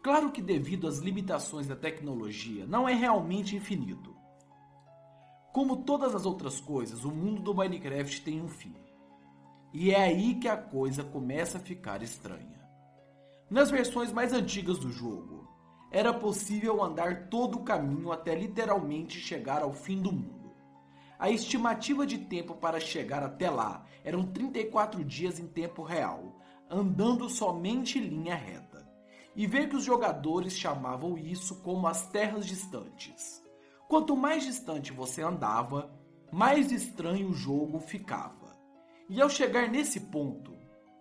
Claro 0.00 0.30
que 0.30 0.40
devido 0.40 0.86
às 0.86 0.98
limitações 0.98 1.66
da 1.66 1.74
tecnologia, 1.74 2.68
não 2.68 2.88
é 2.88 2.94
realmente 2.94 3.56
infinito. 3.56 4.14
Como 5.52 5.78
todas 5.78 6.14
as 6.14 6.24
outras 6.24 6.60
coisas, 6.60 7.04
o 7.04 7.10
mundo 7.10 7.42
do 7.42 7.52
Minecraft 7.52 8.22
tem 8.22 8.40
um 8.40 8.48
fim. 8.48 8.91
E 9.72 9.90
é 9.90 10.02
aí 10.02 10.34
que 10.34 10.48
a 10.48 10.56
coisa 10.56 11.02
começa 11.02 11.56
a 11.56 11.60
ficar 11.60 12.02
estranha. 12.02 12.60
Nas 13.50 13.70
versões 13.70 14.12
mais 14.12 14.32
antigas 14.32 14.78
do 14.78 14.90
jogo, 14.90 15.48
era 15.90 16.12
possível 16.12 16.82
andar 16.82 17.28
todo 17.28 17.58
o 17.58 17.62
caminho 17.62 18.12
até 18.12 18.34
literalmente 18.34 19.18
chegar 19.18 19.62
ao 19.62 19.72
fim 19.72 20.00
do 20.00 20.12
mundo. 20.12 20.52
A 21.18 21.30
estimativa 21.30 22.06
de 22.06 22.18
tempo 22.18 22.54
para 22.54 22.80
chegar 22.80 23.22
até 23.22 23.48
lá 23.48 23.86
eram 24.02 24.26
34 24.26 25.04
dias 25.04 25.38
em 25.38 25.46
tempo 25.46 25.82
real, 25.82 26.40
andando 26.68 27.28
somente 27.30 27.98
linha 28.00 28.34
reta. 28.34 28.90
E 29.34 29.46
ver 29.46 29.68
que 29.68 29.76
os 29.76 29.84
jogadores 29.84 30.58
chamavam 30.58 31.16
isso 31.16 31.62
como 31.62 31.86
as 31.86 32.08
terras 32.10 32.44
distantes. 32.46 33.42
Quanto 33.88 34.16
mais 34.16 34.44
distante 34.44 34.92
você 34.92 35.22
andava, 35.22 35.90
mais 36.30 36.72
estranho 36.72 37.28
o 37.28 37.34
jogo 37.34 37.78
ficava. 37.78 38.41
E 39.14 39.20
ao 39.20 39.28
chegar 39.28 39.68
nesse 39.68 40.00
ponto, 40.00 40.56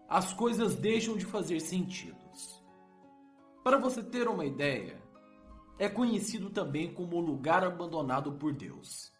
as 0.10 0.34
coisas 0.34 0.76
deixam 0.76 1.16
de 1.16 1.26
fazer 1.26 1.62
sentidos. 1.62 2.62
Para 3.64 3.78
você 3.78 4.04
ter 4.04 4.28
uma 4.28 4.44
ideia, 4.44 5.02
é 5.80 5.88
conhecido 5.88 6.50
também 6.50 6.94
como 6.94 7.16
o 7.16 7.22
lugar 7.22 7.64
abandonado 7.64 8.34
por 8.34 8.52
Deus. 8.52 9.14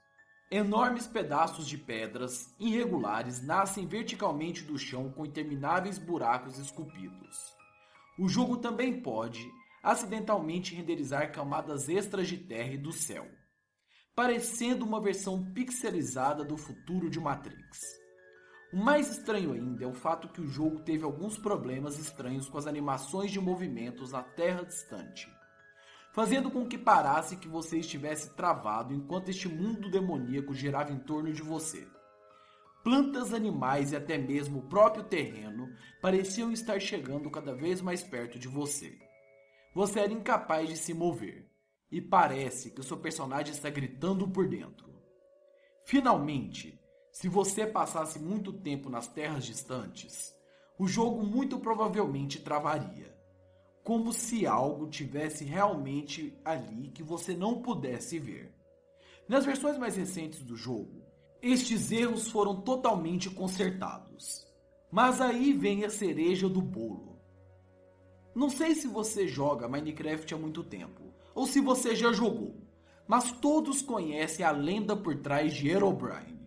Enormes 0.52 1.08
pedaços 1.08 1.70
de 1.70 1.78
pedras 1.78 2.54
irregulares 2.60 3.42
nascem 3.42 3.88
verticalmente 3.88 4.62
do 4.62 4.78
chão 4.78 5.10
com 5.10 5.26
intermináveis 5.26 5.98
buracos 5.98 6.58
esculpidos. 6.58 7.38
O 8.20 8.28
jogo 8.28 8.58
também 8.58 9.02
pode 9.02 9.50
acidentalmente 9.82 10.76
renderizar 10.76 11.32
camadas 11.32 11.88
extras 11.88 12.28
de 12.28 12.40
terra 12.40 12.74
e 12.74 12.78
do 12.78 12.92
céu, 12.92 13.26
parecendo 14.14 14.84
uma 14.84 15.00
versão 15.00 15.50
pixelizada 15.54 16.44
do 16.44 16.58
futuro 16.58 17.10
de 17.10 17.22
Matrix. 17.22 18.01
O 18.74 18.78
mais 18.78 19.12
estranho 19.12 19.52
ainda 19.52 19.84
é 19.84 19.88
o 19.88 19.94
fato 19.94 20.30
que 20.30 20.40
o 20.40 20.48
jogo 20.48 20.80
teve 20.80 21.04
alguns 21.04 21.38
problemas 21.38 22.00
estranhos 22.00 22.48
com 22.48 22.58
as 22.58 22.66
animações 22.66 23.30
de 23.30 23.40
movimentos 23.40 24.14
na 24.14 24.24
Terra 24.24 24.64
distante, 24.64 25.30
fazendo 26.14 26.50
com 26.50 26.66
que 26.66 26.78
parasse 26.78 27.36
que 27.36 27.50
você 27.50 27.80
estivesse 27.80 28.34
travado 28.34 28.94
enquanto 28.94 29.28
este 29.28 29.50
mundo 29.50 29.92
demoníaco 29.92 30.54
girava 30.54 30.94
em 30.94 31.00
torno 31.00 31.34
de 31.34 31.42
você. 31.42 31.86
Plantas, 32.82 33.34
animais 33.34 33.92
e 33.92 33.96
até 33.98 34.18
mesmo 34.18 34.60
o 34.60 34.68
próprio 34.70 35.04
terreno 35.04 35.68
pareciam 36.02 36.50
estar 36.50 36.80
chegando 36.80 37.30
cada 37.30 37.54
vez 37.54 37.82
mais 37.82 38.02
perto 38.02 38.40
de 38.40 38.48
você. 38.48 38.98
Você 39.76 40.00
era 40.00 40.14
incapaz 40.14 40.70
de 40.70 40.78
se 40.78 40.94
mover, 40.94 41.46
e 41.92 42.02
parece 42.02 42.72
que 42.72 42.80
o 42.80 42.84
seu 42.84 42.98
personagem 42.98 43.54
está 43.54 43.70
gritando 43.70 44.28
por 44.30 44.48
dentro. 44.48 44.90
Finalmente, 45.86 46.81
se 47.12 47.28
você 47.28 47.68
passasse 47.68 48.18
muito 48.18 48.54
tempo 48.54 48.90
nas 48.90 49.08
terras 49.08 49.46
distantes, 49.46 50.34
o 50.80 50.88
jogo 50.88 51.24
muito 51.24 51.60
provavelmente 51.60 52.40
travaria, 52.40 53.14
como 53.84 54.14
se 54.14 54.48
algo 54.48 54.88
tivesse 54.88 55.44
realmente 55.44 56.34
ali 56.44 56.90
que 56.90 57.04
você 57.04 57.36
não 57.36 57.62
pudesse 57.62 58.18
ver. 58.18 58.54
Nas 59.28 59.46
versões 59.46 59.78
mais 59.78 59.96
recentes 59.96 60.40
do 60.42 60.56
jogo, 60.56 61.04
estes 61.42 61.92
erros 61.92 62.30
foram 62.30 62.62
totalmente 62.62 63.30
consertados. 63.30 64.48
Mas 64.92 65.22
aí 65.22 65.54
vem 65.54 65.86
a 65.86 65.90
cereja 65.90 66.50
do 66.50 66.62
bolo. 66.62 67.20
Não 68.36 68.50
sei 68.50 68.76
se 68.76 68.88
você 68.88 69.28
joga 69.28 69.68
Minecraft 69.68 70.34
há 70.34 70.38
muito 70.38 70.64
tempo, 70.64 71.14
ou 71.34 71.46
se 71.46 71.60
você 71.60 71.96
já 71.96 72.12
jogou, 72.12 72.56
mas 73.08 73.32
todos 73.32 73.82
conhecem 73.82 74.46
a 74.46 74.52
lenda 74.52 74.96
por 74.96 75.16
trás 75.18 75.54
de 75.54 75.70
Herobrine. 75.70 76.41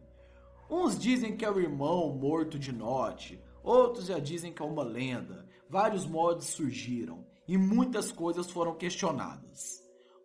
Uns 0.76 0.98
dizem 0.98 1.36
que 1.36 1.44
é 1.44 1.50
o 1.50 1.60
irmão 1.60 2.12
morto 2.12 2.58
de 2.58 2.72
Note, 2.72 3.40
outros 3.62 4.06
já 4.06 4.18
dizem 4.18 4.52
que 4.52 4.60
é 4.60 4.64
uma 4.64 4.82
lenda. 4.82 5.48
Vários 5.70 6.04
mods 6.04 6.48
surgiram 6.48 7.24
e 7.46 7.56
muitas 7.56 8.10
coisas 8.10 8.50
foram 8.50 8.74
questionadas. 8.74 9.80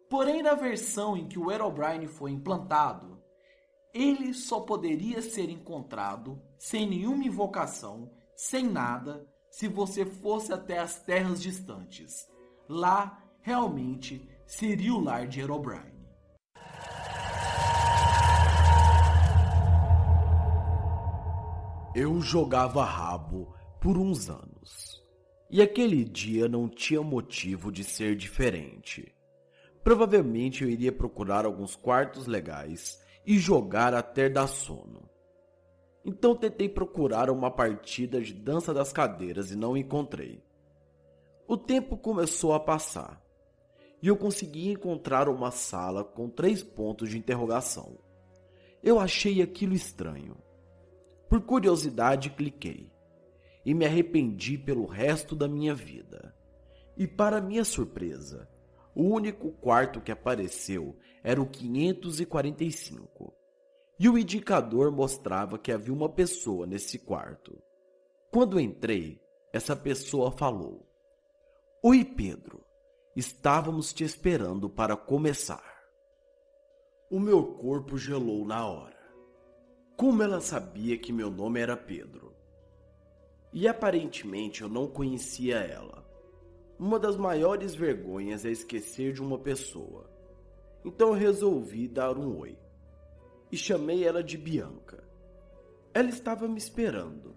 Porém, 0.10 0.42
na 0.42 0.56
versão 0.56 1.16
em 1.16 1.28
que 1.28 1.38
o 1.38 1.52
Herobrine 1.52 2.08
foi 2.08 2.32
implantado, 2.32 3.22
ele 3.94 4.34
só 4.34 4.62
poderia 4.62 5.22
ser 5.22 5.52
encontrado 5.52 6.42
sem 6.58 6.90
nenhuma 6.90 7.26
invocação, 7.26 8.12
sem 8.36 8.64
nada, 8.68 9.30
se 9.52 9.68
você 9.68 10.04
fosse 10.04 10.52
até 10.52 10.80
as 10.80 11.00
terras 11.00 11.40
distantes. 11.40 12.28
Lá, 12.68 13.24
realmente, 13.42 14.28
seria 14.48 14.96
o 14.96 15.00
lar 15.00 15.28
de 15.28 15.42
Herobrine. 15.42 15.99
Eu 21.96 22.22
jogava 22.22 22.84
rabo 22.84 23.52
por 23.82 23.98
uns 23.98 24.30
anos. 24.30 25.04
E 25.50 25.60
aquele 25.60 26.04
dia 26.04 26.48
não 26.48 26.70
tinha 26.70 27.02
motivo 27.02 27.72
de 27.72 27.84
ser 27.84 28.16
diferente. 28.16 29.12
Provavelmente 29.84 30.64
eu 30.64 30.70
iria 30.70 30.92
procurar 30.92 31.46
alguns 31.46 31.76
quartos 31.76 32.28
legais 32.28 33.04
e 33.26 33.40
jogar 33.40 33.96
até 33.96 34.30
dar 34.30 34.46
sono. 34.46 35.10
Então 36.06 36.36
tentei 36.36 36.70
procurar 36.70 37.32
uma 37.32 37.50
partida 37.50 38.22
de 38.22 38.34
dança 38.34 38.72
das 38.72 38.94
cadeiras 38.94 39.50
e 39.50 39.56
não 39.56 39.76
encontrei. 39.76 40.44
O 41.48 41.58
tempo 41.58 41.98
começou 41.98 42.54
a 42.54 42.60
passar 42.60 43.20
e 44.00 44.08
eu 44.08 44.16
consegui 44.16 44.70
encontrar 44.70 45.28
uma 45.28 45.50
sala 45.50 46.04
com 46.04 46.30
três 46.30 46.62
pontos 46.62 47.10
de 47.10 47.18
interrogação. 47.18 47.98
Eu 48.84 49.00
achei 49.00 49.42
aquilo 49.42 49.74
estranho 49.74 50.38
por 51.30 51.42
curiosidade, 51.42 52.32
cliquei 52.32 52.92
e 53.64 53.74
me 53.74 53.86
arrependi 53.86 54.58
pelo 54.58 54.86
resto 54.86 55.36
da 55.36 55.48
minha 55.48 55.76
vida. 55.76 56.36
E 56.98 57.06
para 57.06 57.40
minha 57.40 57.64
surpresa, 57.64 58.50
o 58.96 59.04
único 59.04 59.52
quarto 59.52 60.02
que 60.02 60.12
apareceu 60.12 60.98
era 61.24 61.40
o 61.40 61.46
545. 61.46 63.34
E 64.00 64.10
o 64.10 64.18
indicador 64.18 64.92
mostrava 64.92 65.60
que 65.60 65.72
havia 65.72 65.94
uma 65.94 66.10
pessoa 66.10 66.66
nesse 66.66 66.98
quarto. 66.98 67.62
Quando 68.32 68.60
entrei, 68.60 69.22
essa 69.54 69.76
pessoa 69.76 70.32
falou: 70.32 70.90
Oi, 71.84 72.04
Pedro. 72.04 72.66
Estávamos 73.16 73.92
te 73.92 74.04
esperando 74.04 74.70
para 74.70 74.96
começar. 74.96 75.84
O 77.10 77.20
meu 77.20 77.54
corpo 77.56 77.98
gelou 77.98 78.46
na 78.46 78.66
hora. 78.66 78.99
Como 80.00 80.24
ela 80.24 80.40
sabia 80.40 80.98
que 80.98 81.12
meu 81.12 81.30
nome 81.30 81.60
era 81.60 81.76
Pedro? 81.76 82.34
E 83.52 83.68
aparentemente 83.68 84.62
eu 84.62 84.70
não 84.70 84.88
conhecia 84.88 85.58
ela. 85.58 86.10
Uma 86.80 86.98
das 86.98 87.18
maiores 87.18 87.76
vergonhas 87.76 88.46
é 88.46 88.50
esquecer 88.50 89.12
de 89.12 89.22
uma 89.22 89.38
pessoa. 89.38 90.10
Então 90.86 91.10
eu 91.10 91.16
resolvi 91.16 91.86
dar 91.86 92.18
um 92.18 92.40
oi. 92.40 92.58
E 93.52 93.58
chamei 93.58 94.06
ela 94.06 94.24
de 94.24 94.38
Bianca. 94.38 95.04
Ela 95.94 96.08
estava 96.08 96.48
me 96.48 96.58
esperando. 96.58 97.36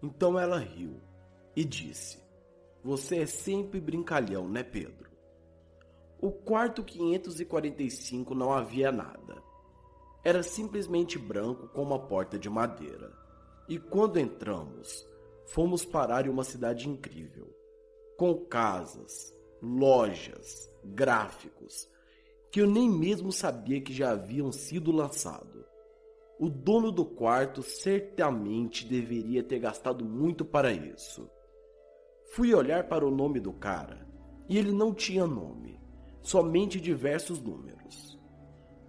Então 0.00 0.38
ela 0.38 0.60
riu 0.60 1.00
e 1.56 1.64
disse: 1.64 2.22
Você 2.84 3.22
é 3.22 3.26
sempre 3.26 3.80
brincalhão, 3.80 4.48
né, 4.48 4.62
Pedro? 4.62 5.10
O 6.20 6.30
quarto 6.30 6.84
545 6.84 8.36
não 8.36 8.52
havia 8.52 8.92
nada. 8.92 9.42
Era 10.24 10.42
simplesmente 10.42 11.18
branco 11.18 11.68
com 11.68 11.82
uma 11.82 11.98
porta 11.98 12.38
de 12.38 12.48
madeira. 12.48 13.12
E 13.68 13.78
quando 13.78 14.18
entramos, 14.18 15.06
fomos 15.46 15.84
parar 15.84 16.26
em 16.26 16.30
uma 16.30 16.44
cidade 16.44 16.88
incrível, 16.88 17.48
com 18.16 18.34
casas, 18.46 19.34
lojas, 19.60 20.70
gráficos, 20.84 21.88
que 22.50 22.60
eu 22.60 22.66
nem 22.68 22.88
mesmo 22.88 23.32
sabia 23.32 23.80
que 23.80 23.92
já 23.92 24.10
haviam 24.10 24.52
sido 24.52 24.92
lançados. 24.92 25.64
O 26.38 26.48
dono 26.48 26.90
do 26.90 27.04
quarto 27.04 27.62
certamente 27.62 28.86
deveria 28.86 29.42
ter 29.42 29.58
gastado 29.58 30.04
muito 30.04 30.44
para 30.44 30.72
isso. 30.72 31.30
Fui 32.32 32.54
olhar 32.54 32.88
para 32.88 33.06
o 33.06 33.10
nome 33.10 33.40
do 33.40 33.52
cara 33.52 34.06
e 34.48 34.58
ele 34.58 34.72
não 34.72 34.92
tinha 34.92 35.26
nome, 35.26 35.80
somente 36.20 36.80
diversos 36.80 37.40
números. 37.40 37.81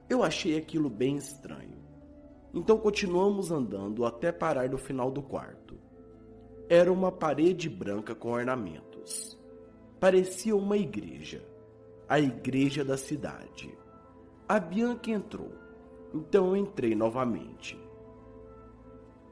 Eu 0.10 0.22
achei 0.22 0.58
aquilo 0.58 0.90
bem 0.90 1.16
estranho. 1.16 1.82
Então 2.54 2.78
continuamos 2.78 3.52
andando 3.52 4.06
até 4.06 4.32
parar 4.32 4.70
no 4.70 4.78
final 4.78 5.10
do 5.10 5.24
quarto. 5.24 5.78
Era 6.70 6.92
uma 6.92 7.12
parede 7.12 7.70
branca 7.70 8.14
com 8.14 8.32
ornamentos. 8.32 9.40
Parecia 10.00 10.56
uma 10.56 10.78
igreja. 10.78 11.44
A 12.08 12.20
igreja 12.20 12.84
da 12.84 12.98
cidade. 12.98 13.76
A 14.48 14.60
Bianca 14.60 15.10
entrou. 15.10 15.52
Então 16.14 16.50
eu 16.50 16.58
entrei 16.58 16.94
novamente. 16.94 17.80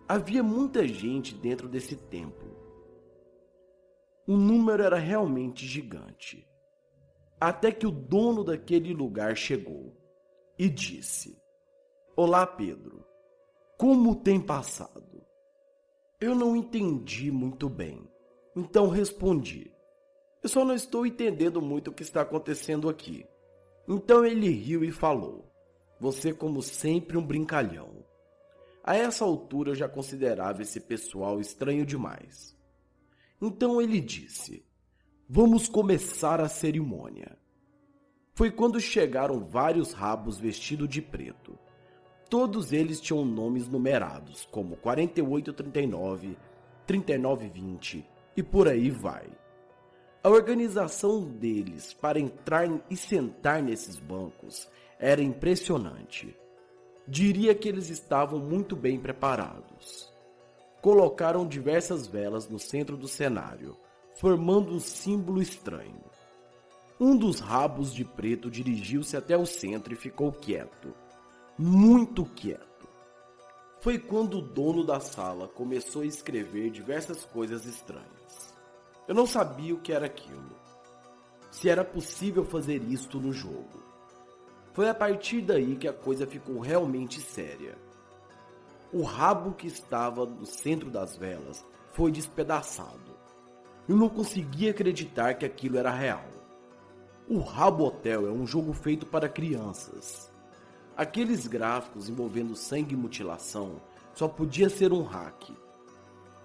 Havia 0.07 0.41
muita 0.41 0.87
gente 0.87 1.35
dentro 1.35 1.67
desse 1.69 1.95
templo. 1.95 2.49
O 4.25 4.35
número 4.35 4.81
era 4.81 4.97
realmente 4.97 5.65
gigante. 5.65 6.47
Até 7.39 7.71
que 7.71 7.85
o 7.85 7.91
dono 7.91 8.43
daquele 8.43 8.93
lugar 8.93 9.35
chegou 9.35 10.00
e 10.61 10.69
disse: 10.69 11.41
Olá, 12.15 12.45
Pedro. 12.45 13.03
Como 13.79 14.13
tem 14.15 14.39
passado? 14.39 15.25
Eu 16.19 16.35
não 16.35 16.55
entendi 16.55 17.31
muito 17.31 17.67
bem, 17.67 18.07
então 18.55 18.87
respondi: 18.87 19.73
Eu 20.43 20.47
só 20.47 20.63
não 20.63 20.75
estou 20.75 21.03
entendendo 21.03 21.59
muito 21.63 21.87
o 21.89 21.91
que 21.91 22.03
está 22.03 22.21
acontecendo 22.21 22.87
aqui. 22.87 23.25
Então 23.87 24.23
ele 24.23 24.51
riu 24.51 24.83
e 24.83 24.91
falou: 24.91 25.51
Você, 25.99 26.31
como 26.31 26.61
sempre, 26.61 27.17
um 27.17 27.25
brincalhão. 27.25 28.05
A 28.83 28.95
essa 28.95 29.25
altura 29.25 29.71
eu 29.71 29.75
já 29.75 29.89
considerava 29.89 30.61
esse 30.61 30.79
pessoal 30.79 31.41
estranho 31.41 31.87
demais. 31.87 32.55
Então 33.41 33.81
ele 33.81 33.99
disse: 33.99 34.63
Vamos 35.27 35.67
começar 35.67 36.39
a 36.39 36.47
cerimônia. 36.47 37.40
Foi 38.33 38.51
quando 38.51 38.79
chegaram 38.79 39.45
vários 39.45 39.93
rabos 39.93 40.39
vestidos 40.39 40.89
de 40.89 41.01
preto 41.01 41.57
Todos 42.31 42.71
eles 42.71 43.01
tinham 43.01 43.25
nomes 43.25 43.67
numerados, 43.67 44.47
como 44.49 44.77
4839, 44.77 46.37
3920 46.87 48.09
e 48.37 48.41
por 48.41 48.69
aí 48.69 48.89
vai. 48.89 49.27
A 50.23 50.29
organização 50.29 51.25
deles 51.25 51.93
para 51.93 52.21
entrar 52.21 52.69
e 52.89 52.95
sentar 52.95 53.61
nesses 53.61 53.99
bancos 53.99 54.69
era 54.97 55.21
impressionante. 55.21 56.33
Diria 57.05 57.53
que 57.53 57.67
eles 57.67 57.89
estavam 57.89 58.39
muito 58.39 58.77
bem 58.77 58.97
preparados. 58.97 60.09
Colocaram 60.81 61.45
diversas 61.45 62.07
velas 62.07 62.47
no 62.47 62.57
centro 62.57 62.95
do 62.95 63.09
cenário, 63.09 63.75
formando 64.15 64.73
um 64.73 64.79
símbolo 64.79 65.41
estranho. 65.41 66.01
Um 67.03 67.17
dos 67.17 67.39
rabos 67.39 67.91
de 67.91 68.05
preto 68.05 68.47
dirigiu-se 68.47 69.17
até 69.17 69.35
o 69.35 69.43
centro 69.43 69.91
e 69.91 69.97
ficou 69.97 70.31
quieto, 70.31 70.93
muito 71.57 72.23
quieto. 72.25 72.87
Foi 73.79 73.97
quando 73.97 74.37
o 74.37 74.41
dono 74.43 74.85
da 74.85 74.99
sala 74.99 75.47
começou 75.47 76.03
a 76.03 76.05
escrever 76.05 76.69
diversas 76.69 77.25
coisas 77.25 77.65
estranhas. 77.65 78.55
Eu 79.07 79.15
não 79.15 79.25
sabia 79.25 79.73
o 79.73 79.79
que 79.79 79.91
era 79.91 80.05
aquilo. 80.05 80.55
Se 81.49 81.69
era 81.69 81.83
possível 81.83 82.45
fazer 82.45 82.83
isto 82.83 83.19
no 83.19 83.33
jogo. 83.33 83.83
Foi 84.71 84.87
a 84.87 84.93
partir 84.93 85.41
daí 85.41 85.77
que 85.77 85.87
a 85.87 85.93
coisa 85.93 86.27
ficou 86.27 86.59
realmente 86.59 87.19
séria. 87.19 87.79
O 88.93 89.01
rabo 89.01 89.55
que 89.55 89.65
estava 89.65 90.23
no 90.23 90.45
centro 90.45 90.91
das 90.91 91.17
velas 91.17 91.65
foi 91.93 92.11
despedaçado. 92.11 93.17
Eu 93.89 93.95
não 93.95 94.07
conseguia 94.07 94.69
acreditar 94.69 95.33
que 95.33 95.47
aquilo 95.47 95.79
era 95.79 95.89
real. 95.89 96.30
O 97.33 97.39
Rabo 97.39 97.85
Hotel 97.85 98.27
é 98.27 98.29
um 98.29 98.45
jogo 98.45 98.73
feito 98.73 99.05
para 99.05 99.29
crianças. 99.29 100.29
Aqueles 100.97 101.47
gráficos 101.47 102.09
envolvendo 102.09 102.57
sangue 102.57 102.93
e 102.93 102.97
mutilação 102.97 103.79
só 104.13 104.27
podia 104.27 104.69
ser 104.69 104.91
um 104.91 105.01
hack. 105.03 105.51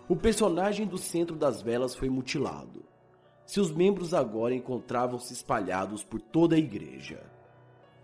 O 0.08 0.14
personagem 0.14 0.86
do 0.86 0.96
centro 0.96 1.34
das 1.34 1.60
velas 1.60 1.96
foi 1.96 2.08
mutilado. 2.08 2.84
Seus 3.44 3.72
membros 3.72 4.14
agora 4.14 4.54
encontravam-se 4.54 5.32
espalhados 5.32 6.04
por 6.04 6.20
toda 6.20 6.54
a 6.54 6.58
igreja. 6.60 7.20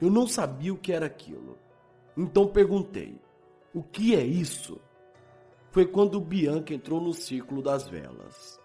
Eu 0.00 0.10
não 0.10 0.26
sabia 0.26 0.74
o 0.74 0.76
que 0.76 0.92
era 0.92 1.06
aquilo. 1.06 1.56
Então 2.16 2.48
perguntei: 2.48 3.14
O 3.72 3.84
que 3.84 4.16
é 4.16 4.24
isso? 4.24 4.80
Foi 5.70 5.86
quando 5.86 6.20
Bianca 6.20 6.74
entrou 6.74 7.00
no 7.00 7.12
círculo 7.12 7.62
das 7.62 7.86
velas. 7.86 8.58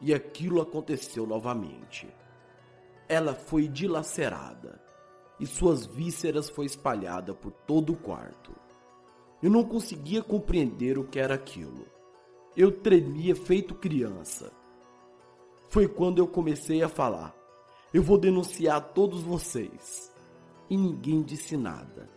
E 0.00 0.12
aquilo 0.12 0.60
aconteceu 0.60 1.24
novamente. 1.24 2.08
Ela 3.08 3.34
foi 3.34 3.66
dilacerada 3.66 4.80
e 5.40 5.46
suas 5.46 5.86
vísceras 5.86 6.50
foi 6.50 6.66
espalhada 6.66 7.32
por 7.32 7.52
todo 7.52 7.92
o 7.92 7.96
quarto. 7.96 8.52
Eu 9.42 9.50
não 9.50 9.64
conseguia 9.64 10.22
compreender 10.22 10.98
o 10.98 11.04
que 11.04 11.18
era 11.18 11.34
aquilo. 11.34 11.86
Eu 12.56 12.72
tremia 12.72 13.36
feito 13.36 13.74
criança. 13.74 14.52
Foi 15.70 15.86
quando 15.86 16.18
eu 16.18 16.26
comecei 16.26 16.82
a 16.82 16.88
falar: 16.88 17.34
Eu 17.94 18.02
vou 18.02 18.18
denunciar 18.18 18.92
todos 18.92 19.22
vocês. 19.22 20.12
E 20.68 20.76
ninguém 20.76 21.22
disse 21.22 21.56
nada. 21.56 22.10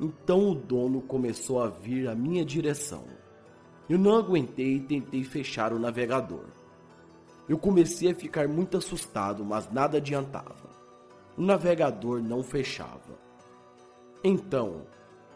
Então 0.00 0.50
o 0.50 0.54
dono 0.54 1.02
começou 1.02 1.62
a 1.62 1.68
vir 1.68 2.08
à 2.08 2.14
minha 2.14 2.44
direção. 2.44 3.04
Eu 3.88 3.98
não 3.98 4.16
aguentei 4.16 4.76
e 4.76 4.80
tentei 4.80 5.22
fechar 5.24 5.72
o 5.72 5.78
navegador. 5.78 6.46
Eu 7.48 7.58
comecei 7.58 8.10
a 8.10 8.14
ficar 8.14 8.48
muito 8.48 8.76
assustado, 8.76 9.44
mas 9.44 9.70
nada 9.70 9.98
adiantava 9.98 10.76
o 11.36 11.42
navegador 11.42 12.22
não 12.22 12.42
fechava. 12.42 13.18
Então, 14.24 14.86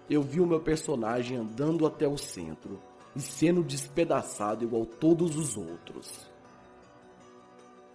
eu 0.09 0.23
vi 0.23 0.41
o 0.41 0.47
meu 0.47 0.61
personagem 0.61 1.37
andando 1.37 1.87
até 1.87 2.09
o 2.09 2.17
centro 2.17 2.81
e 3.15 3.21
sendo 3.21 3.63
despedaçado 3.63 4.65
igual 4.65 4.87
todos 4.87 5.37
os 5.37 5.57
outros. 5.57 6.31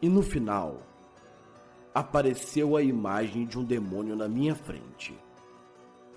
E 0.02 0.08
no 0.08 0.22
final, 0.22 0.82
apareceu 1.94 2.78
a 2.78 2.84
imagem 2.84 3.46
de 3.46 3.58
um 3.58 3.64
demônio 3.64 4.16
na 4.16 4.28
minha 4.28 4.54
frente. 4.54 5.18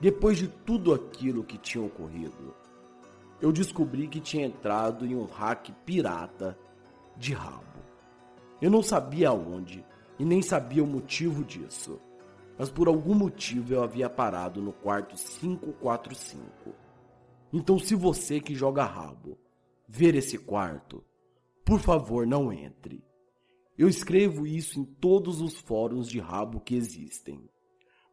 Depois 0.00 0.36
de 0.36 0.46
tudo 0.46 0.92
aquilo 0.92 1.42
que 1.42 1.56
tinha 1.56 1.82
ocorrido, 1.82 2.54
eu 3.40 3.50
descobri 3.50 4.06
que 4.06 4.20
tinha 4.20 4.46
entrado 4.46 5.06
em 5.06 5.16
um 5.16 5.24
hack 5.24 5.70
pirata 5.84 6.56
de 7.16 7.32
rabo. 7.32 7.67
Eu 8.60 8.70
não 8.70 8.82
sabia 8.82 9.32
onde, 9.32 9.84
e 10.18 10.24
nem 10.24 10.42
sabia 10.42 10.82
o 10.82 10.86
motivo 10.86 11.44
disso. 11.44 12.00
Mas 12.58 12.70
por 12.70 12.88
algum 12.88 13.14
motivo 13.14 13.72
eu 13.72 13.82
havia 13.82 14.10
parado 14.10 14.60
no 14.60 14.72
quarto 14.72 15.14
545. 15.14 16.74
Então, 17.52 17.78
se 17.78 17.94
você 17.94 18.40
que 18.40 18.54
joga 18.54 18.84
rabo 18.84 19.38
ver 19.88 20.14
esse 20.14 20.36
quarto, 20.36 21.04
por 21.64 21.80
favor 21.80 22.26
não 22.26 22.52
entre. 22.52 23.04
Eu 23.76 23.88
escrevo 23.88 24.46
isso 24.46 24.80
em 24.80 24.84
todos 24.84 25.40
os 25.40 25.56
fóruns 25.56 26.08
de 26.08 26.18
rabo 26.18 26.60
que 26.60 26.74
existem. 26.74 27.48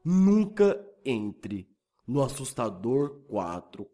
Nunca 0.04 0.80
entre 1.04 1.68
no 2.08 2.22
assustador 2.22 3.22
4 3.28 3.88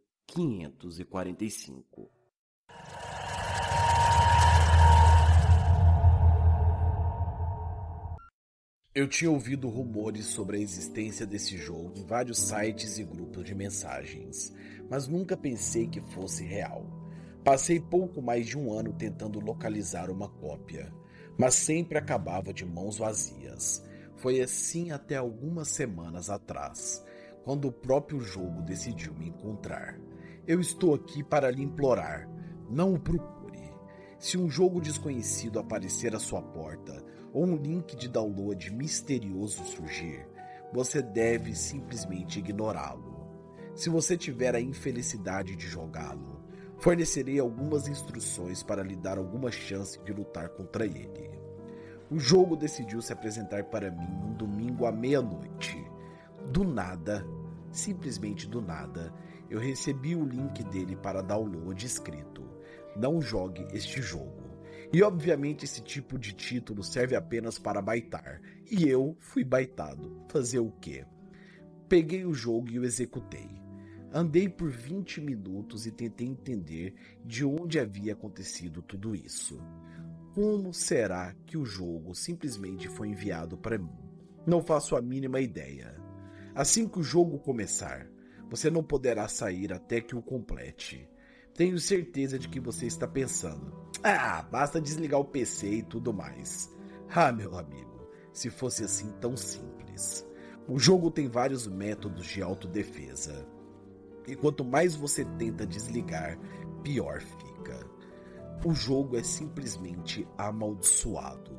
Eu 8.93 9.07
tinha 9.07 9.31
ouvido 9.31 9.69
rumores 9.69 10.25
sobre 10.25 10.57
a 10.57 10.59
existência 10.59 11.25
desse 11.25 11.55
jogo 11.55 11.93
em 11.95 12.03
vários 12.03 12.37
sites 12.37 12.97
e 12.97 13.05
grupos 13.05 13.45
de 13.45 13.55
mensagens, 13.55 14.53
mas 14.89 15.07
nunca 15.07 15.37
pensei 15.37 15.87
que 15.87 16.01
fosse 16.01 16.43
real. 16.43 16.85
Passei 17.41 17.79
pouco 17.79 18.21
mais 18.21 18.45
de 18.45 18.57
um 18.57 18.73
ano 18.73 18.91
tentando 18.91 19.39
localizar 19.39 20.09
uma 20.09 20.27
cópia, 20.27 20.93
mas 21.37 21.53
sempre 21.55 21.97
acabava 21.97 22.53
de 22.53 22.65
mãos 22.65 22.97
vazias. 22.97 23.81
Foi 24.17 24.41
assim 24.41 24.91
até 24.91 25.15
algumas 25.15 25.69
semanas 25.69 26.29
atrás, 26.29 27.01
quando 27.45 27.69
o 27.69 27.71
próprio 27.71 28.19
jogo 28.19 28.61
decidiu 28.61 29.13
me 29.13 29.29
encontrar. 29.29 29.97
Eu 30.45 30.59
estou 30.59 30.93
aqui 30.93 31.23
para 31.23 31.49
lhe 31.49 31.63
implorar, 31.63 32.29
não 32.69 32.93
o 32.93 32.99
procure. 32.99 33.71
Se 34.19 34.37
um 34.37 34.49
jogo 34.49 34.81
desconhecido 34.81 35.59
aparecer 35.59 36.13
à 36.13 36.19
sua 36.19 36.41
porta, 36.41 37.01
ou 37.33 37.45
um 37.45 37.55
link 37.55 37.95
de 37.95 38.07
download 38.07 38.71
misterioso 38.73 39.63
surgir, 39.65 40.27
você 40.73 41.01
deve 41.01 41.55
simplesmente 41.55 42.39
ignorá-lo. 42.39 43.27
Se 43.75 43.89
você 43.89 44.17
tiver 44.17 44.55
a 44.55 44.61
infelicidade 44.61 45.55
de 45.55 45.67
jogá-lo, 45.67 46.41
fornecerei 46.77 47.39
algumas 47.39 47.87
instruções 47.87 48.63
para 48.63 48.83
lhe 48.83 48.95
dar 48.95 49.17
alguma 49.17 49.51
chance 49.51 49.99
de 50.03 50.11
lutar 50.11 50.49
contra 50.49 50.85
ele. 50.85 51.29
O 52.09 52.19
jogo 52.19 52.57
decidiu 52.57 53.01
se 53.01 53.13
apresentar 53.13 53.65
para 53.65 53.91
mim 53.91 54.13
um 54.25 54.33
domingo 54.33 54.85
à 54.85 54.91
meia-noite. 54.91 55.77
Do 56.51 56.63
nada, 56.63 57.25
simplesmente 57.71 58.47
do 58.47 58.61
nada, 58.61 59.13
eu 59.49 59.59
recebi 59.59 60.15
o 60.15 60.25
link 60.25 60.63
dele 60.65 60.95
para 60.95 61.21
download 61.21 61.85
escrito: 61.85 62.43
Não 62.95 63.21
jogue 63.21 63.65
este 63.71 64.01
jogo. 64.01 64.40
E 64.93 65.01
obviamente 65.01 65.63
esse 65.63 65.81
tipo 65.81 66.19
de 66.19 66.33
título 66.33 66.83
serve 66.83 67.15
apenas 67.15 67.57
para 67.57 67.81
baitar. 67.81 68.41
E 68.69 68.87
eu 68.87 69.15
fui 69.19 69.43
baitado. 69.43 70.21
Fazer 70.27 70.59
o 70.59 70.71
quê? 70.81 71.05
Peguei 71.87 72.25
o 72.25 72.33
jogo 72.33 72.69
e 72.69 72.79
o 72.79 72.83
executei. 72.83 73.49
Andei 74.13 74.49
por 74.49 74.69
20 74.69 75.21
minutos 75.21 75.85
e 75.85 75.91
tentei 75.91 76.27
entender 76.27 76.93
de 77.23 77.45
onde 77.45 77.79
havia 77.79 78.11
acontecido 78.11 78.81
tudo 78.81 79.15
isso. 79.15 79.57
Como 80.33 80.73
será 80.73 81.33
que 81.45 81.57
o 81.57 81.65
jogo 81.65 82.13
simplesmente 82.13 82.89
foi 82.89 83.07
enviado 83.07 83.57
para 83.57 83.77
mim? 83.77 83.97
Não 84.45 84.61
faço 84.61 84.97
a 84.97 85.01
mínima 85.01 85.39
ideia. 85.39 85.95
Assim 86.53 86.87
que 86.87 86.99
o 86.99 87.03
jogo 87.03 87.39
começar, 87.39 88.09
você 88.49 88.69
não 88.69 88.83
poderá 88.83 89.29
sair 89.29 89.71
até 89.71 90.01
que 90.01 90.15
o 90.15 90.21
complete. 90.21 91.07
Tenho 91.53 91.79
certeza 91.79 92.37
de 92.37 92.49
que 92.49 92.59
você 92.59 92.85
está 92.85 93.07
pensando: 93.07 93.90
ah, 94.03 94.41
basta 94.51 94.81
desligar 94.81 95.19
o 95.19 95.25
PC 95.25 95.67
e 95.67 95.83
tudo 95.83 96.13
mais. 96.13 96.73
Ah, 97.13 97.31
meu 97.31 97.57
amigo, 97.57 98.07
se 98.33 98.49
fosse 98.49 98.83
assim 98.83 99.11
tão 99.19 99.37
simples. 99.37 100.25
O 100.67 100.79
jogo 100.79 101.11
tem 101.11 101.27
vários 101.27 101.67
métodos 101.67 102.25
de 102.25 102.41
autodefesa. 102.41 103.45
E 104.27 104.35
quanto 104.35 104.63
mais 104.63 104.95
você 104.95 105.25
tenta 105.25 105.65
desligar, 105.65 106.39
pior 106.83 107.21
fica. 107.21 107.85
O 108.63 108.73
jogo 108.73 109.17
é 109.17 109.23
simplesmente 109.23 110.27
amaldiçoado. 110.37 111.51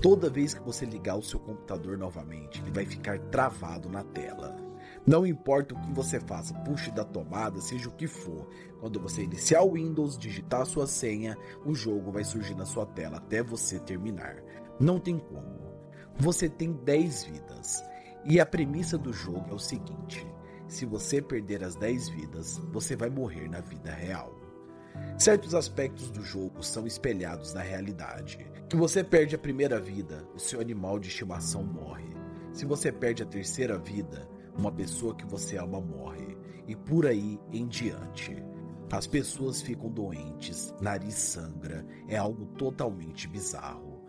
Toda 0.00 0.30
vez 0.30 0.54
que 0.54 0.62
você 0.62 0.86
ligar 0.86 1.16
o 1.16 1.22
seu 1.22 1.40
computador 1.40 1.98
novamente, 1.98 2.60
ele 2.62 2.70
vai 2.70 2.86
ficar 2.86 3.18
travado 3.30 3.88
na 3.88 4.04
tela. 4.04 4.67
Não 5.06 5.26
importa 5.26 5.74
o 5.74 5.80
que 5.80 5.92
você 5.92 6.20
faça, 6.20 6.54
puxe 6.60 6.90
da 6.90 7.04
tomada, 7.04 7.60
seja 7.60 7.88
o 7.88 7.92
que 7.92 8.06
for. 8.06 8.48
Quando 8.80 9.00
você 9.00 9.22
iniciar 9.22 9.62
o 9.62 9.72
Windows, 9.72 10.18
digitar 10.18 10.66
sua 10.66 10.86
senha, 10.86 11.36
o 11.64 11.74
jogo 11.74 12.12
vai 12.12 12.24
surgir 12.24 12.54
na 12.54 12.66
sua 12.66 12.86
tela 12.86 13.16
até 13.16 13.42
você 13.42 13.78
terminar. 13.78 14.36
Não 14.78 14.98
tem 14.98 15.18
como. 15.18 15.58
Você 16.18 16.48
tem 16.48 16.72
10 16.72 17.24
vidas. 17.24 17.84
E 18.24 18.40
a 18.40 18.46
premissa 18.46 18.98
do 18.98 19.12
jogo 19.12 19.46
é 19.50 19.54
o 19.54 19.58
seguinte: 19.58 20.26
se 20.66 20.84
você 20.84 21.22
perder 21.22 21.64
as 21.64 21.76
10 21.76 22.08
vidas, 22.10 22.58
você 22.72 22.94
vai 22.94 23.08
morrer 23.08 23.48
na 23.48 23.60
vida 23.60 23.90
real. 23.90 24.34
Certos 25.16 25.54
aspectos 25.54 26.10
do 26.10 26.22
jogo 26.22 26.62
são 26.62 26.86
espelhados 26.86 27.54
na 27.54 27.62
realidade. 27.62 28.46
Que 28.68 28.76
você 28.76 29.02
perde 29.02 29.34
a 29.34 29.38
primeira 29.38 29.80
vida, 29.80 30.26
o 30.34 30.38
seu 30.38 30.60
animal 30.60 30.98
de 30.98 31.08
estimação 31.08 31.62
morre. 31.62 32.14
Se 32.52 32.64
você 32.64 32.92
perde 32.92 33.22
a 33.22 33.26
terceira 33.26 33.78
vida, 33.78 34.28
uma 34.58 34.72
pessoa 34.72 35.14
que 35.14 35.24
você 35.24 35.56
ama 35.56 35.80
morre, 35.80 36.36
e 36.66 36.74
por 36.74 37.06
aí 37.06 37.40
em 37.52 37.66
diante. 37.66 38.44
As 38.90 39.06
pessoas 39.06 39.62
ficam 39.62 39.88
doentes, 39.88 40.74
nariz 40.80 41.14
sangra, 41.14 41.86
é 42.08 42.16
algo 42.16 42.46
totalmente 42.56 43.28
bizarro. 43.28 44.02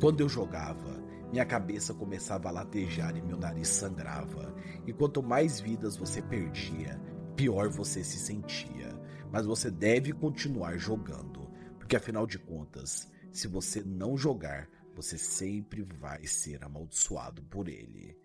Quando 0.00 0.20
eu 0.20 0.28
jogava, 0.28 1.02
minha 1.32 1.44
cabeça 1.44 1.92
começava 1.92 2.48
a 2.48 2.52
latejar 2.52 3.16
e 3.16 3.22
meu 3.22 3.36
nariz 3.36 3.68
sangrava, 3.68 4.54
e 4.86 4.92
quanto 4.92 5.22
mais 5.22 5.58
vidas 5.58 5.96
você 5.96 6.22
perdia, 6.22 7.00
pior 7.34 7.68
você 7.68 8.04
se 8.04 8.18
sentia. 8.18 8.94
Mas 9.32 9.44
você 9.44 9.70
deve 9.70 10.12
continuar 10.12 10.78
jogando, 10.78 11.50
porque 11.78 11.96
afinal 11.96 12.26
de 12.26 12.38
contas, 12.38 13.10
se 13.32 13.48
você 13.48 13.82
não 13.82 14.16
jogar, 14.16 14.68
você 14.94 15.18
sempre 15.18 15.82
vai 15.82 16.26
ser 16.26 16.64
amaldiçoado 16.64 17.42
por 17.42 17.68
ele. 17.68 18.16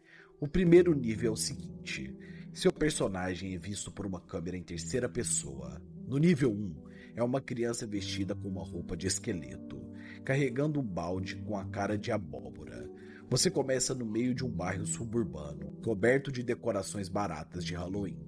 O 0.42 0.48
primeiro 0.48 0.96
nível 0.96 1.30
é 1.30 1.34
o 1.34 1.38
seguinte: 1.38 2.18
seu 2.52 2.74
personagem 2.74 3.54
é 3.54 3.60
visto 3.60 3.92
por 3.92 4.08
uma 4.08 4.20
câmera 4.20 4.58
em 4.58 4.64
terceira 4.64 5.08
pessoa. 5.08 5.80
No 6.08 6.18
nível 6.18 6.52
1, 6.52 6.76
é 7.18 7.22
uma 7.22 7.39
criança 7.39 7.86
vestida 7.86 8.34
com 8.34 8.48
uma 8.48 8.64
roupa 8.64 8.98
de 8.98 9.06
esqueleto, 9.06 9.80
carregando 10.26 10.80
um 10.80 10.84
balde 10.84 11.36
com 11.36 11.56
a 11.56 11.66
cara 11.66 11.96
de 11.96 12.12
abóbora. 12.12 12.89
Você 13.30 13.52
começa 13.52 13.94
no 13.94 14.04
meio 14.04 14.34
de 14.34 14.44
um 14.44 14.50
bairro 14.50 14.88
suburbano, 14.88 15.74
coberto 15.84 16.32
de 16.32 16.42
decorações 16.42 17.08
baratas 17.08 17.64
de 17.64 17.76
Halloween. 17.76 18.28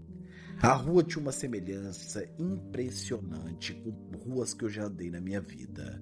A 0.62 0.72
rua 0.72 1.04
tinha 1.04 1.20
uma 1.20 1.32
semelhança 1.32 2.30
impressionante 2.38 3.74
com 3.74 4.18
ruas 4.18 4.54
que 4.54 4.66
eu 4.66 4.70
já 4.70 4.84
andei 4.84 5.10
na 5.10 5.20
minha 5.20 5.42
vida. 5.42 6.00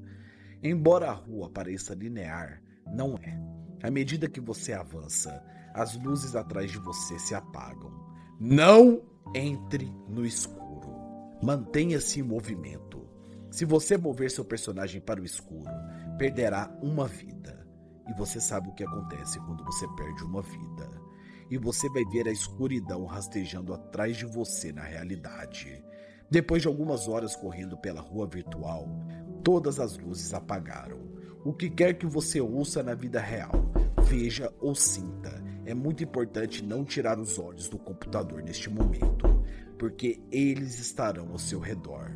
Embora 0.61 1.09
a 1.09 1.13
rua 1.13 1.49
pareça 1.49 1.95
linear, 1.95 2.61
não 2.93 3.15
é. 3.15 3.41
À 3.81 3.89
medida 3.89 4.29
que 4.29 4.41
você 4.41 4.73
avança, 4.73 5.41
as 5.73 5.95
luzes 5.95 6.35
atrás 6.35 6.71
de 6.71 6.77
você 6.77 7.17
se 7.19 7.33
apagam. 7.33 7.91
Não 8.39 9.01
entre 9.33 9.93
no 10.07 10.25
escuro. 10.25 10.89
Mantenha-se 11.41 12.19
em 12.19 12.23
movimento. 12.23 13.07
Se 13.49 13.65
você 13.65 13.97
mover 13.97 14.31
seu 14.31 14.45
personagem 14.45 15.01
para 15.01 15.21
o 15.21 15.25
escuro, 15.25 15.71
perderá 16.17 16.71
uma 16.81 17.07
vida. 17.07 17.67
E 18.07 18.13
você 18.13 18.39
sabe 18.39 18.69
o 18.69 18.73
que 18.73 18.83
acontece 18.83 19.39
quando 19.39 19.63
você 19.63 19.87
perde 19.89 20.23
uma 20.23 20.41
vida. 20.41 20.89
E 21.49 21.57
você 21.57 21.89
vai 21.89 22.03
ver 22.05 22.27
a 22.27 22.31
escuridão 22.31 23.05
rastejando 23.05 23.73
atrás 23.73 24.15
de 24.17 24.25
você 24.25 24.71
na 24.71 24.83
realidade. 24.83 25.83
Depois 26.29 26.61
de 26.61 26.67
algumas 26.69 27.09
horas 27.09 27.35
correndo 27.35 27.77
pela 27.77 27.99
rua 27.99 28.25
virtual, 28.25 28.87
todas 29.43 29.79
as 29.79 29.97
luzes 29.97 30.33
apagaram. 30.33 30.99
O 31.43 31.51
que 31.51 31.69
quer 31.69 31.95
que 31.95 32.05
você 32.05 32.39
ouça 32.39 32.81
na 32.81 32.93
vida 32.93 33.19
real, 33.19 33.51
veja 34.03 34.53
ou 34.61 34.73
sinta, 34.73 35.40
é 35.65 35.73
muito 35.73 36.03
importante 36.03 36.63
não 36.63 36.83
tirar 36.83 37.19
os 37.19 37.37
olhos 37.37 37.69
do 37.69 37.77
computador 37.77 38.41
neste 38.41 38.69
momento, 38.69 39.43
porque 39.77 40.21
eles 40.31 40.79
estarão 40.79 41.29
ao 41.31 41.37
seu 41.37 41.59
redor. 41.59 42.11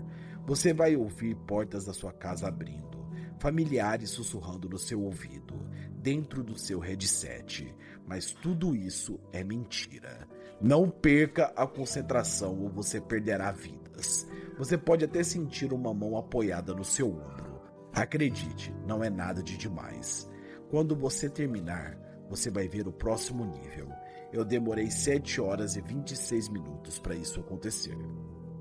Você 0.45 0.73
vai 0.73 0.95
ouvir 0.95 1.35
portas 1.35 1.85
da 1.85 1.93
sua 1.93 2.11
casa 2.11 2.47
abrindo, 2.47 3.05
familiares 3.39 4.11
sussurrando 4.11 4.69
no 4.69 4.77
seu 4.77 5.01
ouvido, 5.01 5.55
dentro 5.91 6.43
do 6.43 6.57
seu 6.57 6.79
headset, 6.79 7.73
mas 8.07 8.31
tudo 8.31 8.75
isso 8.75 9.19
é 9.31 9.43
mentira. 9.43 10.27
Não 10.61 10.89
perca 10.89 11.51
a 11.55 11.67
concentração 11.67 12.59
ou 12.59 12.69
você 12.69 13.01
perderá 13.01 13.51
vidas. 13.51 14.27
Você 14.57 14.77
pode 14.77 15.03
até 15.03 15.23
sentir 15.23 15.73
uma 15.73 15.93
mão 15.93 16.15
apoiada 16.17 16.73
no 16.73 16.85
seu 16.85 17.09
ombro. 17.09 17.59
Acredite, 17.91 18.73
não 18.85 19.03
é 19.03 19.09
nada 19.09 19.41
de 19.41 19.57
demais. 19.57 20.29
Quando 20.69 20.95
você 20.95 21.29
terminar, 21.29 21.97
você 22.29 22.49
vai 22.49 22.67
ver 22.67 22.87
o 22.87 22.91
próximo 22.91 23.45
nível. 23.45 23.87
Eu 24.31 24.43
demorei 24.43 24.89
7 24.89 25.39
horas 25.41 25.75
e 25.75 25.81
26 25.81 26.49
minutos 26.49 26.99
para 26.99 27.15
isso 27.15 27.39
acontecer. 27.39 27.97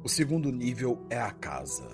O 0.03 0.09
segundo 0.09 0.53
nível 0.53 1.05
é 1.09 1.19
a 1.19 1.31
casa. 1.31 1.89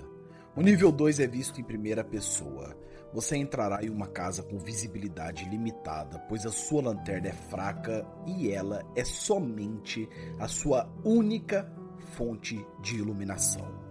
O 0.55 0.61
nível 0.61 0.91
2 0.91 1.19
é 1.19 1.27
visto 1.27 1.61
em 1.61 1.63
primeira 1.63 2.03
pessoa. 2.03 2.77
Você 3.13 3.35
entrará 3.37 3.83
em 3.83 3.89
uma 3.89 4.07
casa 4.07 4.43
com 4.43 4.57
visibilidade 4.57 5.49
limitada, 5.49 6.19
pois 6.27 6.45
a 6.45 6.51
sua 6.51 6.81
lanterna 6.81 7.29
é 7.29 7.33
fraca 7.33 8.05
e 8.25 8.51
ela 8.51 8.83
é 8.95 9.03
somente 9.03 10.07
a 10.39 10.47
sua 10.47 10.89
única 11.03 11.71
fonte 12.15 12.65
de 12.81 12.97
iluminação. 12.97 13.81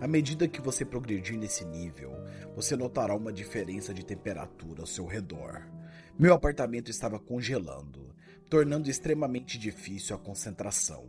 À 0.00 0.06
medida 0.06 0.46
que 0.46 0.60
você 0.60 0.84
progredir 0.84 1.36
nesse 1.36 1.64
nível, 1.64 2.12
você 2.54 2.76
notará 2.76 3.14
uma 3.14 3.32
diferença 3.32 3.92
de 3.92 4.04
temperatura 4.04 4.82
ao 4.82 4.86
seu 4.86 5.06
redor. 5.06 5.66
Meu 6.18 6.34
apartamento 6.34 6.90
estava 6.90 7.16
congelando, 7.16 8.12
tornando 8.50 8.90
extremamente 8.90 9.56
difícil 9.56 10.16
a 10.16 10.18
concentração. 10.18 11.06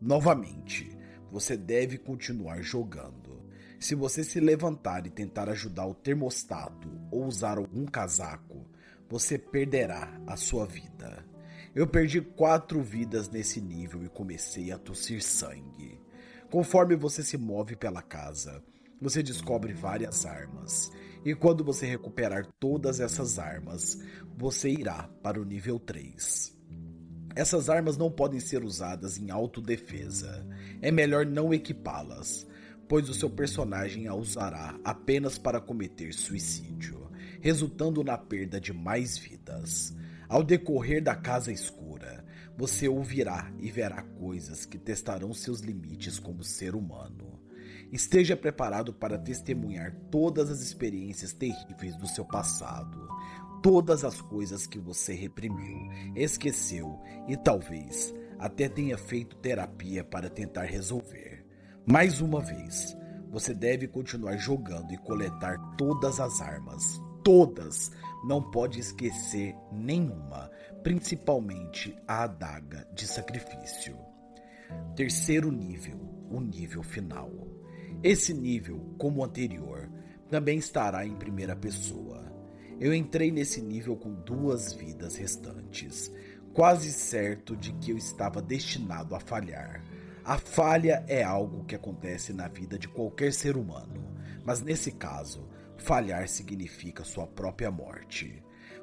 Novamente, 0.00 0.90
você 1.30 1.56
deve 1.56 1.96
continuar 1.96 2.60
jogando. 2.60 3.40
Se 3.78 3.94
você 3.94 4.24
se 4.24 4.40
levantar 4.40 5.06
e 5.06 5.10
tentar 5.10 5.48
ajudar 5.48 5.86
o 5.86 5.94
termostato 5.94 6.90
ou 7.08 7.24
usar 7.24 7.56
algum 7.56 7.86
casaco, 7.86 8.66
você 9.08 9.38
perderá 9.38 10.20
a 10.26 10.36
sua 10.36 10.66
vida. 10.66 11.24
Eu 11.72 11.86
perdi 11.86 12.20
quatro 12.20 12.82
vidas 12.82 13.30
nesse 13.30 13.60
nível 13.60 14.04
e 14.04 14.08
comecei 14.08 14.72
a 14.72 14.78
tossir 14.78 15.22
sangue. 15.22 16.00
Conforme 16.50 16.96
você 16.96 17.22
se 17.22 17.38
move 17.38 17.76
pela 17.76 18.02
casa, 18.02 18.60
você 19.00 19.22
descobre 19.22 19.72
várias 19.72 20.26
armas. 20.26 20.90
E 21.24 21.34
quando 21.34 21.64
você 21.64 21.86
recuperar 21.86 22.46
todas 22.58 23.00
essas 23.00 23.38
armas, 23.38 23.98
você 24.36 24.70
irá 24.70 25.08
para 25.22 25.40
o 25.40 25.44
nível 25.44 25.78
3. 25.78 26.56
Essas 27.34 27.68
armas 27.68 27.96
não 27.96 28.10
podem 28.10 28.40
ser 28.40 28.64
usadas 28.64 29.18
em 29.18 29.30
autodefesa. 29.30 30.46
É 30.80 30.90
melhor 30.90 31.26
não 31.26 31.52
equipá-las, 31.52 32.46
pois 32.88 33.08
o 33.08 33.14
seu 33.14 33.30
personagem 33.30 34.08
a 34.08 34.14
usará 34.14 34.78
apenas 34.82 35.38
para 35.38 35.60
cometer 35.60 36.12
suicídio, 36.12 37.10
resultando 37.40 38.02
na 38.02 38.16
perda 38.16 38.60
de 38.60 38.72
mais 38.72 39.18
vidas. 39.18 39.94
Ao 40.28 40.42
decorrer 40.42 41.02
da 41.02 41.14
casa 41.14 41.52
escura, 41.52 42.24
você 42.56 42.88
ouvirá 42.88 43.52
e 43.60 43.70
verá 43.70 44.02
coisas 44.02 44.66
que 44.66 44.78
testarão 44.78 45.32
seus 45.32 45.60
limites 45.60 46.18
como 46.18 46.42
ser 46.42 46.74
humano. 46.74 47.37
Esteja 47.90 48.36
preparado 48.36 48.92
para 48.92 49.18
testemunhar 49.18 49.94
todas 50.10 50.50
as 50.50 50.60
experiências 50.60 51.32
terríveis 51.32 51.96
do 51.96 52.06
seu 52.06 52.24
passado, 52.24 53.08
todas 53.62 54.04
as 54.04 54.20
coisas 54.20 54.66
que 54.66 54.78
você 54.78 55.14
reprimiu, 55.14 55.88
esqueceu 56.14 57.00
e 57.26 57.36
talvez 57.36 58.14
até 58.38 58.68
tenha 58.68 58.98
feito 58.98 59.36
terapia 59.36 60.04
para 60.04 60.28
tentar 60.28 60.64
resolver. 60.64 61.44
Mais 61.86 62.20
uma 62.20 62.40
vez, 62.40 62.94
você 63.30 63.54
deve 63.54 63.88
continuar 63.88 64.36
jogando 64.36 64.92
e 64.92 64.98
coletar 64.98 65.58
todas 65.76 66.20
as 66.20 66.40
armas, 66.40 67.00
todas. 67.24 67.90
Não 68.26 68.42
pode 68.50 68.78
esquecer 68.78 69.54
nenhuma, 69.72 70.50
principalmente 70.82 71.96
a 72.06 72.24
adaga 72.24 72.86
de 72.94 73.06
sacrifício. 73.06 73.96
Terceiro 74.94 75.50
nível, 75.50 75.98
o 76.30 76.40
nível 76.40 76.82
final. 76.82 77.57
Esse 78.02 78.32
nível, 78.32 78.94
como 78.96 79.20
o 79.20 79.24
anterior, 79.24 79.90
também 80.30 80.58
estará 80.58 81.04
em 81.04 81.16
primeira 81.16 81.56
pessoa. 81.56 82.32
Eu 82.78 82.94
entrei 82.94 83.32
nesse 83.32 83.60
nível 83.60 83.96
com 83.96 84.14
duas 84.14 84.72
vidas 84.72 85.16
restantes, 85.16 86.12
quase 86.52 86.92
certo 86.92 87.56
de 87.56 87.72
que 87.72 87.90
eu 87.90 87.98
estava 87.98 88.40
destinado 88.40 89.16
a 89.16 89.20
falhar. 89.20 89.82
A 90.24 90.38
falha 90.38 91.04
é 91.08 91.24
algo 91.24 91.64
que 91.64 91.74
acontece 91.74 92.32
na 92.32 92.46
vida 92.46 92.78
de 92.78 92.86
qualquer 92.86 93.32
ser 93.32 93.56
humano, 93.56 94.14
mas 94.44 94.60
nesse 94.60 94.92
caso, 94.92 95.48
falhar 95.76 96.28
significa 96.28 97.02
sua 97.02 97.26
própria 97.26 97.70
morte. 97.70 98.42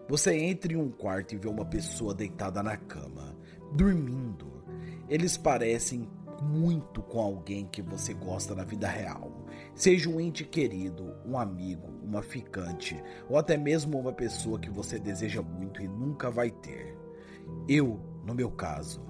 Você 0.10 0.36
entra 0.36 0.74
em 0.74 0.76
um 0.76 0.92
quarto 0.92 1.34
e 1.34 1.38
vê 1.38 1.48
uma 1.48 1.66
pessoa 1.66 2.14
deitada 2.14 2.62
na 2.62 2.76
cama, 2.76 3.36
dormindo. 3.74 4.64
Eles 5.08 5.38
parecem 5.38 6.10
muito 6.42 7.02
com 7.02 7.20
alguém 7.20 7.66
que 7.66 7.82
você 7.82 8.14
gosta 8.14 8.56
na 8.56 8.64
vida 8.64 8.88
real. 8.88 9.32
Seja 9.74 10.10
um 10.10 10.20
ente 10.20 10.44
querido, 10.44 11.16
um 11.26 11.38
amigo, 11.38 11.90
uma 12.04 12.22
ficante 12.22 13.02
ou 13.30 13.38
até 13.38 13.58
mesmo 13.58 14.00
uma 14.00 14.14
pessoa 14.14 14.60
que 14.60 14.70
você 14.70 15.00
deseja 15.00 15.42
muito 15.42 15.82
e 15.82 15.88
nunca 15.88 16.30
vai 16.30 16.50
ter. 16.50 16.98
Eu, 17.68 18.00
no 18.26 18.34
meu 18.34 18.52
caso, 18.52 19.02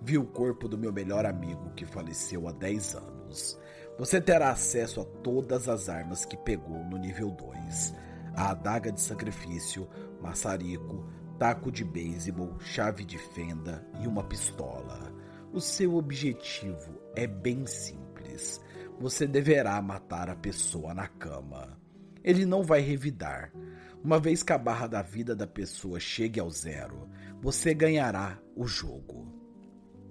vi 0.00 0.18
o 0.18 0.24
corpo 0.24 0.68
do 0.68 0.78
meu 0.78 0.92
melhor 0.92 1.26
amigo 1.26 1.70
que 1.76 1.86
faleceu 1.86 2.48
há 2.48 2.52
10 2.52 2.94
anos. 2.94 3.58
Você 3.98 4.20
terá 4.20 4.50
acesso 4.50 5.00
a 5.00 5.04
todas 5.04 5.68
as 5.68 5.88
armas 5.88 6.24
que 6.24 6.36
pegou 6.36 6.82
no 6.84 6.96
nível 6.96 7.30
2: 7.30 7.94
a 8.34 8.50
adaga 8.50 8.90
de 8.90 9.00
sacrifício, 9.00 9.86
maçarico, 10.20 11.06
taco 11.38 11.70
de 11.70 11.84
beisebol, 11.84 12.58
chave 12.60 13.04
de 13.04 13.18
fenda 13.18 13.86
e 14.00 14.06
uma 14.06 14.24
pistola. 14.24 15.11
O 15.52 15.60
seu 15.60 15.96
objetivo 15.96 16.98
é 17.14 17.26
bem 17.26 17.66
simples. 17.66 18.58
Você 18.98 19.26
deverá 19.26 19.82
matar 19.82 20.30
a 20.30 20.34
pessoa 20.34 20.94
na 20.94 21.06
cama. 21.06 21.78
Ele 22.24 22.46
não 22.46 22.62
vai 22.62 22.80
revidar. 22.80 23.52
Uma 24.02 24.18
vez 24.18 24.42
que 24.42 24.54
a 24.54 24.56
barra 24.56 24.86
da 24.86 25.02
vida 25.02 25.36
da 25.36 25.46
pessoa 25.46 26.00
chegue 26.00 26.40
ao 26.40 26.48
zero, 26.48 27.06
você 27.42 27.74
ganhará 27.74 28.38
o 28.56 28.66
jogo. 28.66 29.30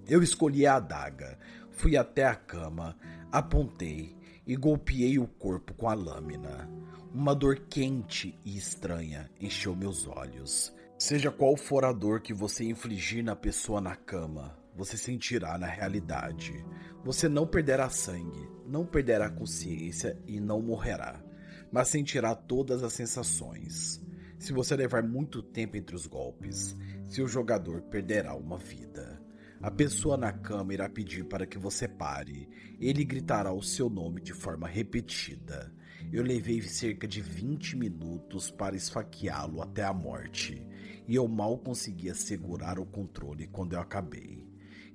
Eu 0.06 0.22
escolhi 0.22 0.64
a 0.64 0.76
adaga, 0.76 1.36
fui 1.72 1.96
até 1.96 2.24
a 2.24 2.36
cama, 2.36 2.96
apontei 3.32 4.16
e 4.46 4.54
golpeei 4.54 5.18
o 5.18 5.26
corpo 5.26 5.74
com 5.74 5.88
a 5.88 5.94
lâmina. 5.94 6.70
Uma 7.12 7.34
dor 7.34 7.66
quente 7.68 8.38
e 8.44 8.56
estranha 8.56 9.28
encheu 9.40 9.74
meus 9.74 10.06
olhos. 10.06 10.72
Seja 10.96 11.32
qual 11.32 11.56
for 11.56 11.84
a 11.84 11.92
dor 11.92 12.20
que 12.20 12.32
você 12.32 12.62
infligir 12.62 13.24
na 13.24 13.34
pessoa 13.34 13.80
na 13.80 13.96
cama, 13.96 14.61
você 14.74 14.96
sentirá 14.96 15.58
na 15.58 15.66
realidade. 15.66 16.64
Você 17.04 17.28
não 17.28 17.46
perderá 17.46 17.90
sangue, 17.90 18.48
não 18.66 18.86
perderá 18.86 19.28
consciência 19.28 20.16
e 20.26 20.40
não 20.40 20.62
morrerá, 20.62 21.22
mas 21.70 21.88
sentirá 21.88 22.34
todas 22.34 22.82
as 22.82 22.92
sensações. 22.92 24.00
Se 24.38 24.52
você 24.52 24.74
levar 24.74 25.02
muito 25.02 25.42
tempo 25.42 25.76
entre 25.76 25.94
os 25.94 26.06
golpes, 26.06 26.76
seu 27.06 27.26
jogador 27.26 27.82
perderá 27.82 28.34
uma 28.34 28.58
vida. 28.58 29.20
A 29.60 29.70
pessoa 29.70 30.16
na 30.16 30.32
cama 30.32 30.74
irá 30.74 30.88
pedir 30.88 31.24
para 31.24 31.46
que 31.46 31.58
você 31.58 31.86
pare. 31.86 32.48
Ele 32.80 33.04
gritará 33.04 33.52
o 33.52 33.62
seu 33.62 33.88
nome 33.88 34.20
de 34.20 34.32
forma 34.32 34.66
repetida. 34.66 35.72
Eu 36.12 36.24
levei 36.24 36.60
cerca 36.62 37.06
de 37.06 37.20
20 37.20 37.76
minutos 37.76 38.50
para 38.50 38.74
esfaqueá-lo 38.74 39.62
até 39.62 39.84
a 39.84 39.92
morte, 39.92 40.66
e 41.06 41.14
eu 41.14 41.28
mal 41.28 41.58
conseguia 41.58 42.12
segurar 42.12 42.80
o 42.80 42.86
controle 42.86 43.46
quando 43.46 43.74
eu 43.74 43.80
acabei 43.80 44.51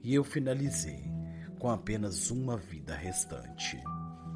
e 0.07 0.15
eu 0.15 0.23
finalizei 0.23 1.03
com 1.59 1.69
apenas 1.69 2.31
uma 2.31 2.55
vida 2.55 2.95
restante. 2.95 3.77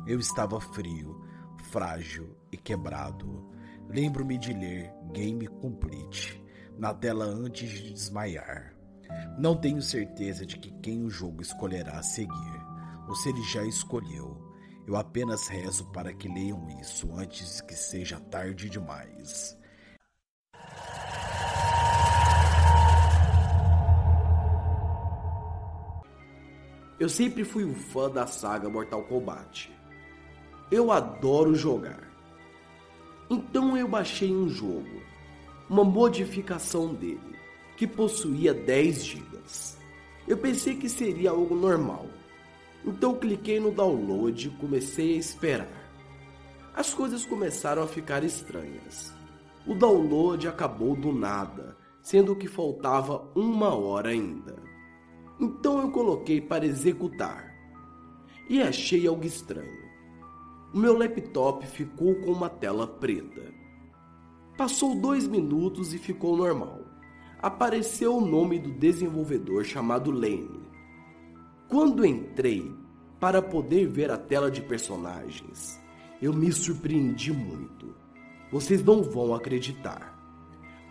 Eu 0.05 0.19
estava 0.19 0.59
frio, 0.59 1.25
frágil 1.71 2.35
e 2.51 2.57
quebrado. 2.57 3.49
Lembro-me 3.87 4.37
de 4.37 4.51
ler 4.51 4.93
Game 5.13 5.47
Complete 5.47 6.43
na 6.77 6.93
tela 6.93 7.23
antes 7.23 7.69
de 7.69 7.93
desmaiar. 7.93 8.75
Não 9.39 9.55
tenho 9.55 9.81
certeza 9.81 10.45
de 10.45 10.57
que 10.59 10.71
quem 10.81 11.05
o 11.05 11.09
jogo 11.09 11.41
escolherá 11.41 11.99
a 11.99 12.03
seguir, 12.03 12.61
ou 13.07 13.15
se 13.15 13.29
ele 13.29 13.43
já 13.43 13.63
escolheu. 13.63 14.53
Eu 14.85 14.97
apenas 14.97 15.47
rezo 15.47 15.89
para 15.93 16.13
que 16.13 16.27
leiam 16.27 16.67
isso 16.81 17.09
antes 17.13 17.61
que 17.61 17.75
seja 17.75 18.19
tarde 18.19 18.69
demais. 18.69 19.57
Eu 27.01 27.09
sempre 27.09 27.43
fui 27.43 27.65
um 27.65 27.73
fã 27.73 28.11
da 28.11 28.27
saga 28.27 28.69
Mortal 28.69 29.01
Kombat. 29.01 29.75
Eu 30.69 30.91
adoro 30.91 31.55
jogar. 31.55 32.07
Então 33.27 33.75
eu 33.75 33.87
baixei 33.87 34.31
um 34.31 34.47
jogo, 34.47 35.01
uma 35.67 35.83
modificação 35.83 36.93
dele, 36.93 37.35
que 37.75 37.87
possuía 37.87 38.53
10 38.53 39.03
GB. 39.03 39.39
Eu 40.27 40.37
pensei 40.37 40.75
que 40.75 40.87
seria 40.87 41.31
algo 41.31 41.55
normal. 41.55 42.05
Então 42.85 43.15
cliquei 43.15 43.59
no 43.59 43.71
download 43.71 44.47
e 44.47 44.51
comecei 44.61 45.15
a 45.15 45.17
esperar. 45.17 45.91
As 46.71 46.93
coisas 46.93 47.25
começaram 47.25 47.81
a 47.81 47.87
ficar 47.87 48.23
estranhas. 48.23 49.11
O 49.65 49.73
download 49.73 50.47
acabou 50.47 50.95
do 50.95 51.11
nada, 51.11 51.75
sendo 51.99 52.35
que 52.35 52.47
faltava 52.47 53.27
uma 53.33 53.73
hora 53.73 54.09
ainda. 54.09 54.69
Então 55.41 55.81
eu 55.81 55.89
coloquei 55.89 56.39
para 56.39 56.67
executar 56.67 57.51
e 58.47 58.61
achei 58.61 59.07
algo 59.07 59.25
estranho. 59.25 59.89
O 60.71 60.77
meu 60.77 60.95
laptop 60.95 61.65
ficou 61.65 62.13
com 62.15 62.31
uma 62.31 62.47
tela 62.47 62.85
preta. 62.85 63.51
Passou 64.55 64.93
dois 64.93 65.27
minutos 65.27 65.95
e 65.95 65.97
ficou 65.97 66.37
normal. 66.37 66.81
Apareceu 67.41 68.15
o 68.15 68.25
nome 68.25 68.59
do 68.59 68.71
desenvolvedor 68.71 69.65
chamado 69.65 70.11
Lane. 70.11 70.61
Quando 71.67 72.05
entrei 72.05 72.71
para 73.19 73.41
poder 73.41 73.87
ver 73.87 74.11
a 74.11 74.17
tela 74.17 74.51
de 74.51 74.61
personagens, 74.61 75.81
eu 76.21 76.31
me 76.33 76.51
surpreendi 76.51 77.33
muito. 77.33 77.95
Vocês 78.51 78.83
não 78.83 79.01
vão 79.01 79.33
acreditar 79.33 80.10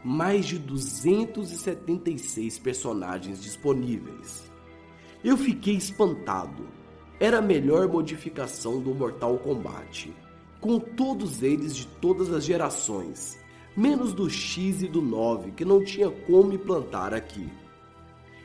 mais 0.02 0.46
de 0.46 0.58
276 0.58 2.58
personagens 2.58 3.42
disponíveis. 3.42 4.50
Eu 5.22 5.36
fiquei 5.36 5.74
espantado. 5.74 6.66
Era 7.18 7.38
a 7.38 7.42
melhor 7.42 7.86
modificação 7.86 8.80
do 8.80 8.94
Mortal 8.94 9.36
Kombat, 9.38 10.10
com 10.58 10.80
todos 10.80 11.42
eles 11.42 11.76
de 11.76 11.86
todas 11.86 12.32
as 12.32 12.44
gerações, 12.44 13.38
menos 13.76 14.14
do 14.14 14.30
X 14.30 14.80
e 14.80 14.88
do 14.88 15.02
9 15.02 15.50
que 15.50 15.64
não 15.64 15.84
tinha 15.84 16.10
como 16.10 16.54
implantar 16.54 17.12
aqui. 17.12 17.46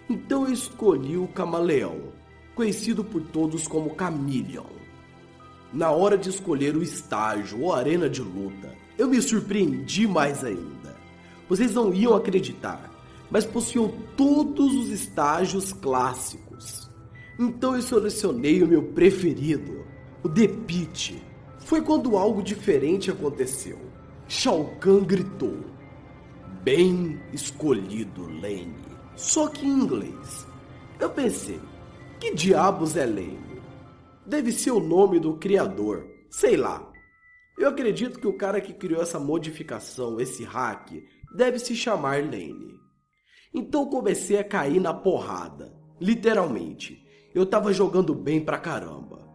Então 0.09 0.45
eu 0.45 0.51
escolhi 0.51 1.15
o 1.15 1.29
Camaleão, 1.29 2.11
conhecido 2.53 3.01
por 3.01 3.21
todos 3.21 3.65
como 3.65 3.95
Chameleon. 3.97 4.65
Na 5.71 5.91
hora 5.91 6.17
de 6.17 6.29
escolher 6.29 6.75
o 6.75 6.83
estágio 6.83 7.61
ou 7.61 7.73
arena 7.73 8.09
de 8.09 8.21
luta, 8.21 8.75
eu 8.97 9.07
me 9.07 9.21
surpreendi 9.21 10.05
mais 10.05 10.43
ainda 10.43 10.74
Vocês 11.47 11.73
não 11.73 11.93
iam 11.93 12.15
acreditar, 12.15 12.91
mas 13.29 13.45
possuíam 13.45 13.93
todos 14.15 14.73
os 14.73 14.89
estágios 14.89 15.73
clássicos. 15.73 16.89
Então 17.39 17.75
eu 17.75 17.81
selecionei 17.81 18.63
o 18.63 18.67
meu 18.67 18.81
preferido, 18.81 19.85
o 20.23 20.29
The 20.29 20.47
Pit. 20.47 21.21
Foi 21.59 21.81
quando 21.81 22.17
algo 22.17 22.41
diferente 22.41 23.11
aconteceu. 23.11 23.77
Shao 24.27 24.65
Kahn 24.79 25.03
gritou: 25.03 25.57
Bem 26.63 27.19
escolhido, 27.33 28.23
Lane. 28.23 28.75
Só 29.15 29.47
que 29.47 29.65
em 29.65 29.69
inglês. 29.69 30.47
Eu 30.99 31.09
pensei: 31.09 31.59
que 32.19 32.33
diabos 32.33 32.95
é 32.95 33.05
Lane? 33.05 33.61
Deve 34.25 34.51
ser 34.51 34.71
o 34.71 34.79
nome 34.79 35.19
do 35.19 35.35
criador. 35.35 36.07
Sei 36.29 36.55
lá. 36.55 36.91
Eu 37.57 37.69
acredito 37.69 38.19
que 38.19 38.27
o 38.27 38.33
cara 38.33 38.59
que 38.59 38.73
criou 38.73 39.01
essa 39.01 39.19
modificação, 39.19 40.19
esse 40.19 40.43
hack, 40.43 40.91
deve 41.33 41.59
se 41.59 41.75
chamar 41.75 42.23
Lane. 42.23 42.75
Então 43.53 43.89
comecei 43.89 44.37
a 44.37 44.43
cair 44.43 44.81
na 44.81 44.93
porrada. 44.93 45.73
Literalmente. 45.99 47.03
Eu 47.33 47.45
tava 47.45 47.73
jogando 47.73 48.13
bem 48.13 48.39
pra 48.39 48.57
caramba. 48.57 49.25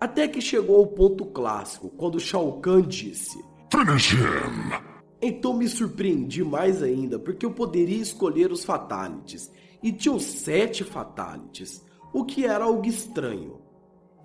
Até 0.00 0.26
que 0.26 0.40
chegou 0.40 0.76
ao 0.76 0.86
ponto 0.86 1.26
clássico, 1.26 1.88
quando 1.90 2.18
Shao 2.18 2.60
Kahn 2.60 2.82
disse: 2.82 3.38
Finish 3.70 4.12
him! 4.12 4.92
Então 5.20 5.54
me 5.54 5.68
surpreendi 5.68 6.42
mais 6.42 6.82
ainda, 6.82 7.18
porque 7.18 7.46
eu 7.46 7.52
poderia 7.52 8.02
escolher 8.02 8.50
os 8.50 8.64
fatalities, 8.64 9.52
e 9.80 9.92
tinham 9.92 10.18
sete 10.18 10.82
fatalities, 10.82 11.84
o 12.12 12.24
que 12.24 12.44
era 12.44 12.64
algo 12.64 12.84
estranho. 12.86 13.62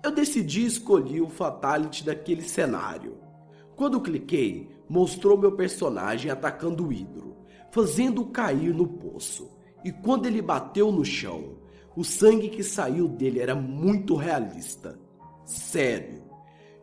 Eu 0.02 0.10
decidi 0.10 0.64
escolher 0.64 1.20
o 1.20 1.30
fatality 1.30 2.04
daquele 2.04 2.42
cenário. 2.42 3.16
Quando 3.76 4.00
cliquei, 4.00 4.68
mostrou 4.88 5.36
meu 5.36 5.52
personagem 5.52 6.30
atacando 6.30 6.86
o 6.86 6.92
Hidro, 6.92 7.36
fazendo-o 7.70 8.26
cair 8.26 8.74
no 8.74 8.86
poço. 8.86 9.50
E 9.84 9.92
quando 9.92 10.26
ele 10.26 10.42
bateu 10.42 10.90
no 10.90 11.04
chão, 11.04 11.58
o 11.94 12.04
sangue 12.04 12.48
que 12.48 12.62
saiu 12.62 13.08
dele 13.08 13.40
era 13.40 13.54
muito 13.54 14.14
realista. 14.14 14.98
Sério. 15.44 16.22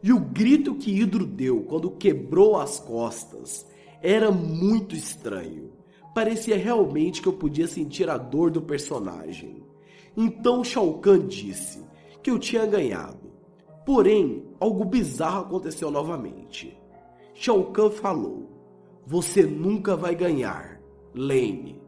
E 0.03 0.13
o 0.13 0.19
grito 0.19 0.75
que 0.75 0.91
Hidro 0.91 1.25
deu 1.25 1.63
quando 1.63 1.91
quebrou 1.91 2.57
as 2.57 2.79
costas 2.79 3.65
era 4.01 4.31
muito 4.31 4.95
estranho. 4.95 5.71
Parecia 6.13 6.55
realmente 6.55 7.21
que 7.21 7.27
eu 7.27 7.33
podia 7.33 7.67
sentir 7.67 8.09
a 8.09 8.17
dor 8.17 8.51
do 8.51 8.61
personagem. 8.61 9.63
Então 10.15 10.63
Shao 10.63 10.99
Kahn 10.99 11.27
disse 11.27 11.83
que 12.21 12.29
eu 12.29 12.39
tinha 12.39 12.65
ganhado. 12.65 13.33
Porém, 13.85 14.45
algo 14.59 14.85
bizarro 14.85 15.45
aconteceu 15.45 15.91
novamente. 15.91 16.77
Shao 17.37 17.65
Kahn 17.65 17.91
falou: 17.91 18.49
Você 19.05 19.43
nunca 19.43 19.93
vai 19.95 20.15
ganhar, 20.15 20.81
Lane. 21.13 21.81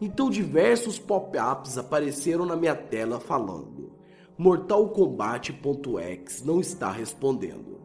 Então 0.00 0.30
diversos 0.30 0.98
pop-ups 0.98 1.76
apareceram 1.76 2.46
na 2.46 2.56
minha 2.56 2.74
tela 2.74 3.20
falando: 3.20 3.92
Mortal 4.36 4.88
Kombat.exe 4.88 6.44
não 6.44 6.58
está 6.58 6.90
respondendo. 6.90 7.80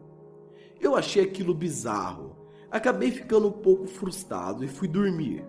Eu 0.80 0.96
achei 0.96 1.22
aquilo 1.22 1.52
bizarro. 1.52 2.34
Acabei 2.70 3.10
ficando 3.10 3.48
um 3.48 3.52
pouco 3.52 3.86
frustrado 3.86 4.64
e 4.64 4.68
fui 4.68 4.88
dormir. 4.88 5.44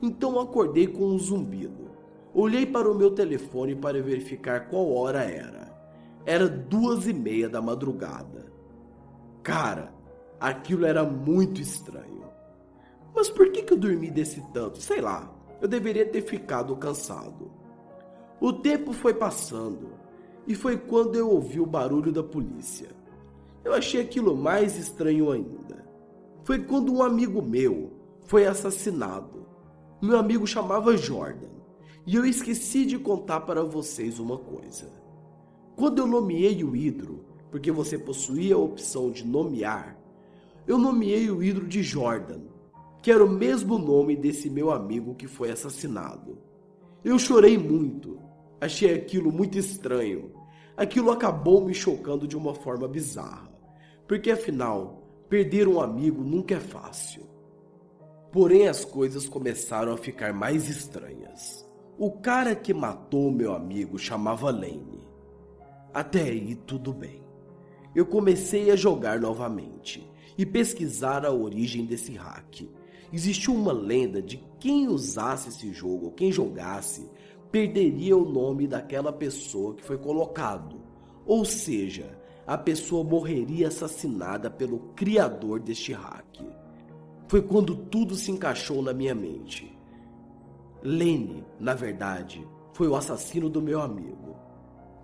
Então 0.00 0.40
acordei 0.40 0.86
com 0.86 1.04
um 1.04 1.18
zumbido. 1.18 1.90
Olhei 2.32 2.64
para 2.64 2.90
o 2.90 2.94
meu 2.94 3.10
telefone 3.10 3.74
para 3.74 4.02
verificar 4.02 4.68
qual 4.68 4.90
hora 4.94 5.22
era. 5.24 5.76
Era 6.24 6.48
duas 6.48 7.06
e 7.06 7.12
meia 7.12 7.50
da 7.50 7.60
madrugada. 7.60 8.46
Cara, 9.42 9.95
aquilo 10.40 10.86
era 10.86 11.04
muito 11.04 11.60
estranho. 11.60 12.24
Mas 13.14 13.30
por 13.30 13.50
que, 13.50 13.62
que 13.62 13.72
eu 13.72 13.78
dormi 13.78 14.10
desse 14.10 14.40
tanto? 14.52 14.80
Sei 14.80 15.00
lá, 15.00 15.32
eu 15.60 15.66
deveria 15.66 16.04
ter 16.04 16.22
ficado 16.22 16.76
cansado. 16.76 17.50
O 18.40 18.52
tempo 18.52 18.92
foi 18.92 19.14
passando 19.14 19.88
e 20.46 20.54
foi 20.54 20.76
quando 20.76 21.16
eu 21.16 21.30
ouvi 21.30 21.58
o 21.58 21.66
barulho 21.66 22.12
da 22.12 22.22
polícia. 22.22 22.88
Eu 23.64 23.72
achei 23.72 24.00
aquilo 24.00 24.36
mais 24.36 24.78
estranho 24.78 25.30
ainda. 25.30 25.84
Foi 26.44 26.58
quando 26.62 26.92
um 26.92 27.02
amigo 27.02 27.42
meu 27.42 27.90
foi 28.26 28.46
assassinado. 28.46 29.46
Meu 30.00 30.18
amigo 30.18 30.46
chamava 30.46 30.96
Jordan. 30.96 31.48
E 32.06 32.14
eu 32.14 32.24
esqueci 32.24 32.84
de 32.84 32.98
contar 32.98 33.40
para 33.40 33.64
vocês 33.64 34.20
uma 34.20 34.38
coisa. 34.38 34.88
Quando 35.74 35.98
eu 35.98 36.06
nomeei 36.06 36.62
o 36.62 36.76
hidro, 36.76 37.24
porque 37.50 37.72
você 37.72 37.98
possuía 37.98 38.54
a 38.54 38.58
opção 38.58 39.10
de 39.10 39.26
nomear, 39.26 39.95
eu 40.66 40.78
nomeei 40.78 41.30
o 41.30 41.42
hidro 41.42 41.66
de 41.66 41.82
Jordan, 41.82 42.40
que 43.00 43.10
era 43.12 43.24
o 43.24 43.30
mesmo 43.30 43.78
nome 43.78 44.16
desse 44.16 44.50
meu 44.50 44.72
amigo 44.72 45.14
que 45.14 45.28
foi 45.28 45.50
assassinado. 45.50 46.38
Eu 47.04 47.20
chorei 47.20 47.56
muito, 47.56 48.18
achei 48.60 48.92
aquilo 48.92 49.30
muito 49.30 49.56
estranho. 49.56 50.32
Aquilo 50.76 51.12
acabou 51.12 51.64
me 51.64 51.72
chocando 51.72 52.26
de 52.26 52.36
uma 52.36 52.52
forma 52.52 52.88
bizarra, 52.88 53.48
porque 54.08 54.30
afinal, 54.30 55.24
perder 55.28 55.68
um 55.68 55.80
amigo 55.80 56.24
nunca 56.24 56.56
é 56.56 56.60
fácil. 56.60 57.24
Porém, 58.32 58.66
as 58.66 58.84
coisas 58.84 59.28
começaram 59.28 59.92
a 59.92 59.96
ficar 59.96 60.32
mais 60.32 60.68
estranhas. 60.68 61.64
O 61.96 62.10
cara 62.10 62.54
que 62.56 62.74
matou 62.74 63.30
meu 63.30 63.54
amigo 63.54 63.98
chamava 63.98 64.50
Lane. 64.50 65.06
Até 65.94 66.22
aí 66.22 66.56
tudo 66.56 66.92
bem. 66.92 67.22
Eu 67.94 68.04
comecei 68.04 68.70
a 68.70 68.76
jogar 68.76 69.18
novamente 69.18 70.05
e 70.36 70.44
pesquisar 70.44 71.24
a 71.24 71.32
origem 71.32 71.84
desse 71.84 72.14
hack 72.14 72.66
Existiu 73.12 73.54
uma 73.54 73.72
lenda 73.72 74.20
de 74.20 74.42
quem 74.58 74.88
usasse 74.88 75.48
esse 75.48 75.72
jogo, 75.72 76.06
ou 76.06 76.12
quem 76.12 76.32
jogasse, 76.32 77.08
perderia 77.50 78.16
o 78.16 78.28
nome 78.28 78.66
daquela 78.66 79.12
pessoa 79.12 79.74
que 79.74 79.82
foi 79.82 79.96
colocado. 79.96 80.76
Ou 81.24 81.44
seja, 81.44 82.18
a 82.46 82.58
pessoa 82.58 83.04
morreria 83.04 83.68
assassinada 83.68 84.50
pelo 84.50 84.78
criador 84.94 85.60
deste 85.60 85.92
hack. 85.92 86.40
Foi 87.28 87.42
quando 87.42 87.74
tudo 87.76 88.14
se 88.14 88.30
encaixou 88.30 88.82
na 88.82 88.92
minha 88.92 89.14
mente. 89.14 89.76
Lene, 90.82 91.44
na 91.58 91.74
verdade, 91.74 92.46
foi 92.72 92.88
o 92.88 92.94
assassino 92.94 93.48
do 93.48 93.62
meu 93.62 93.80
amigo. 93.80 94.36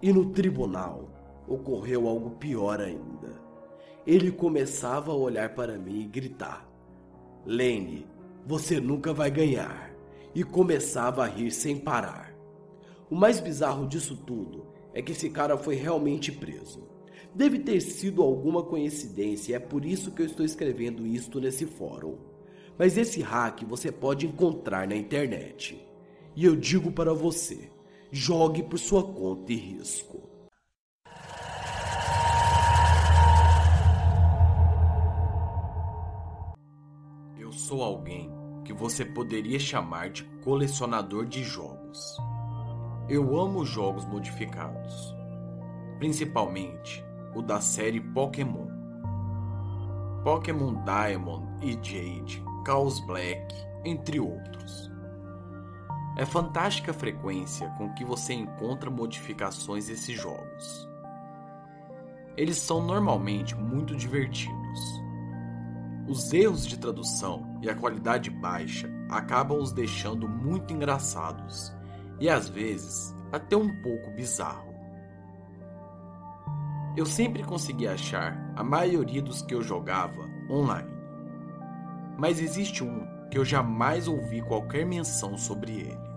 E 0.01 0.13
no 0.13 0.31
tribunal 0.31 1.09
ocorreu 1.49 2.09
algo 2.09 2.31
pior 2.31 2.81
ainda. 2.81 3.42
Ele 4.07 4.33
começava 4.33 5.13
a 5.13 5.17
olhar 5.17 5.55
para 5.55 5.79
mim 5.79 6.01
e 6.01 6.07
gritar: 6.07 6.69
Lane, 7.47 8.07
você 8.45 8.81
nunca 8.81 9.13
vai 9.13 9.31
ganhar. 9.31 9.93
E 10.35 10.43
começava 10.43 11.23
a 11.23 11.27
rir 11.27 11.51
sem 11.51 11.77
parar. 11.77 12.35
O 13.11 13.15
mais 13.15 13.39
bizarro 13.39 13.87
disso 13.87 14.17
tudo 14.17 14.67
é 14.95 15.03
que 15.03 15.13
esse 15.13 15.29
cara 15.29 15.59
foi 15.59 15.75
realmente 15.75 16.33
preso. 16.33 16.89
Deve 17.35 17.59
ter 17.59 17.81
sido 17.81 18.23
alguma 18.23 18.63
coincidência 18.63 19.57
é 19.57 19.59
por 19.59 19.85
isso 19.85 20.11
que 20.11 20.23
eu 20.23 20.27
estou 20.27 20.45
escrevendo 20.45 21.07
isto 21.07 21.39
nesse 21.39 21.67
fórum. 21.67 22.17
Mas 22.79 22.97
esse 22.97 23.21
hack 23.21 23.63
você 23.65 23.93
pode 23.93 24.27
encontrar 24.27 24.89
na 24.89 24.97
internet. 24.97 25.87
E 26.35 26.45
eu 26.45 26.57
digo 26.57 26.91
para 26.91 27.13
você: 27.13 27.71
jogue 28.11 28.63
por 28.63 28.79
sua 28.79 29.03
conta 29.05 29.53
e 29.53 29.57
risco. 29.57 30.22
Sou 37.73 37.83
alguém 37.83 38.31
que 38.67 38.73
você 38.75 39.03
poderia 39.03 39.59
chamar 39.59 40.11
de 40.11 40.25
colecionador 40.45 41.25
de 41.25 41.43
jogos. 41.43 42.19
Eu 43.09 43.35
amo 43.35 43.65
jogos 43.65 44.05
modificados, 44.05 45.17
principalmente 45.99 47.03
o 47.35 47.41
da 47.41 47.63
série 47.63 47.99
Pokémon. 47.99 48.67
Pokémon 50.23 50.85
Diamond 50.85 51.47
e 51.63 51.73
Jade, 51.73 52.45
Chaos 52.67 53.01
Black, 53.07 53.55
entre 53.87 54.21
outros. 54.21 54.93
É 56.19 56.27
fantástica 56.27 56.91
a 56.91 56.95
frequência 56.95 57.71
com 57.79 57.95
que 57.95 58.05
você 58.05 58.35
encontra 58.35 58.91
modificações 58.91 59.87
desses 59.87 60.15
jogos. 60.15 60.87
Eles 62.37 62.59
são 62.59 62.83
normalmente 62.83 63.57
muito 63.57 63.97
divertidos 63.97 65.02
os 66.13 66.31
erros 66.31 66.67
de 66.67 66.79
tradução 66.79 67.59
e 67.63 67.71
a 67.71 67.75
qualidade 67.75 68.29
baixa 68.29 68.87
acabam 69.09 69.59
os 69.59 69.73
deixando 69.73 70.29
muito 70.29 70.71
engraçados 70.71 71.73
e 72.21 72.29
às 72.29 72.51
vezes 72.51 73.17
até 73.33 73.57
um 73.57 73.81
pouco 73.81 74.11
bizarro. 74.11 74.71
Eu 76.95 77.07
sempre 77.07 77.43
consegui 77.43 77.89
achar 77.89 78.53
a 78.55 78.63
maioria 78.63 79.23
dos 79.23 79.41
que 79.41 79.55
eu 79.55 79.63
jogava 79.63 80.29
online, 80.51 80.93
mas 82.19 82.39
existe 82.39 82.85
um 82.85 83.07
que 83.31 83.39
eu 83.39 83.45
jamais 83.45 84.07
ouvi 84.07 84.43
qualquer 84.43 84.85
menção 84.85 85.39
sobre 85.39 85.73
ele. 85.73 86.13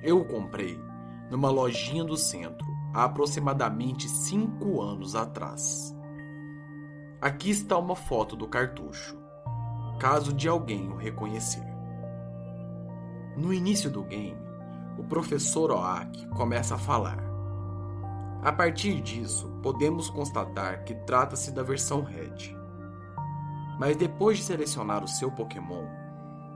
Eu 0.00 0.20
o 0.20 0.24
comprei 0.24 0.80
numa 1.28 1.50
lojinha 1.50 2.04
do 2.04 2.16
centro 2.16 2.64
há 2.94 3.02
aproximadamente 3.02 4.08
5 4.08 4.80
anos 4.80 5.16
atrás. 5.16 5.93
Aqui 7.24 7.48
está 7.48 7.78
uma 7.78 7.96
foto 7.96 8.36
do 8.36 8.46
cartucho. 8.46 9.16
caso 9.98 10.30
de 10.30 10.46
alguém 10.46 10.90
o 10.90 10.94
reconhecer. 10.94 11.64
No 13.34 13.50
início 13.50 13.88
do 13.88 14.02
game, 14.02 14.36
o 14.98 15.04
professor 15.04 15.70
Oak 15.70 16.28
começa 16.36 16.74
a 16.74 16.78
falar. 16.78 17.16
A 18.42 18.52
partir 18.52 19.00
disso, 19.00 19.48
podemos 19.62 20.10
constatar 20.10 20.84
que 20.84 20.94
trata-se 20.94 21.50
da 21.50 21.62
versão 21.62 22.02
Red. 22.02 22.54
Mas 23.78 23.96
depois 23.96 24.36
de 24.36 24.44
selecionar 24.44 25.02
o 25.02 25.08
seu 25.08 25.32
Pokémon, 25.32 25.86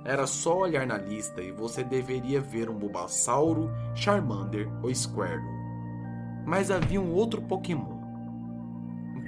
era 0.04 0.26
só 0.26 0.58
olhar 0.58 0.86
na 0.86 0.98
lista 0.98 1.40
e 1.40 1.50
você 1.50 1.82
deveria 1.82 2.42
ver 2.42 2.68
um 2.68 2.78
Bulbasauro, 2.78 3.70
Charmander 3.94 4.70
ou 4.82 4.94
Squirtle. 4.94 5.48
Mas 6.44 6.70
havia 6.70 7.00
um 7.00 7.14
outro 7.14 7.40
Pokémon. 7.40 7.97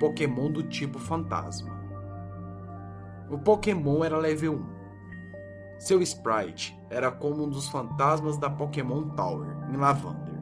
Pokémon 0.00 0.50
do 0.50 0.62
tipo 0.62 0.98
Fantasma. 0.98 1.78
O 3.30 3.38
Pokémon 3.38 4.02
era 4.02 4.16
level 4.16 4.54
1. 4.54 4.80
Seu 5.78 6.00
sprite 6.00 6.74
era 6.88 7.10
como 7.10 7.44
um 7.44 7.48
dos 7.50 7.68
fantasmas 7.68 8.38
da 8.38 8.48
Pokémon 8.48 9.10
Tower 9.10 9.54
em 9.70 9.76
Lavander. 9.76 10.40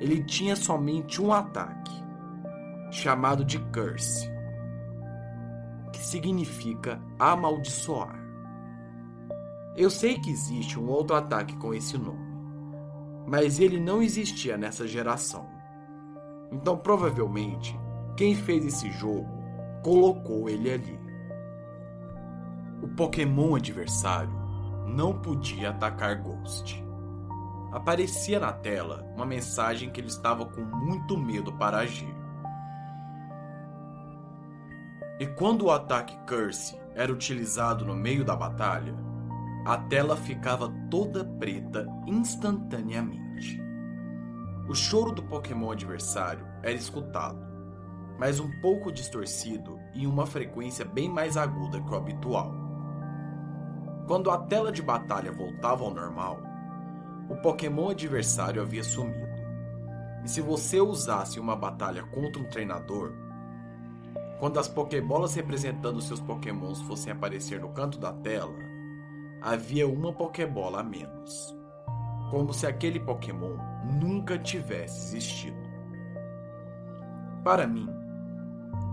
Ele 0.00 0.22
tinha 0.22 0.54
somente 0.54 1.20
um 1.20 1.32
ataque, 1.32 1.92
chamado 2.92 3.44
de 3.44 3.58
Curse, 3.58 4.30
que 5.92 5.98
significa 5.98 7.00
amaldiçoar. 7.18 8.18
Eu 9.76 9.90
sei 9.90 10.18
que 10.20 10.30
existe 10.30 10.78
um 10.78 10.88
outro 10.88 11.16
ataque 11.16 11.56
com 11.56 11.74
esse 11.74 11.98
nome, 11.98 12.36
mas 13.26 13.58
ele 13.58 13.80
não 13.80 14.00
existia 14.00 14.56
nessa 14.56 14.86
geração. 14.86 15.48
Então, 16.52 16.76
provavelmente, 16.76 17.76
quem 18.16 18.34
fez 18.34 18.64
esse 18.64 18.90
jogo 18.92 19.28
colocou 19.82 20.48
ele 20.48 20.70
ali. 20.72 21.00
O 22.82 22.88
Pokémon 22.88 23.54
adversário 23.54 24.32
não 24.86 25.18
podia 25.18 25.70
atacar 25.70 26.22
Ghost. 26.22 26.82
Aparecia 27.72 28.38
na 28.38 28.52
tela 28.52 29.04
uma 29.14 29.26
mensagem 29.26 29.90
que 29.90 30.00
ele 30.00 30.08
estava 30.08 30.46
com 30.46 30.60
muito 30.60 31.18
medo 31.18 31.52
para 31.54 31.78
agir. 31.78 32.14
E 35.18 35.26
quando 35.26 35.66
o 35.66 35.70
ataque 35.70 36.16
Curse 36.26 36.76
era 36.94 37.12
utilizado 37.12 37.84
no 37.84 37.94
meio 37.94 38.24
da 38.24 38.36
batalha, 38.36 38.94
a 39.66 39.76
tela 39.76 40.16
ficava 40.16 40.72
toda 40.90 41.24
preta 41.24 41.86
instantaneamente. 42.06 43.60
O 44.68 44.74
choro 44.74 45.12
do 45.12 45.22
Pokémon 45.22 45.70
adversário 45.70 46.46
era 46.62 46.74
escutado, 46.74 47.43
mas 48.18 48.40
um 48.40 48.50
pouco 48.60 48.92
distorcido 48.92 49.78
e 49.94 50.06
uma 50.06 50.26
frequência 50.26 50.84
bem 50.84 51.08
mais 51.08 51.36
aguda 51.36 51.80
que 51.80 51.90
o 51.90 51.96
habitual. 51.96 52.52
Quando 54.06 54.30
a 54.30 54.38
tela 54.38 54.70
de 54.70 54.82
batalha 54.82 55.32
voltava 55.32 55.84
ao 55.84 55.92
normal, 55.92 56.38
o 57.28 57.36
Pokémon 57.36 57.90
adversário 57.90 58.60
havia 58.60 58.84
sumido. 58.84 59.34
E 60.24 60.28
se 60.28 60.40
você 60.40 60.80
usasse 60.80 61.40
uma 61.40 61.56
batalha 61.56 62.02
contra 62.04 62.40
um 62.40 62.48
treinador, 62.48 63.12
quando 64.38 64.58
as 64.58 64.68
Pokébolas 64.68 65.34
representando 65.34 66.00
seus 66.02 66.20
Pokémons 66.20 66.82
fossem 66.82 67.12
aparecer 67.12 67.60
no 67.60 67.70
canto 67.70 67.98
da 67.98 68.12
tela, 68.12 68.54
havia 69.40 69.88
uma 69.88 70.12
Pokébola 70.12 70.80
a 70.80 70.82
menos. 70.82 71.56
Como 72.30 72.52
se 72.52 72.66
aquele 72.66 73.00
Pokémon 73.00 73.56
nunca 74.00 74.38
tivesse 74.38 75.16
existido. 75.16 75.64
Para 77.42 77.66
mim, 77.66 77.88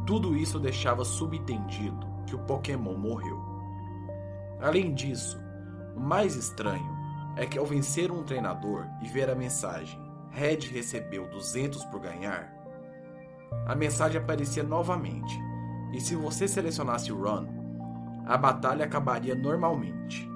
tudo 0.05 0.35
isso 0.35 0.59
deixava 0.59 1.03
subentendido 1.05 2.07
que 2.25 2.35
o 2.35 2.39
Pokémon 2.39 2.97
morreu. 2.97 3.39
Além 4.59 4.93
disso, 4.93 5.39
o 5.95 5.99
mais 5.99 6.35
estranho 6.35 6.97
é 7.35 7.45
que 7.45 7.57
ao 7.57 7.65
vencer 7.65 8.11
um 8.11 8.23
treinador 8.23 8.85
e 9.01 9.07
ver 9.07 9.29
a 9.29 9.35
mensagem 9.35 9.99
Red 10.29 10.59
recebeu 10.71 11.29
200 11.29 11.83
por 11.85 11.99
ganhar, 11.99 12.53
a 13.65 13.75
mensagem 13.75 14.19
aparecia 14.19 14.63
novamente, 14.63 15.37
e 15.91 15.99
se 15.99 16.15
você 16.15 16.47
selecionasse 16.47 17.11
Run, 17.11 17.47
a 18.25 18.37
batalha 18.37 18.85
acabaria 18.85 19.35
normalmente. 19.35 20.29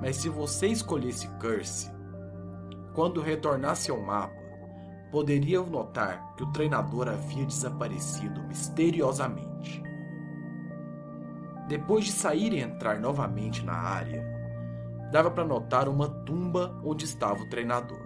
Mas 0.00 0.16
se 0.16 0.28
você 0.28 0.68
escolhesse 0.68 1.28
Curse, 1.40 1.90
quando 2.94 3.20
retornasse 3.20 3.90
ao 3.90 4.00
mapa, 4.00 4.39
poderia 5.10 5.60
notar 5.62 6.34
que 6.36 6.42
o 6.42 6.52
treinador 6.52 7.08
havia 7.08 7.44
desaparecido 7.44 8.42
misteriosamente. 8.44 9.82
Depois 11.68 12.04
de 12.04 12.12
sair 12.12 12.52
e 12.52 12.60
entrar 12.60 12.98
novamente 12.98 13.64
na 13.64 13.74
área, 13.74 14.24
dava 15.10 15.30
para 15.30 15.44
notar 15.44 15.88
uma 15.88 16.08
tumba 16.08 16.80
onde 16.84 17.04
estava 17.04 17.42
o 17.42 17.48
treinador, 17.48 18.02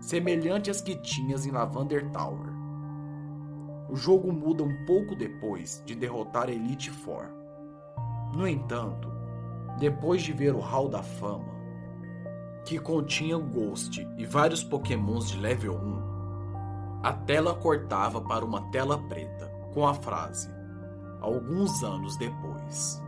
semelhante 0.00 0.70
às 0.70 0.80
que 0.80 0.96
tinhas 0.96 1.46
em 1.46 1.50
Lavander 1.50 2.10
Tower. 2.10 2.52
O 3.88 3.96
jogo 3.96 4.32
muda 4.32 4.62
um 4.62 4.84
pouco 4.84 5.14
depois 5.14 5.82
de 5.86 5.94
derrotar 5.94 6.48
a 6.48 6.52
Elite 6.52 6.90
Four. 6.90 7.26
No 8.34 8.46
entanto, 8.46 9.10
depois 9.78 10.22
de 10.22 10.32
ver 10.32 10.54
o 10.54 10.60
Hall 10.60 10.88
da 10.88 11.02
Fama, 11.02 11.56
que 12.66 12.78
continha 12.78 13.38
o 13.38 13.42
Ghost 13.42 14.06
e 14.18 14.26
vários 14.26 14.62
Pokémons 14.62 15.30
de 15.30 15.38
level 15.38 15.74
1, 15.74 15.97
a 17.02 17.12
tela 17.12 17.54
cortava 17.54 18.20
para 18.20 18.44
uma 18.44 18.70
tela 18.70 18.98
preta 18.98 19.46
com 19.72 19.86
a 19.86 19.94
frase: 19.94 20.50
Alguns 21.20 21.82
anos 21.82 22.16
depois. 22.16 23.00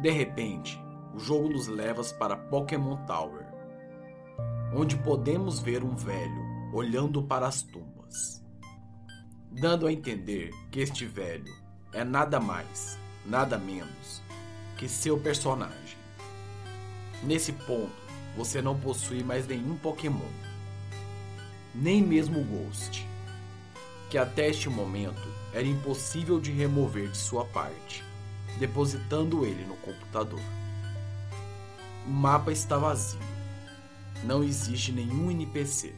De 0.00 0.10
repente, 0.10 0.82
o 1.14 1.18
jogo 1.18 1.48
nos 1.48 1.68
leva 1.68 2.02
para 2.18 2.36
Pokémon 2.36 2.96
Tower, 3.06 3.46
onde 4.74 4.96
podemos 4.96 5.60
ver 5.60 5.84
um 5.84 5.94
velho 5.94 6.42
olhando 6.72 7.22
para 7.22 7.46
as 7.46 7.62
tumbas, 7.62 8.44
dando 9.50 9.86
a 9.86 9.92
entender 9.92 10.50
que 10.70 10.80
este 10.80 11.06
velho 11.06 11.52
é 11.92 12.02
nada 12.02 12.40
mais, 12.40 12.98
nada 13.24 13.58
menos 13.58 14.22
que 14.76 14.88
seu 14.88 15.16
personagem. 15.16 15.98
Nesse 17.22 17.52
ponto, 17.52 17.92
você 18.36 18.60
não 18.60 18.76
possui 18.76 19.22
mais 19.22 19.46
nenhum 19.46 19.76
Pokémon, 19.76 20.30
nem 21.74 22.02
mesmo 22.02 22.40
o 22.40 22.44
Ghost, 22.44 23.08
que 24.10 24.18
até 24.18 24.48
este 24.48 24.68
momento 24.68 25.26
era 25.54 25.66
impossível 25.66 26.38
de 26.38 26.52
remover 26.52 27.08
de 27.08 27.16
sua 27.16 27.44
parte, 27.46 28.04
depositando 28.58 29.46
ele 29.46 29.64
no 29.64 29.76
computador. 29.76 30.42
O 32.06 32.10
mapa 32.10 32.52
está 32.52 32.76
vazio. 32.76 33.18
Não 34.24 34.44
existe 34.44 34.92
nenhum 34.92 35.30
NPC. 35.30 35.94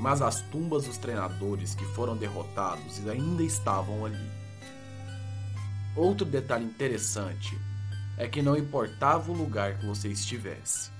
Mas 0.00 0.22
as 0.22 0.40
tumbas 0.42 0.84
dos 0.84 0.96
treinadores 0.96 1.74
que 1.74 1.84
foram 1.86 2.16
derrotados 2.16 3.06
ainda 3.08 3.42
estavam 3.42 4.04
ali. 4.04 4.30
Outro 5.96 6.24
detalhe 6.24 6.64
interessante 6.64 7.58
é 8.16 8.28
que 8.28 8.42
não 8.42 8.56
importava 8.56 9.32
o 9.32 9.36
lugar 9.36 9.78
que 9.78 9.86
você 9.86 10.08
estivesse. 10.08 10.91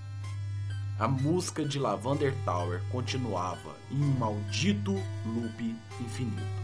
A 1.02 1.08
música 1.08 1.64
de 1.64 1.80
Lavander 1.80 2.32
Tower 2.44 2.80
continuava 2.92 3.74
em 3.90 4.00
um 4.00 4.12
maldito 4.20 4.92
loop 5.26 5.76
infinito. 6.00 6.62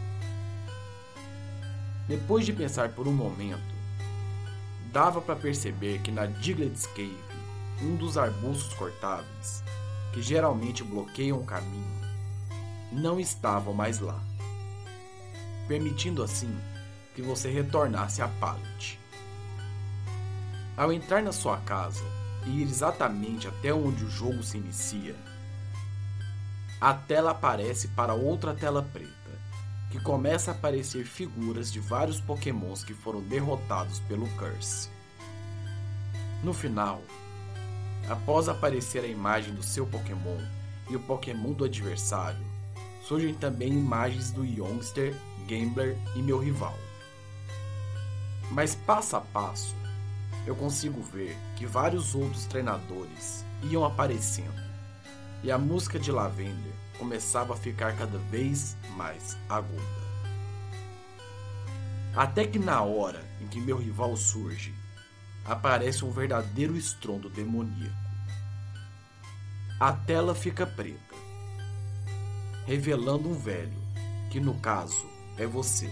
Depois 2.07 2.47
de 2.47 2.53
pensar 2.53 2.91
por 2.91 3.09
um 3.09 3.13
momento, 3.13 3.75
dava 4.93 5.21
para 5.21 5.35
perceber 5.35 5.99
que 6.03 6.13
na 6.13 6.27
Diglett's 6.27 6.87
Cave, 6.87 7.19
um 7.83 7.97
dos 7.97 8.17
arbustos 8.17 8.73
cortáveis, 8.75 9.65
que 10.15 10.23
geralmente 10.23 10.85
bloqueiam 10.85 11.41
o 11.41 11.45
caminho, 11.45 12.01
não 12.93 13.19
estavam 13.19 13.75
mais 13.75 13.99
lá, 13.99 14.23
permitindo 15.67 16.23
assim 16.23 16.57
que 17.13 17.23
você 17.23 17.51
retornasse 17.51 18.23
à 18.23 18.29
pallet. 18.29 19.01
Ao 20.77 20.93
entrar 20.93 21.25
na 21.25 21.33
sua 21.33 21.57
casa 21.57 22.18
ir 22.49 22.63
exatamente 22.63 23.47
até 23.47 23.73
onde 23.73 24.05
o 24.05 24.11
jogo 24.11 24.43
se 24.43 24.59
inicia, 24.59 25.15
a 26.81 26.95
tela 26.95 27.33
aparece 27.33 27.89
para 27.89 28.15
outra 28.15 28.55
tela 28.55 28.83
preta, 28.83 29.13
que 29.91 30.01
começa 30.01 30.53
a 30.53 30.55
aparecer 30.55 31.05
figuras 31.05 31.73
de 31.73 31.81
vários 31.81 32.21
pokémons 32.21 32.85
que 32.85 32.95
foram 32.95 33.21
derrotados 33.21 33.99
pelo 34.01 34.29
Curse. 34.37 34.89
No 36.45 36.55
final, 36.55 37.03
após 38.09 38.49
aparecer 38.49 39.03
a 39.03 39.09
imagem 39.09 39.55
do 39.55 39.63
seu 39.63 39.87
pokémon 39.89 40.39
e 40.89 40.95
o 40.95 41.01
pokémon 41.01 41.53
do 41.53 41.65
adversário, 41.65 42.47
surgem 43.03 43.35
também 43.35 43.71
imagens 43.71 44.31
do 44.31 44.45
Youngster, 44.45 45.17
Gambler 45.49 45.97
e 46.15 46.23
meu 46.23 46.39
rival. 46.39 46.79
Mas 48.53 48.77
passo 48.77 49.17
a 49.17 49.21
passo, 49.21 49.75
eu 50.49 50.57
consigo 50.57 51.03
ver 51.03 51.37
que 51.57 51.67
vários 51.67 52.15
outros 52.15 52.47
treinadores 52.47 53.45
iam 53.65 53.85
aparecendo 53.85 54.59
e 55.43 55.53
a 55.53 55.59
música 55.59 55.99
de 55.99 56.11
Lavender 56.11 56.73
começava 56.99 57.53
a 57.53 57.57
ficar 57.57 57.95
cada 57.99 58.17
vez 58.17 58.75
mais 58.97 59.37
aguda. 59.47 59.83
Até 62.17 62.47
que 62.47 62.59
na 62.59 62.81
hora 62.81 63.23
em 63.43 63.47
que 63.47 63.61
meu 63.61 63.77
rival 63.77 64.17
surge, 64.17 64.75
aparece 65.45 66.03
um 66.03 66.11
verdadeiro 66.11 66.79
estrondo 66.79 67.29
demoníaco. 67.29 67.95
A 69.79 69.93
tela 69.93 70.35
fica 70.35 70.67
preta, 70.67 71.15
revelando 72.65 73.29
um 73.29 73.35
velho, 73.35 73.77
que 74.31 74.41
no 74.41 74.55
caso 74.61 75.07
é 75.37 75.47
você. 75.47 75.91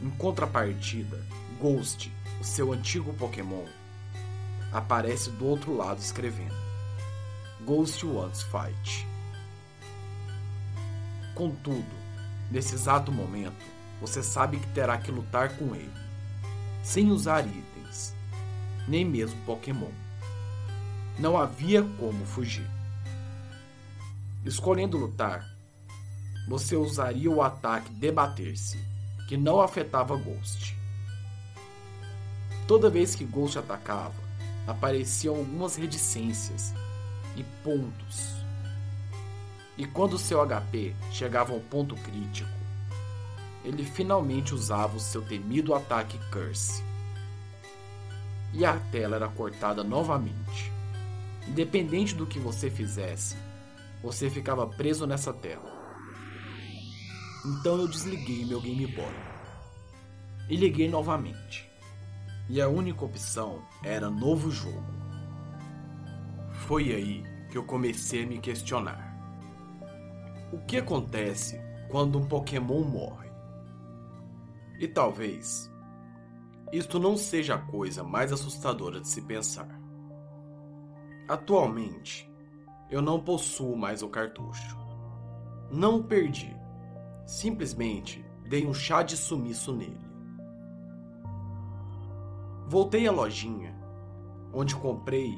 Em 0.00 0.10
contrapartida, 0.10 1.26
Ghost, 1.58 2.10
o 2.40 2.44
seu 2.44 2.72
antigo 2.72 3.12
Pokémon, 3.12 3.66
aparece 4.72 5.30
do 5.30 5.46
outro 5.46 5.76
lado 5.76 5.98
escrevendo: 5.98 6.54
Ghost 7.60 8.04
wants 8.06 8.42
fight. 8.42 9.06
Contudo, 11.34 11.94
nesse 12.50 12.74
exato 12.74 13.12
momento, 13.12 13.64
você 14.00 14.22
sabe 14.22 14.58
que 14.58 14.66
terá 14.68 14.96
que 14.96 15.10
lutar 15.10 15.56
com 15.56 15.74
ele, 15.74 15.92
sem 16.82 17.10
usar 17.10 17.46
itens, 17.46 18.14
nem 18.88 19.04
mesmo 19.04 19.38
Pokémon. 19.44 19.90
Não 21.18 21.36
havia 21.36 21.82
como 21.98 22.24
fugir. 22.24 22.68
Escolhendo 24.44 24.96
lutar, 24.96 25.44
você 26.48 26.74
usaria 26.74 27.30
o 27.30 27.42
ataque 27.42 27.92
Debater-se, 27.92 28.78
que 29.28 29.36
não 29.36 29.60
afetava 29.60 30.16
Ghost. 30.16 30.79
Toda 32.70 32.88
vez 32.88 33.16
que 33.16 33.24
Ghost 33.24 33.58
atacava, 33.58 34.14
apareciam 34.64 35.34
algumas 35.34 35.74
reticências 35.74 36.72
e 37.34 37.42
pontos. 37.64 38.36
E 39.76 39.84
quando 39.84 40.16
seu 40.16 40.40
HP 40.46 40.94
chegava 41.10 41.52
ao 41.52 41.58
ponto 41.58 41.96
crítico, 41.96 42.48
ele 43.64 43.82
finalmente 43.84 44.54
usava 44.54 44.96
o 44.96 45.00
seu 45.00 45.20
temido 45.20 45.74
ataque 45.74 46.16
Curse. 46.30 46.80
E 48.52 48.64
a 48.64 48.78
tela 48.92 49.16
era 49.16 49.28
cortada 49.28 49.82
novamente. 49.82 50.70
Independente 51.48 52.14
do 52.14 52.24
que 52.24 52.38
você 52.38 52.70
fizesse, 52.70 53.36
você 54.00 54.30
ficava 54.30 54.64
preso 54.64 55.08
nessa 55.08 55.32
tela. 55.32 55.68
Então 57.44 57.80
eu 57.80 57.88
desliguei 57.88 58.44
meu 58.44 58.60
Game 58.60 58.86
Boy 58.86 59.16
e 60.48 60.54
liguei 60.54 60.88
novamente. 60.88 61.69
E 62.52 62.60
a 62.60 62.68
única 62.68 63.04
opção 63.04 63.62
era 63.80 64.10
novo 64.10 64.50
jogo. 64.50 64.82
Foi 66.66 66.92
aí 66.92 67.22
que 67.48 67.56
eu 67.56 67.62
comecei 67.62 68.24
a 68.24 68.26
me 68.26 68.40
questionar. 68.40 69.16
O 70.52 70.58
que 70.58 70.76
acontece 70.76 71.60
quando 71.88 72.18
um 72.18 72.26
Pokémon 72.26 72.82
morre? 72.82 73.30
E 74.80 74.88
talvez 74.88 75.72
isto 76.72 76.98
não 76.98 77.16
seja 77.16 77.54
a 77.54 77.58
coisa 77.58 78.02
mais 78.02 78.32
assustadora 78.32 79.00
de 79.00 79.06
se 79.06 79.22
pensar. 79.22 79.80
Atualmente, 81.28 82.28
eu 82.90 83.00
não 83.00 83.20
possuo 83.20 83.76
mais 83.76 84.02
o 84.02 84.08
cartucho. 84.08 84.76
Não 85.70 85.98
o 86.00 86.02
perdi. 86.02 86.52
Simplesmente 87.24 88.24
dei 88.48 88.66
um 88.66 88.74
chá 88.74 89.04
de 89.04 89.16
sumiço 89.16 89.72
nele. 89.72 90.09
Voltei 92.70 93.08
à 93.08 93.10
lojinha, 93.10 93.74
onde 94.52 94.76
comprei 94.76 95.36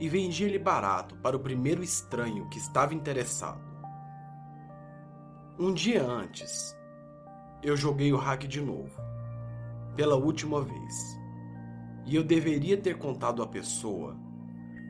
e 0.00 0.08
vendi 0.08 0.44
ele 0.44 0.58
barato 0.58 1.14
para 1.16 1.36
o 1.36 1.40
primeiro 1.40 1.82
estranho 1.82 2.48
que 2.48 2.56
estava 2.56 2.94
interessado. 2.94 3.60
Um 5.58 5.70
dia 5.74 6.02
antes, 6.02 6.74
eu 7.62 7.76
joguei 7.76 8.10
o 8.10 8.16
hack 8.16 8.44
de 8.44 8.62
novo, 8.62 8.98
pela 9.94 10.16
última 10.16 10.62
vez, 10.62 11.20
e 12.06 12.16
eu 12.16 12.24
deveria 12.24 12.78
ter 12.78 12.96
contado 12.96 13.42
à 13.42 13.46
pessoa 13.46 14.16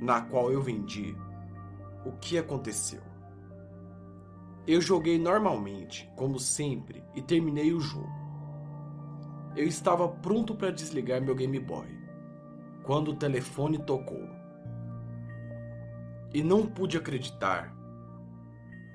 na 0.01 0.20
qual 0.20 0.53
eu 0.53 0.62
vendi 0.62 1.16
o 2.07 2.12
que 2.12 2.39
aconteceu. 2.39 3.03
Eu 4.68 4.80
joguei 4.80 5.18
normalmente, 5.18 6.09
como 6.14 6.39
sempre, 6.39 7.03
e 7.12 7.20
terminei 7.20 7.72
o 7.72 7.80
jogo. 7.80 8.22
Eu 9.55 9.66
estava 9.66 10.09
pronto 10.09 10.55
para 10.55 10.70
desligar 10.70 11.20
meu 11.20 11.34
Game 11.34 11.59
Boy 11.61 11.86
quando 12.82 13.11
o 13.11 13.16
telefone 13.16 13.78
tocou. 13.78 14.26
E 16.32 16.42
não 16.42 16.66
pude 16.66 16.96
acreditar 16.96 17.74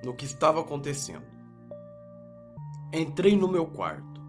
no 0.04 0.14
que 0.14 0.24
estava 0.24 0.60
acontecendo. 0.60 1.26
Entrei 2.92 3.36
no 3.36 3.46
meu 3.46 3.66
quarto 3.66 4.20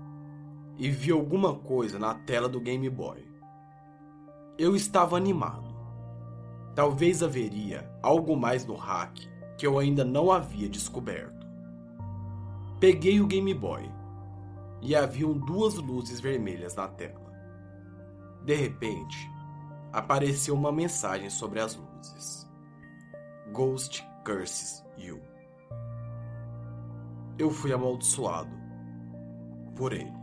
e 0.78 0.90
vi 0.90 1.12
alguma 1.12 1.56
coisa 1.56 1.98
na 1.98 2.14
tela 2.14 2.48
do 2.48 2.62
Game 2.62 2.88
Boy. 2.90 3.28
Eu 4.58 4.76
estava 4.76 5.18
animado. 5.18 5.68
Talvez 6.76 7.24
haveria 7.24 7.90
algo 8.04 8.36
mais 8.36 8.66
no 8.66 8.76
hack 8.76 9.18
que 9.58 9.66
eu 9.66 9.80
ainda 9.80 10.06
não 10.06 10.32
havia 10.32 10.70
descoberto. 10.70 11.48
Peguei 12.80 13.20
o 13.20 13.28
Game 13.28 13.54
Boy 13.54 13.90
e 14.82 14.96
haviam 14.96 15.34
duas 15.34 15.76
luzes 15.76 16.20
vermelhas 16.20 16.76
na 16.76 16.88
tela. 16.88 17.30
De 18.44 18.56
repente, 18.56 19.30
apareceu 19.92 20.56
uma 20.56 20.72
mensagem 20.72 21.30
sobre 21.30 21.60
as 21.60 21.76
luzes. 21.76 22.50
Ghost 23.52 24.04
curses 24.24 24.84
you. 24.98 25.22
Eu 27.38 27.50
fui 27.50 27.74
amaldiçoado 27.74 28.52
por 29.76 29.94
ele. 29.94 30.20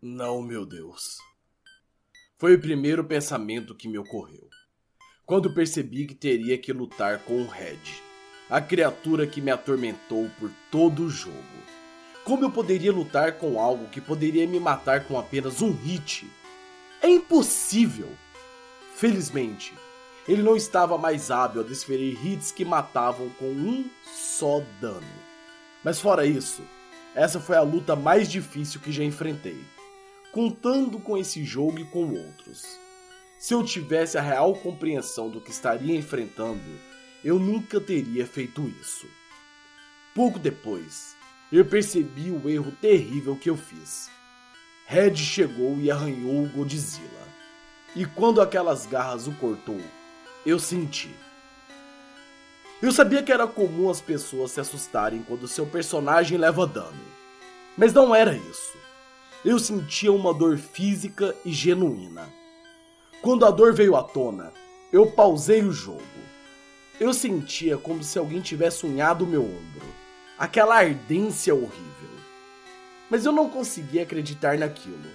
Não, 0.00 0.40
meu 0.40 0.64
Deus. 0.64 1.18
Foi 2.38 2.54
o 2.54 2.60
primeiro 2.60 3.04
pensamento 3.04 3.74
que 3.74 3.88
me 3.88 3.98
ocorreu. 3.98 4.48
Quando 5.26 5.50
percebi 5.50 6.06
que 6.06 6.14
teria 6.14 6.56
que 6.56 6.72
lutar 6.72 7.18
com 7.18 7.42
o 7.42 7.48
Red, 7.48 7.80
a 8.48 8.60
criatura 8.60 9.26
que 9.26 9.40
me 9.40 9.50
atormentou 9.50 10.30
por 10.38 10.48
todo 10.70 11.02
o 11.02 11.10
jogo. 11.10 11.36
Como 12.24 12.44
eu 12.44 12.50
poderia 12.50 12.92
lutar 12.92 13.32
com 13.32 13.58
algo 13.58 13.88
que 13.88 14.00
poderia 14.00 14.46
me 14.46 14.60
matar 14.60 15.04
com 15.04 15.18
apenas 15.18 15.60
um 15.60 15.72
hit? 15.72 16.30
É 17.02 17.08
impossível! 17.08 18.08
Felizmente, 18.94 19.74
ele 20.28 20.44
não 20.44 20.56
estava 20.56 20.96
mais 20.96 21.28
hábil 21.28 21.62
a 21.62 21.64
desferir 21.64 22.24
hits 22.24 22.52
que 22.52 22.64
matavam 22.64 23.28
com 23.30 23.46
um 23.46 23.84
só 24.04 24.62
dano. 24.80 25.02
Mas 25.82 26.00
fora 26.00 26.24
isso, 26.24 26.62
essa 27.16 27.40
foi 27.40 27.56
a 27.56 27.62
luta 27.62 27.96
mais 27.96 28.30
difícil 28.30 28.80
que 28.80 28.92
já 28.92 29.02
enfrentei 29.02 29.58
contando 30.36 30.98
com 30.98 31.16
esse 31.16 31.42
jogo 31.42 31.78
e 31.78 31.84
com 31.86 32.12
outros. 32.12 32.85
Se 33.38 33.54
eu 33.54 33.62
tivesse 33.62 34.16
a 34.16 34.22
real 34.22 34.54
compreensão 34.54 35.28
do 35.28 35.40
que 35.40 35.50
estaria 35.50 35.96
enfrentando, 35.96 36.62
eu 37.24 37.38
nunca 37.38 37.80
teria 37.80 38.26
feito 38.26 38.66
isso. 38.80 39.06
Pouco 40.14 40.38
depois, 40.38 41.14
eu 41.52 41.64
percebi 41.64 42.30
o 42.30 42.48
erro 42.48 42.72
terrível 42.80 43.36
que 43.36 43.50
eu 43.50 43.56
fiz. 43.56 44.10
Red 44.86 45.16
chegou 45.16 45.76
e 45.78 45.90
arranhou 45.90 46.44
o 46.44 46.48
Godzilla. 46.48 47.26
E 47.94 48.04
quando 48.06 48.40
aquelas 48.40 48.86
garras 48.86 49.26
o 49.26 49.32
cortou, 49.32 49.80
eu 50.44 50.58
senti. 50.58 51.14
Eu 52.80 52.92
sabia 52.92 53.22
que 53.22 53.32
era 53.32 53.46
comum 53.46 53.90
as 53.90 54.00
pessoas 54.00 54.52
se 54.52 54.60
assustarem 54.60 55.22
quando 55.22 55.48
seu 55.48 55.66
personagem 55.66 56.38
leva 56.38 56.66
dano. 56.66 57.04
Mas 57.76 57.92
não 57.92 58.14
era 58.14 58.34
isso 58.34 58.86
eu 59.46 59.60
sentia 59.60 60.12
uma 60.12 60.34
dor 60.34 60.58
física 60.58 61.32
e 61.44 61.52
genuína. 61.52 62.28
Quando 63.26 63.44
a 63.44 63.50
dor 63.50 63.74
veio 63.74 63.96
à 63.96 64.04
tona, 64.04 64.52
eu 64.92 65.10
pausei 65.10 65.60
o 65.64 65.72
jogo. 65.72 66.00
Eu 67.00 67.12
sentia 67.12 67.76
como 67.76 68.00
se 68.04 68.16
alguém 68.16 68.40
tivesse 68.40 68.86
unhado 68.86 69.26
meu 69.26 69.42
ombro. 69.42 69.82
Aquela 70.38 70.76
ardência 70.76 71.52
horrível. 71.52 72.08
Mas 73.10 73.26
eu 73.26 73.32
não 73.32 73.50
conseguia 73.50 74.04
acreditar 74.04 74.56
naquilo. 74.56 75.10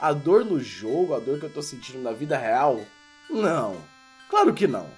A 0.00 0.12
dor 0.12 0.44
no 0.44 0.60
jogo, 0.60 1.12
a 1.12 1.18
dor 1.18 1.40
que 1.40 1.46
eu 1.46 1.52
tô 1.52 1.60
sentindo 1.60 2.00
na 2.00 2.12
vida 2.12 2.38
real? 2.38 2.80
Não, 3.28 3.76
claro 4.30 4.54
que 4.54 4.68
não. 4.68 4.88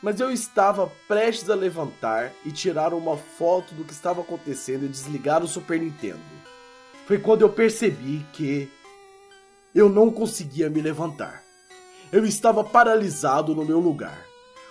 Mas 0.00 0.20
eu 0.20 0.30
estava 0.30 0.86
prestes 1.08 1.50
a 1.50 1.56
levantar 1.56 2.30
e 2.46 2.52
tirar 2.52 2.94
uma 2.94 3.16
foto 3.16 3.74
do 3.74 3.82
que 3.82 3.92
estava 3.92 4.20
acontecendo 4.20 4.84
e 4.84 4.88
desligar 4.88 5.42
o 5.42 5.48
Super 5.48 5.80
Nintendo 5.80 6.22
foi 7.06 7.18
quando 7.18 7.42
eu 7.42 7.50
percebi 7.50 8.24
que 8.32 8.70
eu 9.74 9.88
não 9.88 10.08
conseguia 10.08 10.70
me 10.70 10.80
levantar. 10.80 11.42
Eu 12.12 12.24
estava 12.24 12.62
paralisado 12.62 13.54
no 13.54 13.64
meu 13.64 13.80
lugar. 13.80 14.24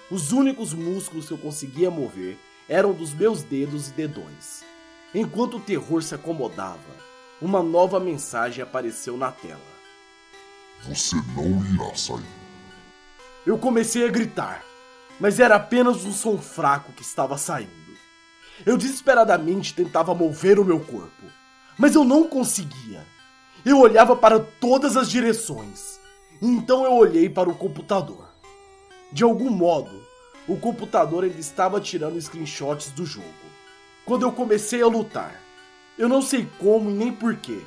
Os 0.10 0.32
únicos 0.32 0.74
músculos 0.74 1.28
que 1.28 1.34
eu 1.34 1.38
conseguia 1.38 1.91
mover 1.91 2.38
eram 2.70 2.93
dos 2.93 3.14
meus 3.14 3.43
dedos 3.43 3.89
e 3.89 3.91
dedões. 3.91 4.64
Enquanto 5.14 5.58
o 5.58 5.60
terror 5.60 6.01
se 6.01 6.16
acomodava, 6.16 6.80
uma 7.41 7.62
nova 7.62 7.99
mensagem 7.99 8.64
apareceu 8.64 9.18
na 9.18 9.32
tela. 9.32 9.60
Você 10.84 11.18
não 11.36 11.66
irá 11.66 11.93
sair. 11.95 12.24
Eu 13.45 13.58
comecei 13.58 14.08
a 14.08 14.12
gritar, 14.12 14.64
mas 15.20 15.38
era 15.38 15.56
apenas 15.56 16.06
um 16.06 16.14
som 16.14 16.38
fraco 16.38 16.93
que 16.93 17.01
estava 17.01 17.38
saindo. 17.38 17.72
Eu 18.66 18.78
desesperadamente 18.78 19.74
tentava 19.74 20.16
mover 20.16 20.60
o 20.60 20.66
meu 20.66 20.80
corpo, 20.80 21.24
mas 21.78 21.93
eu 21.93 22.06
não 22.06 22.24
conseguia. 22.24 23.06
Eu 23.66 23.80
olhava 23.80 24.14
para 24.16 24.39
todas 24.39 24.97
as 24.97 25.09
direções. 25.09 25.99
Então 26.41 26.84
eu 26.84 26.93
olhei 26.93 27.30
para 27.30 27.49
o 27.49 27.55
computador. 27.55 28.28
De 29.09 29.24
algum 29.24 29.49
modo, 29.49 30.03
o 30.47 30.57
computador 30.57 31.24
ainda 31.24 31.39
estava 31.39 31.80
tirando 31.80 32.20
screenshots 32.20 32.91
do 32.91 33.05
jogo. 33.05 33.28
Quando 34.05 34.24
eu 34.24 34.34
comecei 34.34 34.82
a 34.82 34.88
lutar, 34.88 35.39
eu 35.97 36.09
não 36.09 36.22
sei 36.22 36.45
como 36.59 36.89
e 36.89 36.93
nem 36.93 37.14
porquê, 37.14 37.61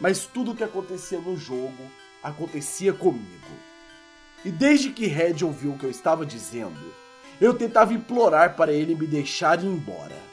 mas 0.00 0.24
tudo 0.24 0.52
o 0.52 0.56
que 0.56 0.64
acontecia 0.64 1.18
no 1.18 1.36
jogo 1.36 1.84
acontecia 2.22 2.94
comigo. 2.94 3.48
E 4.44 4.50
desde 4.50 4.90
que 4.90 5.06
Red 5.06 5.44
ouviu 5.44 5.72
o 5.72 5.78
que 5.78 5.84
eu 5.84 5.90
estava 5.90 6.24
dizendo, 6.24 6.80
eu 7.38 7.52
tentava 7.52 7.92
implorar 7.92 8.56
para 8.56 8.72
ele 8.72 8.94
me 8.94 9.06
deixar 9.06 9.62
ir 9.62 9.66
embora. 9.66 10.27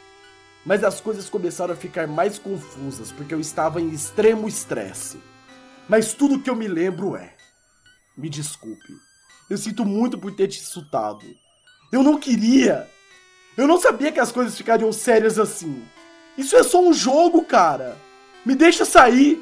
Mas 0.66 0.84
as 0.84 1.00
coisas 1.00 1.30
começaram 1.30 1.74
a 1.74 1.78
ficar 1.78 2.08
mais 2.08 2.40
confusas 2.40 3.12
porque 3.12 3.34
eu 3.34 3.40
estava 3.40 3.80
em 3.80 3.90
extremo 3.90 4.48
estresse. 4.48 5.20
Mas 5.88 6.14
tudo 6.14 6.42
que 6.42 6.50
eu 6.50 6.56
me 6.56 6.68
lembro 6.68 7.16
é: 7.16 7.36
me 8.18 8.30
desculpe, 8.30 8.94
eu 9.50 9.58
sinto 9.58 9.86
muito 9.86 10.18
por 10.18 10.34
ter 10.34 10.48
te 10.48 10.60
insultado. 10.60 11.26
Eu 11.92 12.02
não 12.02 12.18
queria. 12.18 12.90
Eu 13.56 13.68
não 13.68 13.80
sabia 13.80 14.12
que 14.12 14.20
as 14.20 14.32
coisas 14.32 14.58
ficariam 14.58 14.92
sérias 14.92 15.38
assim. 15.38 15.84
Isso 16.38 16.56
é 16.58 16.64
só 16.64 16.82
um 16.82 16.92
jogo, 16.92 17.46
cara. 17.46 17.96
Me 18.44 18.56
deixa 18.56 18.84
sair. 18.84 19.42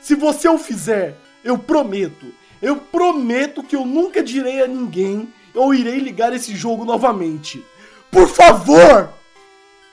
Se 0.00 0.14
você 0.14 0.48
o 0.48 0.56
fizer, 0.56 1.16
eu 1.44 1.58
prometo. 1.58 2.32
Eu 2.62 2.76
prometo 2.76 3.62
que 3.62 3.74
eu 3.74 3.84
nunca 3.84 4.22
direi 4.22 4.62
a 4.62 4.66
ninguém 4.66 5.32
ou 5.54 5.74
irei 5.74 5.98
ligar 5.98 6.32
esse 6.32 6.54
jogo 6.54 6.84
novamente. 6.84 7.64
Por 8.10 8.28
favor! 8.28 9.19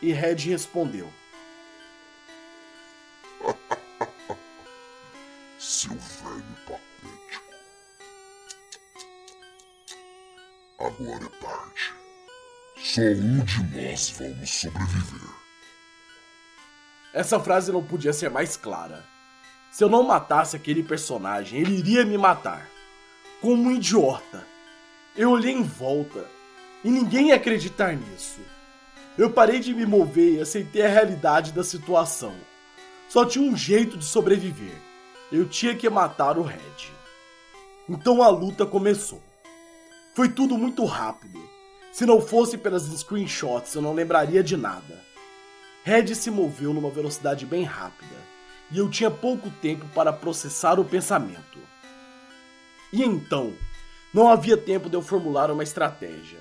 E 0.02 0.12
Red 0.14 0.36
respondeu: 0.36 1.12
Seu 5.58 5.92
velho 5.92 6.58
patético. 6.66 7.48
Agora 10.80 11.26
é 11.26 11.30
tarde. 11.44 11.94
Só 12.84 13.02
um 13.02 13.44
de 13.44 13.64
nós 13.76 14.10
vamos 14.12 14.50
sobreviver. 14.50 15.38
Essa 17.14 17.40
frase 17.40 17.72
não 17.72 17.84
podia 17.84 18.14
ser 18.14 18.30
mais 18.30 18.56
clara. 18.56 19.04
Se 19.72 19.84
eu 19.84 19.90
não 19.90 20.04
matasse 20.04 20.56
aquele 20.56 20.84
personagem, 20.84 21.60
ele 21.60 21.80
iria 21.80 22.06
me 22.06 22.18
matar. 22.18 22.70
Como 23.42 23.64
um 23.64 23.72
idiota. 23.72 24.46
Eu 25.16 25.32
olhei 25.32 25.52
em 25.52 25.64
volta 25.64 26.26
e 26.84 26.92
ninguém 26.92 27.30
ia 27.30 27.36
acreditar 27.36 27.96
nisso. 27.96 28.40
Eu 29.18 29.32
parei 29.32 29.60
de 29.60 29.74
me 29.74 29.86
mover 29.86 30.36
e 30.36 30.42
aceitei 30.42 30.84
a 30.84 30.90
realidade 30.90 31.52
da 31.52 31.64
situação. 31.64 32.36
Só 33.10 33.26
tinha 33.26 33.44
um 33.44 33.58
jeito 33.58 33.98
de 33.98 34.06
sobreviver. 34.06 34.76
Eu 35.32 35.50
tinha 35.50 35.76
que 35.76 35.90
matar 35.90 36.38
o 36.38 36.44
Red. 36.44 36.92
Então 37.90 38.22
a 38.22 38.30
luta 38.30 38.66
começou. 38.66 39.22
Foi 40.14 40.30
tudo 40.30 40.58
muito 40.58 40.86
rápido. 40.86 41.40
Se 41.92 42.06
não 42.06 42.22
fosse 42.22 42.58
pelas 42.58 42.84
screenshots, 42.84 43.74
eu 43.74 43.82
não 43.82 43.94
lembraria 43.94 44.44
de 44.44 44.56
nada. 44.56 45.02
Red 45.84 46.14
se 46.14 46.30
moveu 46.30 46.74
numa 46.74 46.92
velocidade 46.92 47.46
bem 47.46 47.64
rápida 47.64 48.16
e 48.72 48.78
eu 48.78 48.90
tinha 48.90 49.10
pouco 49.10 49.50
tempo 49.50 49.86
para 49.96 50.14
processar 50.14 50.80
o 50.80 50.86
pensamento. 50.86 51.60
E 52.94 53.02
então, 53.02 53.54
não 54.14 54.30
havia 54.30 54.58
tempo 54.58 54.90
de 54.90 54.96
eu 54.96 55.02
formular 55.02 55.50
uma 55.50 55.64
estratégia. 55.64 56.40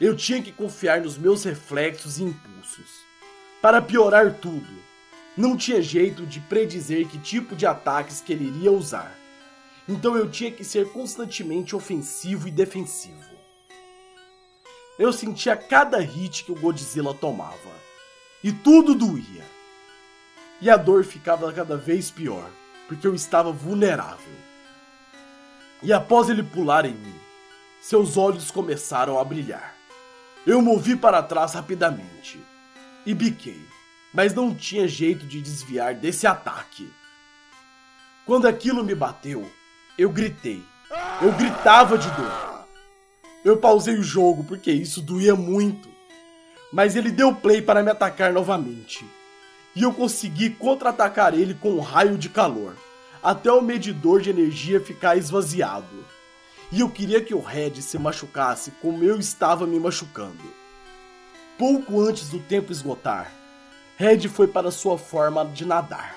Eu 0.00 0.16
tinha 0.16 0.40
que 0.40 0.52
confiar 0.52 1.00
nos 1.00 1.18
meus 1.18 1.42
reflexos 1.42 2.18
e 2.18 2.22
impulsos. 2.22 2.88
Para 3.60 3.82
piorar 3.82 4.34
tudo, 4.34 4.68
não 5.36 5.56
tinha 5.56 5.82
jeito 5.82 6.24
de 6.24 6.38
predizer 6.38 7.08
que 7.08 7.18
tipo 7.18 7.56
de 7.56 7.66
ataques 7.66 8.20
que 8.20 8.32
ele 8.32 8.46
iria 8.46 8.70
usar. 8.70 9.12
Então 9.88 10.16
eu 10.16 10.30
tinha 10.30 10.52
que 10.52 10.62
ser 10.62 10.92
constantemente 10.92 11.74
ofensivo 11.74 12.46
e 12.46 12.50
defensivo. 12.52 13.38
Eu 14.98 15.12
sentia 15.12 15.56
cada 15.56 15.98
hit 15.98 16.44
que 16.44 16.52
o 16.52 16.60
Godzilla 16.60 17.14
tomava. 17.14 17.56
E 18.42 18.52
tudo 18.52 18.94
doía. 18.94 19.44
E 20.60 20.70
a 20.70 20.76
dor 20.76 21.04
ficava 21.04 21.52
cada 21.52 21.76
vez 21.76 22.10
pior, 22.10 22.48
porque 22.86 23.06
eu 23.06 23.14
estava 23.14 23.50
vulnerável. 23.50 24.34
E 25.82 25.92
após 25.92 26.28
ele 26.28 26.42
pular 26.42 26.84
em 26.84 26.94
mim, 26.94 27.14
seus 27.80 28.16
olhos 28.16 28.50
começaram 28.50 29.18
a 29.18 29.24
brilhar. 29.24 29.77
Eu 30.48 30.62
movi 30.62 30.96
para 30.96 31.22
trás 31.22 31.52
rapidamente 31.52 32.40
e 33.04 33.12
biquei, 33.12 33.60
mas 34.14 34.32
não 34.32 34.54
tinha 34.54 34.88
jeito 34.88 35.26
de 35.26 35.42
desviar 35.42 35.94
desse 35.94 36.26
ataque. 36.26 36.90
Quando 38.24 38.48
aquilo 38.48 38.82
me 38.82 38.94
bateu, 38.94 39.46
eu 39.98 40.08
gritei. 40.08 40.64
Eu 41.20 41.32
gritava 41.32 41.98
de 41.98 42.10
dor. 42.12 42.66
Eu 43.44 43.58
pausei 43.58 43.98
o 43.98 44.02
jogo 44.02 44.42
porque 44.42 44.72
isso 44.72 45.02
doía 45.02 45.36
muito. 45.36 45.90
Mas 46.72 46.96
ele 46.96 47.10
deu 47.10 47.34
play 47.34 47.60
para 47.60 47.82
me 47.82 47.90
atacar 47.90 48.32
novamente. 48.32 49.04
E 49.76 49.82
eu 49.82 49.92
consegui 49.92 50.48
contra-atacar 50.48 51.34
ele 51.34 51.52
com 51.52 51.72
um 51.72 51.80
raio 51.80 52.16
de 52.16 52.30
calor 52.30 52.74
até 53.22 53.52
o 53.52 53.60
medidor 53.60 54.22
de 54.22 54.30
energia 54.30 54.80
ficar 54.80 55.14
esvaziado. 55.18 56.06
E 56.70 56.80
eu 56.80 56.90
queria 56.90 57.22
que 57.22 57.34
o 57.34 57.40
Red 57.40 57.80
se 57.80 57.98
machucasse 57.98 58.70
como 58.82 59.02
eu 59.02 59.18
estava 59.18 59.66
me 59.66 59.80
machucando. 59.80 60.42
Pouco 61.56 62.00
antes 62.00 62.28
do 62.28 62.38
tempo 62.38 62.70
esgotar, 62.70 63.32
Red 63.96 64.28
foi 64.28 64.46
para 64.46 64.70
sua 64.70 64.98
forma 64.98 65.44
de 65.44 65.64
nadar. 65.64 66.16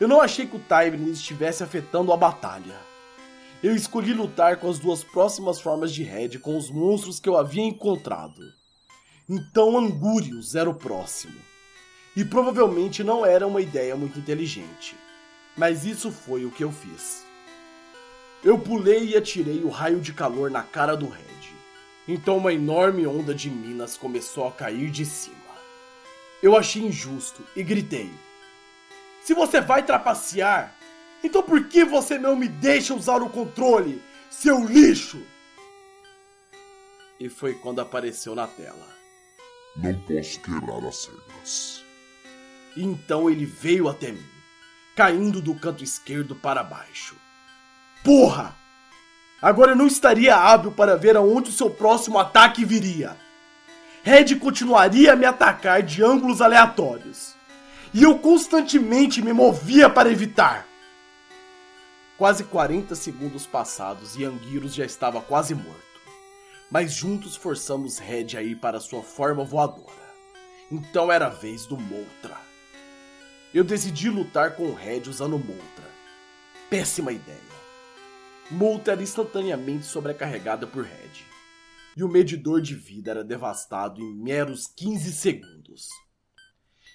Eu 0.00 0.08
não 0.08 0.20
achei 0.20 0.46
que 0.46 0.56
o 0.56 0.60
timing 0.60 1.10
estivesse 1.10 1.62
afetando 1.62 2.12
a 2.12 2.16
batalha. 2.16 2.76
Eu 3.62 3.74
escolhi 3.74 4.12
lutar 4.12 4.58
com 4.58 4.68
as 4.68 4.78
duas 4.78 5.02
próximas 5.02 5.60
formas 5.60 5.92
de 5.92 6.02
Red 6.02 6.38
com 6.40 6.56
os 6.56 6.70
monstros 6.70 7.18
que 7.18 7.28
eu 7.28 7.36
havia 7.36 7.64
encontrado. 7.64 8.42
Então 9.28 9.78
Angúrios 9.78 10.54
era 10.54 10.68
o 10.68 10.74
próximo. 10.74 11.40
E 12.16 12.24
provavelmente 12.24 13.02
não 13.02 13.24
era 13.24 13.46
uma 13.46 13.60
ideia 13.60 13.96
muito 13.96 14.18
inteligente 14.18 14.96
mas 15.56 15.84
isso 15.84 16.10
foi 16.10 16.44
o 16.44 16.50
que 16.50 16.64
eu 16.64 16.72
fiz. 16.72 17.23
Eu 18.44 18.58
pulei 18.58 19.08
e 19.08 19.16
atirei 19.16 19.64
o 19.64 19.70
raio 19.70 20.00
de 20.00 20.12
calor 20.12 20.50
na 20.50 20.62
cara 20.62 20.94
do 20.94 21.08
Red. 21.08 21.24
Então 22.06 22.36
uma 22.36 22.52
enorme 22.52 23.06
onda 23.06 23.34
de 23.34 23.48
minas 23.48 23.96
começou 23.96 24.46
a 24.46 24.52
cair 24.52 24.90
de 24.90 25.06
cima. 25.06 25.34
Eu 26.42 26.54
achei 26.54 26.82
injusto 26.82 27.42
e 27.56 27.62
gritei: 27.62 28.12
Se 29.22 29.32
você 29.32 29.62
vai 29.62 29.82
trapacear, 29.82 30.76
então 31.22 31.42
por 31.42 31.68
que 31.68 31.86
você 31.86 32.18
não 32.18 32.36
me 32.36 32.46
deixa 32.46 32.94
usar 32.94 33.22
o 33.22 33.30
controle, 33.30 34.02
seu 34.28 34.62
lixo? 34.62 35.22
E 37.18 37.30
foi 37.30 37.54
quando 37.54 37.80
apareceu 37.80 38.34
na 38.34 38.46
tela. 38.46 38.94
Não 39.74 39.94
posso 40.00 40.38
quebrar 40.40 40.86
as 40.86 41.06
regras. 41.06 41.84
Então 42.76 43.30
ele 43.30 43.46
veio 43.46 43.88
até 43.88 44.12
mim 44.12 44.34
caindo 44.94 45.40
do 45.40 45.54
canto 45.54 45.82
esquerdo 45.82 46.36
para 46.36 46.62
baixo. 46.62 47.23
Porra! 48.04 48.54
Agora 49.42 49.72
eu 49.72 49.76
não 49.76 49.88
estaria 49.88 50.36
hábil 50.36 50.70
para 50.70 50.96
ver 50.96 51.16
aonde 51.16 51.50
o 51.50 51.52
seu 51.52 51.68
próximo 51.68 52.18
ataque 52.18 52.64
viria. 52.64 53.16
Red 54.04 54.36
continuaria 54.36 55.12
a 55.12 55.16
me 55.16 55.24
atacar 55.24 55.82
de 55.82 56.04
ângulos 56.04 56.40
aleatórios. 56.40 57.34
E 57.92 58.02
eu 58.02 58.18
constantemente 58.18 59.20
me 59.20 59.32
movia 59.32 59.90
para 59.90 60.12
evitar. 60.12 60.66
Quase 62.16 62.44
40 62.44 62.94
segundos 62.94 63.46
passados 63.46 64.14
e 64.16 64.24
Anguirus 64.24 64.74
já 64.74 64.84
estava 64.84 65.20
quase 65.20 65.54
morto. 65.54 65.82
Mas 66.70 66.92
juntos 66.92 67.34
forçamos 67.34 67.98
Red 67.98 68.36
a 68.36 68.42
ir 68.42 68.56
para 68.56 68.78
sua 68.78 69.02
forma 69.02 69.44
voadora. 69.44 70.04
Então 70.70 71.10
era 71.10 71.26
a 71.26 71.30
vez 71.30 71.66
do 71.66 71.76
Moltra 71.76 72.44
eu 73.54 73.62
decidi 73.62 74.10
lutar 74.10 74.56
com 74.56 74.74
Red 74.74 75.02
usando 75.08 75.38
Moltra. 75.38 75.88
Péssima 76.68 77.12
ideia. 77.12 77.53
Moltra 78.50 78.92
era 78.92 79.02
instantaneamente 79.02 79.86
sobrecarregada 79.86 80.66
por 80.66 80.84
Red. 80.84 81.24
E 81.96 82.04
o 82.04 82.08
medidor 82.08 82.60
de 82.60 82.74
vida 82.74 83.10
era 83.10 83.24
devastado 83.24 84.02
em 84.02 84.14
meros 84.14 84.66
15 84.66 85.12
segundos. 85.12 85.88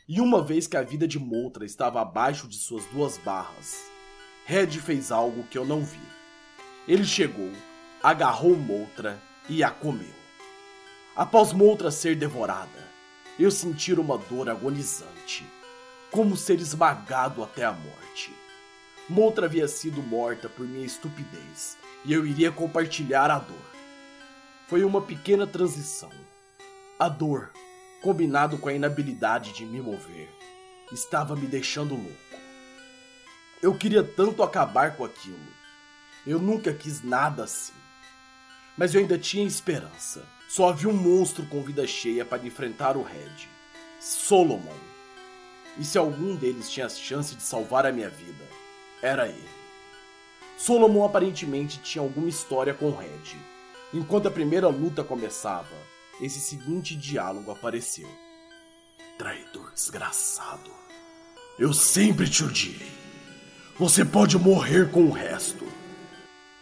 E 0.07 0.21
uma 0.21 0.43
vez 0.43 0.67
que 0.67 0.77
a 0.77 0.83
vida 0.83 1.07
de 1.07 1.17
Moltra 1.17 1.65
estava 1.65 2.01
abaixo 2.01 2.47
de 2.47 2.57
suas 2.57 2.85
duas 2.87 3.17
barras, 3.17 3.89
Red 4.45 4.71
fez 4.79 5.11
algo 5.11 5.43
que 5.43 5.57
eu 5.57 5.65
não 5.65 5.83
vi. 5.83 5.99
Ele 6.87 7.05
chegou, 7.05 7.51
agarrou 8.01 8.55
Moltra 8.55 9.19
e 9.47 9.63
a 9.63 9.71
comeu. 9.71 10.19
Após 11.15 11.51
Moltra 11.51 11.89
ser 11.89 12.15
devorada, 12.15 12.87
eu 13.39 13.49
senti 13.49 13.93
uma 13.93 14.17
dor 14.17 14.49
agonizante 14.49 15.45
como 16.11 16.35
ser 16.35 16.59
esmagado 16.59 17.43
até 17.43 17.63
a 17.63 17.71
morte. 17.71 18.33
Moutra 19.09 19.47
havia 19.47 19.67
sido 19.67 20.03
morta 20.03 20.47
por 20.47 20.67
minha 20.67 20.85
estupidez 20.85 21.75
e 22.05 22.13
eu 22.13 22.27
iria 22.27 22.51
compartilhar 22.51 23.31
a 23.31 23.39
dor. 23.39 23.57
Foi 24.67 24.83
uma 24.83 25.01
pequena 25.01 25.47
transição. 25.47 26.11
A 26.99 27.09
dor 27.09 27.51
combinado 28.03 28.57
com 28.59 28.69
a 28.69 28.73
inabilidade 28.73 29.51
de 29.53 29.65
me 29.65 29.81
mover, 29.81 30.29
estava 30.91 31.35
me 31.35 31.47
deixando 31.47 31.95
louco. 31.95 32.39
Eu 33.61 33.75
queria 33.75 34.03
tanto 34.03 34.43
acabar 34.43 34.95
com 34.95 35.03
aquilo. 35.03 35.37
Eu 36.25 36.39
nunca 36.39 36.71
quis 36.71 37.03
nada 37.03 37.43
assim. 37.43 37.73
Mas 38.77 38.93
eu 38.93 39.01
ainda 39.01 39.17
tinha 39.17 39.45
esperança. 39.45 40.23
Só 40.47 40.69
havia 40.69 40.87
um 40.87 40.93
monstro 40.93 41.45
com 41.47 41.63
vida 41.63 41.85
cheia 41.85 42.23
para 42.23 42.45
enfrentar 42.45 42.95
o 42.95 43.03
Red. 43.03 43.49
Solomon. 43.99 44.77
E 45.77 45.83
se 45.83 45.97
algum 45.97 46.35
deles 46.35 46.69
tinha 46.69 46.85
a 46.85 46.89
chance 46.89 47.35
de 47.35 47.43
salvar 47.43 47.85
a 47.85 47.91
minha 47.91 48.09
vida, 48.09 48.48
era 49.01 49.27
ele. 49.27 49.49
Solomon 50.57 51.05
aparentemente 51.05 51.79
tinha 51.79 52.01
alguma 52.01 52.27
história 52.27 52.73
com 52.73 52.91
Red. 52.91 53.37
Enquanto 53.93 54.27
a 54.27 54.31
primeira 54.31 54.67
luta 54.67 55.03
começava, 55.03 55.75
esse 56.21 56.39
seguinte 56.39 56.95
diálogo 56.95 57.51
apareceu: 57.51 58.09
Traidor 59.17 59.71
desgraçado, 59.73 60.71
eu 61.57 61.73
sempre 61.73 62.29
te 62.29 62.43
odiei. 62.43 62.91
Você 63.77 64.03
pode 64.03 64.37
morrer 64.37 64.91
com 64.91 65.05
o 65.05 65.11
resto. 65.11 65.65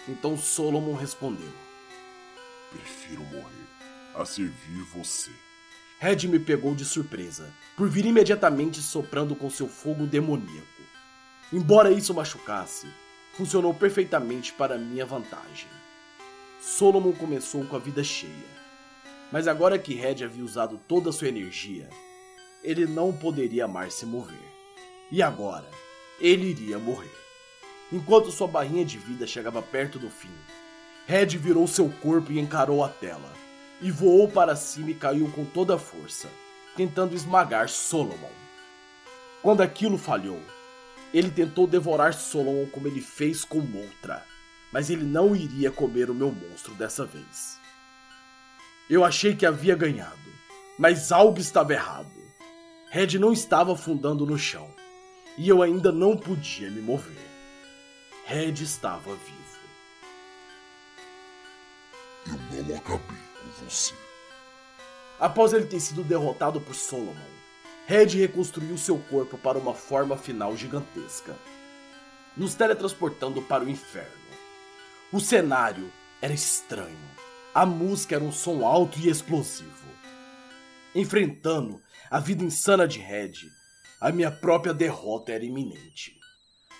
Então 0.07 0.37
Solomon 0.37 0.93
respondeu: 0.93 1.51
Prefiro 2.71 3.23
morrer 3.23 3.67
a 4.15 4.25
servir 4.25 4.83
você. 4.93 5.31
Red 5.99 6.27
me 6.27 6.37
pegou 6.37 6.75
de 6.75 6.85
surpresa, 6.85 7.51
por 7.75 7.89
vir 7.89 8.05
imediatamente 8.05 8.81
soprando 8.81 9.35
com 9.35 9.49
seu 9.49 9.67
fogo 9.67 10.05
demoníaco. 10.05 10.76
Embora 11.51 11.91
isso 11.91 12.13
machucasse, 12.13 12.87
funcionou 13.33 13.73
perfeitamente 13.73 14.51
para 14.51 14.77
minha 14.77 15.05
vantagem. 15.05 15.69
Solomon 16.59 17.13
começou 17.13 17.63
com 17.65 17.75
a 17.77 17.79
vida 17.79 18.03
cheia, 18.03 18.57
mas 19.31 19.47
agora 19.47 19.79
que 19.79 19.93
Red 19.93 20.25
havia 20.25 20.43
usado 20.43 20.77
toda 20.87 21.09
a 21.09 21.13
sua 21.13 21.29
energia, 21.29 21.89
ele 22.61 22.85
não 22.85 23.13
poderia 23.13 23.65
mais 23.65 23.93
se 23.93 24.05
mover. 24.05 24.37
E 25.09 25.21
agora, 25.21 25.69
ele 26.19 26.47
iria 26.47 26.77
morrer. 26.77 27.15
Enquanto 27.93 28.29
sua 28.29 28.47
barrinha 28.47 28.83
de 28.83 28.97
vida 28.97 29.25
chegava 29.25 29.61
perto 29.61 29.97
do 29.97 30.09
fim, 30.09 30.33
Red 31.05 31.37
virou 31.37 31.65
seu 31.65 31.89
corpo 32.01 32.33
e 32.33 32.39
encarou 32.39 32.83
a 32.83 32.89
tela, 32.89 33.31
e 33.81 33.89
voou 33.89 34.27
para 34.27 34.57
cima 34.57 34.89
e 34.89 34.95
caiu 34.95 35.31
com 35.31 35.45
toda 35.45 35.75
a 35.75 35.79
força, 35.79 36.27
tentando 36.75 37.15
esmagar 37.15 37.69
Solomon. 37.69 38.31
Quando 39.41 39.61
aquilo 39.61 39.97
falhou, 39.97 40.41
ele 41.13 41.31
tentou 41.31 41.65
devorar 41.65 42.13
Solomon 42.13 42.65
como 42.67 42.87
ele 42.87 43.01
fez 43.01 43.45
com 43.45 43.59
Moltra, 43.59 44.25
mas 44.71 44.89
ele 44.89 45.03
não 45.03 45.35
iria 45.35 45.71
comer 45.71 46.09
o 46.09 46.15
meu 46.15 46.31
monstro 46.31 46.73
dessa 46.75 47.05
vez. 47.05 47.59
Eu 48.89 49.03
achei 49.03 49.35
que 49.35 49.45
havia 49.45 49.75
ganhado, 49.75 50.17
mas 50.77 51.11
algo 51.11 51.39
estava 51.39 51.73
errado. 51.73 52.11
Red 52.89 53.19
não 53.19 53.33
estava 53.33 53.73
afundando 53.73 54.25
no 54.25 54.37
chão, 54.37 54.69
e 55.37 55.47
eu 55.49 55.61
ainda 55.61 55.91
não 55.91 56.15
podia 56.15 56.69
me 56.69 56.81
mover. 56.81 57.27
Red 58.25 58.63
estava 58.63 59.15
vivo. 59.15 59.47
Eu 62.53 62.63
não 62.63 62.75
acabei 62.75 62.99
com 62.99 63.65
você. 63.65 63.93
Após 65.19 65.53
ele 65.53 65.65
ter 65.65 65.79
sido 65.79 66.03
derrotado 66.03 66.59
por 66.61 66.75
Solomon, 66.75 67.36
Red 67.87 68.17
reconstruiu 68.17 68.77
seu 68.77 68.99
corpo 68.99 69.37
para 69.37 69.57
uma 69.57 69.73
forma 69.73 70.17
final 70.17 70.57
gigantesca, 70.57 71.33
nos 72.35 72.53
teletransportando 72.53 73.41
para 73.41 73.63
o 73.63 73.69
inferno. 73.69 74.11
O 75.09 75.21
cenário 75.21 75.89
era 76.21 76.33
estranho. 76.33 76.97
A 77.55 77.65
música 77.65 78.15
era 78.15 78.23
um 78.25 78.31
som 78.31 78.65
alto 78.65 78.99
e 78.99 79.07
explosivo. 79.07 79.87
Enfrentando 80.93 81.81
a 82.11 82.19
vida 82.19 82.43
insana 82.43 82.85
de 82.85 82.99
Red, 82.99 83.49
a 84.01 84.11
minha 84.11 84.31
própria 84.31 84.73
derrota 84.73 85.31
era 85.31 85.45
iminente. 85.45 86.19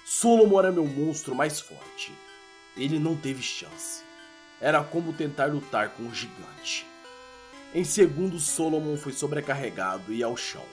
Solomon 0.05 0.60
era 0.60 0.74
meu 0.74 0.86
monstro 0.86 1.34
mais 1.34 1.58
forte. 1.58 2.12
Ele 2.76 2.99
não 2.99 3.16
teve 3.16 3.41
chance. 3.41 4.03
Era 4.60 4.84
como 4.84 5.14
tentar 5.14 5.45
lutar 5.45 5.88
com 5.91 6.03
um 6.03 6.14
gigante. 6.14 6.86
Em 7.74 7.86
segundos, 7.86 8.43
Solomon 8.43 8.97
foi 8.97 9.14
sobrecarregado 9.14 10.14
e 10.14 10.22
ao 10.22 10.36
chão, 10.36 10.66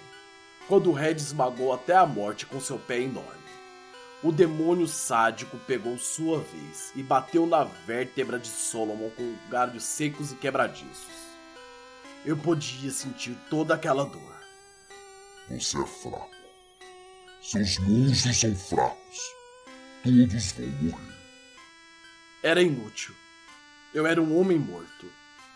quando 0.68 0.92
Red 0.92 1.16
esmagou 1.16 1.72
até 1.72 1.94
a 1.94 2.06
morte 2.06 2.46
com 2.46 2.60
seu 2.60 2.78
pé 2.78 3.00
enorme. 3.00 3.44
O 4.22 4.32
demônio 4.32 4.88
sádico 4.88 5.58
pegou 5.66 5.98
sua 5.98 6.40
vez 6.40 6.92
e 6.96 7.02
bateu 7.02 7.46
na 7.46 7.64
vértebra 7.64 8.38
de 8.38 8.48
Solomon 8.48 9.10
com 9.10 9.36
galhos 9.50 9.84
secos 9.84 10.32
e 10.32 10.36
quebradiços. 10.36 11.24
Eu 12.24 12.36
podia 12.36 12.90
sentir 12.90 13.36
toda 13.50 13.74
aquela 13.74 14.04
dor. 14.04 14.34
Você 15.50 15.78
é 15.78 15.86
fraco. 15.86 16.30
Seus 17.42 17.78
monstros 17.80 18.40
são 18.40 18.56
fracos. 18.56 19.18
Todos 20.02 20.52
vão 20.52 20.68
morrer. 20.80 21.14
Era 22.42 22.62
inútil. 22.62 23.14
Eu 23.92 24.06
era 24.06 24.22
um 24.22 24.38
homem 24.38 24.58
morto. 24.58 25.06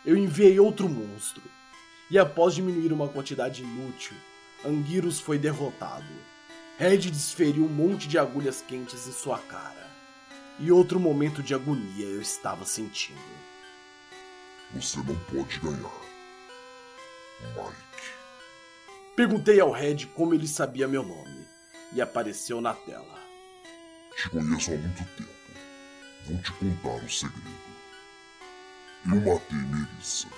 Eu 0.04 0.14
enviei 0.14 0.60
outro 0.60 0.90
monstro. 0.90 1.42
E 2.10 2.18
após 2.18 2.54
diminuir 2.54 2.92
uma 2.92 3.08
quantidade 3.08 3.62
inútil, 3.62 4.14
Anguirus 4.64 5.20
foi 5.20 5.38
derrotado. 5.38 6.12
Red 6.78 6.98
desferiu 6.98 7.64
um 7.64 7.68
monte 7.68 8.08
de 8.08 8.18
agulhas 8.18 8.60
quentes 8.60 9.06
em 9.06 9.12
sua 9.12 9.38
cara. 9.38 9.88
E 10.58 10.72
outro 10.72 10.98
momento 10.98 11.42
de 11.42 11.54
agonia 11.54 12.06
eu 12.06 12.20
estava 12.20 12.64
sentindo. 12.64 13.20
Você 14.74 14.98
não 14.98 15.16
pode 15.24 15.58
ganhar. 15.60 16.08
Mike. 17.40 18.12
Perguntei 19.14 19.60
ao 19.60 19.70
Red 19.70 20.06
como 20.14 20.34
ele 20.34 20.48
sabia 20.48 20.88
meu 20.88 21.04
nome. 21.04 21.46
E 21.92 22.00
apareceu 22.02 22.60
na 22.60 22.74
tela. 22.74 23.18
Te 24.16 24.28
conheço 24.30 24.72
há 24.72 24.76
muito 24.76 25.04
tempo. 25.16 25.30
Vou 26.26 26.38
te 26.38 26.52
contar 26.52 27.04
um 27.04 27.08
segredo. 27.08 27.68
Eu 29.06 29.20
matei 29.20 29.58
Melissa. 29.58 30.28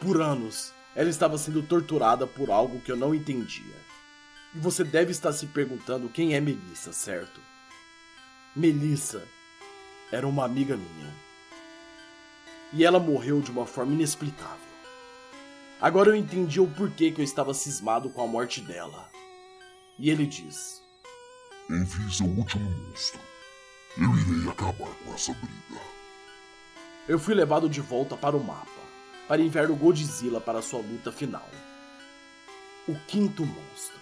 Por 0.00 0.20
anos, 0.20 0.72
ela 0.94 1.10
estava 1.10 1.36
sendo 1.36 1.62
torturada 1.62 2.26
por 2.26 2.50
algo 2.50 2.80
que 2.80 2.90
eu 2.90 2.96
não 2.96 3.14
entendia. 3.14 3.76
E 4.54 4.58
você 4.58 4.84
deve 4.84 5.10
estar 5.10 5.32
se 5.32 5.46
perguntando 5.46 6.08
quem 6.08 6.34
é 6.34 6.40
Melissa, 6.40 6.92
certo? 6.92 7.40
Melissa 8.54 9.22
era 10.12 10.26
uma 10.26 10.44
amiga 10.44 10.76
minha. 10.76 11.12
E 12.72 12.84
ela 12.84 13.00
morreu 13.00 13.40
de 13.40 13.50
uma 13.50 13.66
forma 13.66 13.92
inexplicável. 13.92 14.58
Agora 15.80 16.10
eu 16.10 16.14
entendi 16.14 16.60
o 16.60 16.68
porquê 16.68 17.10
que 17.10 17.20
eu 17.20 17.24
estava 17.24 17.52
cismado 17.52 18.08
com 18.10 18.22
a 18.22 18.26
morte 18.26 18.60
dela. 18.60 19.10
E 19.98 20.08
ele 20.08 20.26
diz: 20.26 20.82
Envie 21.68 22.12
seu 22.12 22.26
último 22.26 22.70
monstro. 22.70 23.20
Eu 23.96 24.10
irei 24.16 24.50
acabar 24.50 24.90
com 25.04 25.14
essa 25.14 25.32
briga. 25.32 25.82
Eu 27.08 27.18
fui 27.18 27.34
levado 27.34 27.68
de 27.68 27.80
volta 27.80 28.16
para 28.16 28.36
o 28.36 28.42
mapa, 28.42 28.70
para 29.26 29.40
enviar 29.40 29.70
o 29.70 29.76
Godzilla 29.76 30.40
para 30.40 30.62
sua 30.62 30.80
luta 30.80 31.10
final. 31.10 31.48
O 32.86 32.94
quinto 33.06 33.44
monstro. 33.44 33.98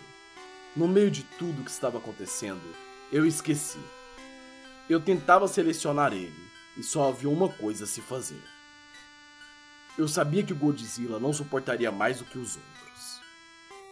No 0.75 0.89
meio 0.89 1.11
de 1.11 1.23
tudo 1.23 1.65
que 1.65 1.71
estava 1.71 1.99
acontecendo, 1.99 2.63
eu 3.13 3.25
esqueci. 3.27 3.79
Eu 4.89 5.01
tentava 5.01 5.47
selecionar 5.47 6.13
ele 6.13 6.51
e 6.77 6.83
só 6.83 7.09
havia 7.09 7.29
uma 7.29 7.49
coisa 7.49 7.85
a 7.85 7.87
se 7.87 8.01
fazer. 8.01 8.43
Eu 9.97 10.09
sabia 10.09 10.43
que 10.43 10.53
o 10.53 10.57
Godzilla 10.57 11.21
não 11.21 11.33
suportaria 11.33 11.93
mais 11.93 12.19
do 12.19 12.25
que 12.25 12.39
os 12.39 12.57
outros. 12.57 13.21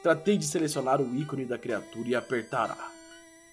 Tratei 0.03 0.39
de 0.39 0.47
selecionar 0.47 1.01
o 1.01 1.15
ícone 1.15 1.45
da 1.45 1.59
criatura 1.59 2.09
e 2.09 2.15
apertar 2.15 2.71
A. 2.71 2.91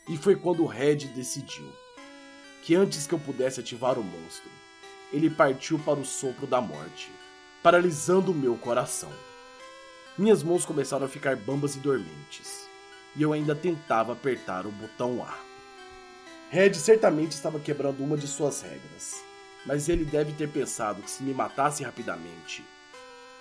E 0.10 0.18
foi 0.18 0.36
quando 0.38 0.64
o 0.64 0.68
Red 0.68 1.08
decidiu 1.14 1.70
que 2.64 2.74
antes 2.74 3.06
que 3.06 3.14
eu 3.14 3.20
pudesse 3.20 3.60
ativar 3.60 4.00
o 4.00 4.04
monstro, 4.04 4.50
ele 5.12 5.30
partiu 5.30 5.78
para 5.80 6.00
o 6.00 6.06
sopro 6.06 6.48
da 6.48 6.62
morte, 6.62 7.12
paralisando 7.68 8.34
meu 8.34 8.56
coração. 8.56 9.12
Minhas 10.18 10.42
mãos 10.42 10.64
começaram 10.64 11.06
a 11.06 11.10
ficar 11.10 11.36
bambas 11.36 11.76
e 11.76 11.80
dormentes, 11.80 12.66
e 13.14 13.22
eu 13.22 13.34
ainda 13.34 13.54
tentava 13.54 14.14
apertar 14.14 14.66
o 14.66 14.72
botão 14.72 15.22
A. 15.22 15.38
Red 16.50 16.76
certamente 16.76 17.34
estava 17.34 17.60
quebrando 17.60 18.02
uma 18.02 18.16
de 18.16 18.26
suas 18.26 18.62
regras, 18.62 19.22
mas 19.66 19.90
ele 19.90 20.06
deve 20.06 20.32
ter 20.32 20.50
pensado 20.50 21.02
que 21.02 21.12
se 21.12 21.22
me 21.22 21.34
matasse 21.34 21.84
rapidamente, 21.84 22.64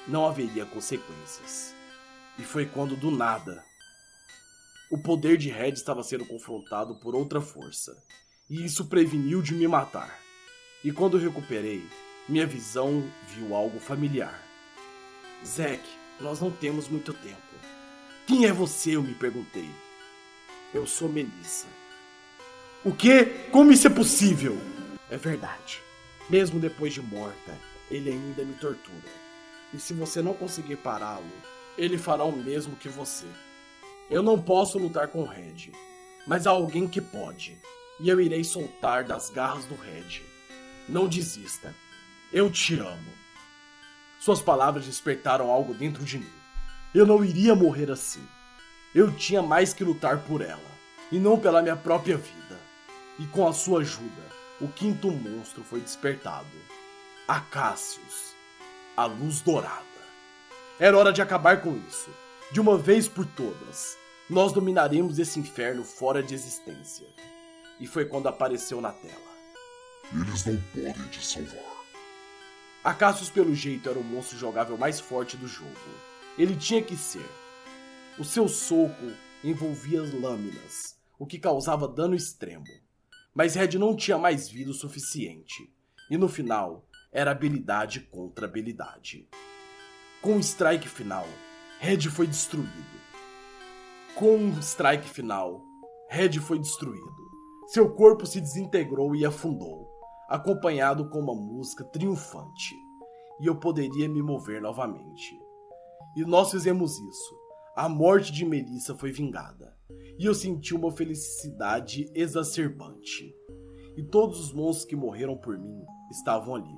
não 0.08 0.26
haveria 0.26 0.66
consequências. 0.66 1.72
E 2.36 2.42
foi 2.42 2.66
quando, 2.66 2.96
do 2.96 3.12
nada, 3.12 3.62
o 4.90 4.98
poder 4.98 5.36
de 5.36 5.50
Red 5.50 5.74
estava 5.74 6.02
sendo 6.02 6.26
confrontado 6.26 6.96
por 6.96 7.14
outra 7.14 7.40
força, 7.40 7.96
e 8.50 8.64
isso 8.64 8.86
preveniu 8.86 9.40
de 9.40 9.54
me 9.54 9.68
matar. 9.68 10.18
E 10.82 10.90
quando 10.90 11.16
recuperei, 11.16 11.86
minha 12.28 12.46
visão 12.46 13.04
viu 13.28 13.54
algo 13.54 13.78
familiar. 13.78 14.42
Zack, 15.44 15.82
nós 16.20 16.40
não 16.40 16.50
temos 16.50 16.88
muito 16.88 17.12
tempo. 17.12 17.36
Quem 18.26 18.46
é 18.46 18.52
você? 18.52 18.96
Eu 18.96 19.02
me 19.02 19.14
perguntei. 19.14 19.70
Eu 20.74 20.86
sou 20.86 21.08
Melissa. 21.08 21.66
O 22.84 22.92
quê? 22.92 23.46
Como 23.52 23.70
isso 23.70 23.86
é 23.86 23.90
possível? 23.90 24.58
É 25.08 25.16
verdade. 25.16 25.80
Mesmo 26.28 26.58
depois 26.58 26.92
de 26.92 27.00
morta, 27.00 27.56
ele 27.90 28.10
ainda 28.10 28.44
me 28.44 28.54
tortura. 28.54 29.26
E 29.72 29.78
se 29.78 29.94
você 29.94 30.20
não 30.20 30.34
conseguir 30.34 30.76
pará-lo, 30.76 31.30
ele 31.78 31.96
fará 31.96 32.24
o 32.24 32.36
mesmo 32.36 32.74
que 32.76 32.88
você. 32.88 33.26
Eu 34.10 34.22
não 34.22 34.40
posso 34.40 34.78
lutar 34.78 35.08
com 35.08 35.22
o 35.22 35.26
Red, 35.26 35.70
mas 36.26 36.46
há 36.46 36.50
alguém 36.50 36.88
que 36.88 37.00
pode. 37.00 37.56
E 38.00 38.08
eu 38.08 38.20
irei 38.20 38.42
soltar 38.42 39.04
das 39.04 39.30
garras 39.30 39.64
do 39.64 39.74
Red. 39.74 40.22
Não 40.88 41.08
desista. 41.08 41.74
Eu 42.32 42.50
te 42.50 42.78
amo. 42.78 43.12
Suas 44.18 44.42
palavras 44.42 44.84
despertaram 44.84 45.50
algo 45.50 45.72
dentro 45.72 46.04
de 46.04 46.18
mim. 46.18 46.32
Eu 46.92 47.06
não 47.06 47.24
iria 47.24 47.54
morrer 47.54 47.90
assim. 47.90 48.26
Eu 48.92 49.12
tinha 49.12 49.42
mais 49.42 49.72
que 49.72 49.84
lutar 49.84 50.18
por 50.18 50.40
ela, 50.40 50.70
e 51.12 51.18
não 51.18 51.38
pela 51.38 51.62
minha 51.62 51.76
própria 51.76 52.16
vida. 52.16 52.58
E 53.18 53.26
com 53.26 53.46
a 53.46 53.52
sua 53.52 53.80
ajuda, 53.80 54.22
o 54.60 54.66
quinto 54.66 55.10
monstro 55.10 55.62
foi 55.62 55.80
despertado. 55.80 56.46
Acácios, 57.28 58.34
a 58.96 59.04
luz 59.04 59.40
dourada. 59.40 59.84
Era 60.80 60.98
hora 60.98 61.12
de 61.12 61.22
acabar 61.22 61.60
com 61.62 61.76
isso, 61.88 62.10
de 62.50 62.60
uma 62.60 62.76
vez 62.76 63.06
por 63.06 63.24
todas. 63.24 63.96
Nós 64.28 64.52
dominaremos 64.52 65.18
esse 65.20 65.38
inferno 65.38 65.84
fora 65.84 66.22
de 66.22 66.34
existência. 66.34 67.06
E 67.78 67.86
foi 67.86 68.04
quando 68.06 68.26
apareceu 68.26 68.80
na 68.80 68.90
tela. 68.90 69.14
Eles 70.12 70.44
não 70.44 70.60
podem 70.74 71.08
te 71.08 71.24
salvar. 71.24 71.75
Acácios, 72.86 73.28
pelo 73.28 73.52
jeito, 73.52 73.90
era 73.90 73.98
o 73.98 74.04
monstro 74.04 74.38
jogável 74.38 74.78
mais 74.78 75.00
forte 75.00 75.36
do 75.36 75.48
jogo. 75.48 75.72
Ele 76.38 76.54
tinha 76.54 76.80
que 76.80 76.96
ser. 76.96 77.28
O 78.16 78.22
seu 78.22 78.46
soco 78.46 79.10
envolvia 79.42 80.02
lâminas, 80.02 80.96
o 81.18 81.26
que 81.26 81.36
causava 81.36 81.88
dano 81.88 82.14
extremo. 82.14 82.64
Mas 83.34 83.56
Red 83.56 83.76
não 83.76 83.96
tinha 83.96 84.16
mais 84.16 84.48
vida 84.48 84.70
o 84.70 84.72
suficiente. 84.72 85.68
E 86.08 86.16
no 86.16 86.28
final, 86.28 86.88
era 87.10 87.32
habilidade 87.32 87.98
contra 88.02 88.46
habilidade. 88.46 89.28
Com 90.22 90.36
o 90.36 90.40
strike 90.40 90.88
final, 90.88 91.26
Red 91.80 92.02
foi 92.02 92.28
destruído. 92.28 93.00
Com 94.14 94.48
o 94.48 94.60
strike 94.60 95.08
final, 95.08 95.60
Red 96.08 96.34
foi 96.34 96.60
destruído. 96.60 97.16
Seu 97.66 97.90
corpo 97.90 98.24
se 98.26 98.40
desintegrou 98.40 99.16
e 99.16 99.26
afundou, 99.26 99.85
acompanhado 100.28 101.08
com 101.10 101.20
uma 101.20 101.34
música 101.34 101.84
triunfante. 101.84 102.74
E 103.40 103.46
eu 103.46 103.56
poderia 103.56 104.08
me 104.08 104.22
mover 104.22 104.60
novamente. 104.60 105.38
E 106.16 106.24
nós 106.24 106.50
fizemos 106.50 106.98
isso 106.98 107.46
a 107.76 107.90
morte 107.90 108.32
de 108.32 108.42
Melissa 108.42 108.94
foi 108.94 109.12
vingada, 109.12 109.76
e 110.18 110.24
eu 110.24 110.34
senti 110.34 110.74
uma 110.74 110.90
felicidade 110.90 112.10
exacerbante. 112.14 113.36
E 113.98 114.02
todos 114.02 114.40
os 114.40 114.50
monstros 114.50 114.88
que 114.88 114.96
morreram 114.96 115.36
por 115.36 115.58
mim 115.58 115.84
estavam 116.10 116.54
ali, 116.54 116.74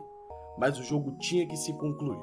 mas 0.59 0.77
o 0.77 0.83
jogo 0.83 1.17
tinha 1.19 1.47
que 1.47 1.57
se 1.57 1.73
concluir. 1.75 2.19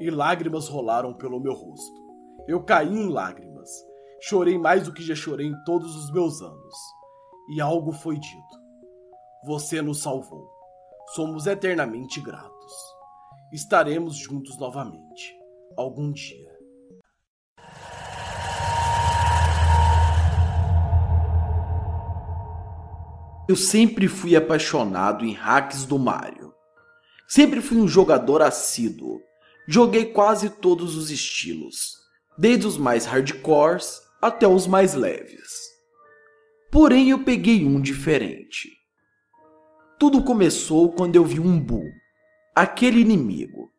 E 0.00 0.08
lágrimas 0.08 0.66
rolaram 0.66 1.12
pelo 1.12 1.38
meu 1.38 1.52
rosto. 1.52 2.00
Eu 2.48 2.64
caí 2.64 2.88
em 2.88 3.10
lágrimas. 3.10 3.68
Chorei 4.22 4.56
mais 4.56 4.84
do 4.84 4.94
que 4.94 5.02
já 5.02 5.14
chorei 5.14 5.48
em 5.48 5.64
todos 5.64 5.94
os 5.94 6.10
meus 6.10 6.40
anos. 6.40 6.74
E 7.50 7.60
algo 7.60 7.92
foi 7.92 8.18
dito. 8.18 8.57
Você 9.44 9.80
nos 9.80 10.02
salvou. 10.02 10.50
Somos 11.14 11.46
eternamente 11.46 12.20
gratos. 12.20 12.72
Estaremos 13.52 14.16
juntos 14.16 14.58
novamente. 14.58 15.32
Algum 15.76 16.10
dia. 16.10 16.58
Eu 23.48 23.54
sempre 23.54 24.08
fui 24.08 24.34
apaixonado 24.34 25.24
em 25.24 25.32
hacks 25.32 25.84
do 25.84 25.98
Mario. 25.98 26.52
Sempre 27.28 27.60
fui 27.60 27.78
um 27.78 27.86
jogador 27.86 28.42
assíduo. 28.42 29.22
Joguei 29.68 30.06
quase 30.06 30.50
todos 30.50 30.96
os 30.96 31.10
estilos, 31.10 31.92
desde 32.36 32.66
os 32.66 32.76
mais 32.76 33.06
hardcores 33.06 34.02
até 34.20 34.48
os 34.48 34.66
mais 34.66 34.94
leves. 34.94 35.68
Porém, 36.72 37.10
eu 37.10 37.24
peguei 37.24 37.64
um 37.64 37.80
diferente. 37.80 38.77
Tudo 39.98 40.22
começou 40.22 40.92
quando 40.92 41.16
eu 41.16 41.24
vi 41.24 41.40
um 41.40 41.58
Boo, 41.58 41.90
aquele 42.54 43.00
inimigo, 43.00 43.72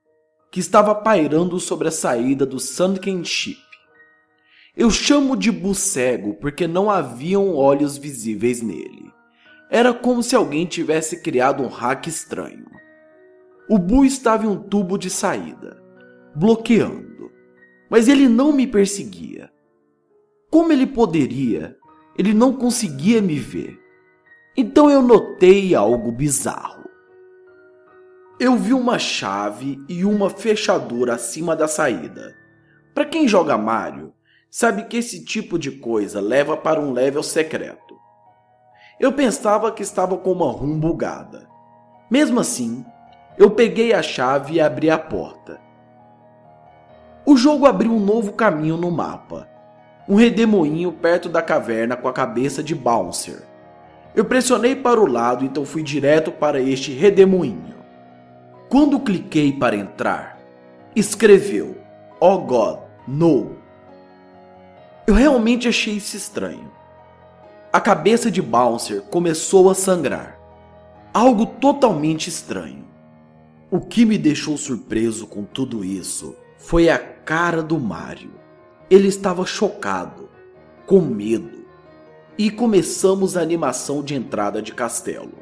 que 0.51 0.59
estava 0.59 0.93
pairando 0.93 1.57
sobre 1.61 1.87
a 1.87 1.91
saída 1.91 2.45
do 2.45 2.59
Sunken 2.59 3.23
Ship. 3.23 3.57
Eu 4.75 4.91
chamo 4.91 5.37
de 5.37 5.49
Boo 5.49 5.73
cego 5.73 6.33
porque 6.33 6.67
não 6.67 6.91
haviam 6.91 7.55
olhos 7.55 7.97
visíveis 7.97 8.61
nele. 8.61 9.09
Era 9.71 9.93
como 9.93 10.21
se 10.21 10.35
alguém 10.35 10.65
tivesse 10.65 11.21
criado 11.21 11.63
um 11.63 11.67
hack 11.67 12.07
estranho. 12.07 12.65
O 13.69 13.77
Bu 13.77 14.03
estava 14.03 14.45
em 14.45 14.49
um 14.49 14.57
tubo 14.57 14.97
de 14.97 15.09
saída, 15.09 15.81
bloqueando, 16.35 17.31
mas 17.89 18.09
ele 18.09 18.27
não 18.27 18.51
me 18.51 18.67
perseguia. 18.67 19.49
Como 20.51 20.73
ele 20.73 20.85
poderia? 20.85 21.77
Ele 22.17 22.33
não 22.33 22.51
conseguia 22.51 23.21
me 23.21 23.39
ver. 23.39 23.78
Então 24.61 24.91
eu 24.91 25.02
notei 25.02 25.73
algo 25.73 26.11
bizarro. 26.11 26.84
Eu 28.38 28.57
vi 28.57 28.73
uma 28.73 28.99
chave 28.99 29.81
e 29.88 30.03
uma 30.03 30.30
fechadura 30.30 31.14
acima 31.14 31.56
da 31.56 31.65
saída. 31.65 32.36
Para 32.94 33.06
quem 33.06 33.26
joga 33.26 33.57
Mario, 33.57 34.11
sabe 34.52 34.84
que 34.84 34.98
esse 34.98 35.23
tipo 35.23 35.57
de 35.57 35.72
coisa 35.72 36.19
leva 36.19 36.57
para 36.57 36.77
um 36.77 36.91
level 36.91 37.23
secreto. 37.23 37.95
Eu 38.99 39.14
pensava 39.14 39.72
que 39.72 39.81
estava 39.81 40.18
com 40.18 40.34
uma 40.34 40.52
rum 40.52 40.77
bugada. 40.77 41.48
Mesmo 42.11 42.41
assim, 42.41 42.86
eu 43.38 43.52
peguei 43.52 43.94
a 43.94 44.02
chave 44.02 44.56
e 44.56 44.60
abri 44.60 44.90
a 44.90 44.98
porta. 44.98 45.57
O 47.26 47.38
jogo 47.38 47.65
abriu 47.65 47.94
um 47.94 47.99
novo 48.03 48.34
caminho 48.34 48.76
no 48.76 48.91
mapa. 48.91 49.48
Um 50.06 50.15
redemoinho 50.15 50.91
perto 50.91 51.30
da 51.30 51.41
caverna 51.41 51.95
com 51.95 52.10
a 52.10 52.14
cabeça 52.14 52.61
de 52.61 52.76
Bouncer. 52.76 53.48
Eu 54.15 54.26
pressionei 54.26 54.76
para 54.76 54.99
o 54.99 55.06
lado, 55.06 55.45
então 55.45 55.65
fui 55.65 55.84
direto 55.84 56.31
para 56.31 56.60
este 56.60 56.91
redemoinho. 56.91 57.76
Quando 58.68 58.99
cliquei 58.99 59.52
para 59.52 59.76
entrar, 59.76 60.40
escreveu: 60.95 61.77
Oh 62.19 62.38
God, 62.40 62.80
no. 63.07 63.57
Eu 65.07 65.14
realmente 65.14 65.68
achei 65.68 65.95
isso 65.95 66.15
estranho. 66.15 66.72
A 67.72 67.80
cabeça 67.80 68.31
de 68.31 68.41
Bouncer 68.41 69.02
começou 69.03 69.69
a 69.69 69.76
sangrar. 69.76 70.40
Algo 71.14 71.45
totalmente 71.45 72.27
estranho. 72.27 72.86
O 73.72 73.80
que 73.80 74.06
me 74.06 74.18
deixou 74.18 74.57
surpreso 74.57 75.27
com 75.27 75.44
tudo 75.44 75.86
isso 75.86 76.36
foi 76.57 76.90
a 76.90 76.98
cara 76.98 77.61
do 77.61 77.80
Mario. 77.80 78.31
Ele 78.90 79.07
estava 79.07 79.45
chocado, 79.45 80.30
com 80.86 80.99
medo. 80.99 81.59
E 82.39 82.49
começamos 82.49 83.35
a 83.35 83.41
animação 83.41 84.01
de 84.01 84.15
entrada 84.15 84.61
de 84.61 84.73
castelo. 84.73 85.39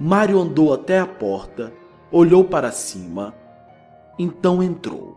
Mario 0.00 0.40
andou 0.40 0.74
até 0.74 0.98
a 0.98 1.06
porta, 1.06 1.72
olhou 2.10 2.42
para 2.42 2.72
cima, 2.72 3.32
então 4.18 4.60
entrou. 4.60 5.16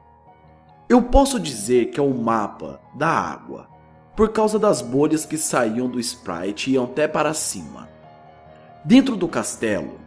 Eu 0.88 1.02
posso 1.02 1.40
dizer 1.40 1.86
que 1.86 2.00
é 2.00 2.04
o 2.04 2.14
mapa 2.14 2.80
da 2.94 3.10
água 3.10 3.68
por 4.16 4.30
causa 4.30 4.60
das 4.60 4.80
bolhas 4.80 5.26
que 5.26 5.40
saíam 5.40 5.90
do 5.90 6.00
sprite 6.00 6.70
e 6.70 6.74
iam 6.76 6.84
até 6.84 7.08
para 7.08 7.34
cima. 7.34 7.90
Dentro 8.86 9.16
do 9.16 9.28
castelo, 9.28 10.00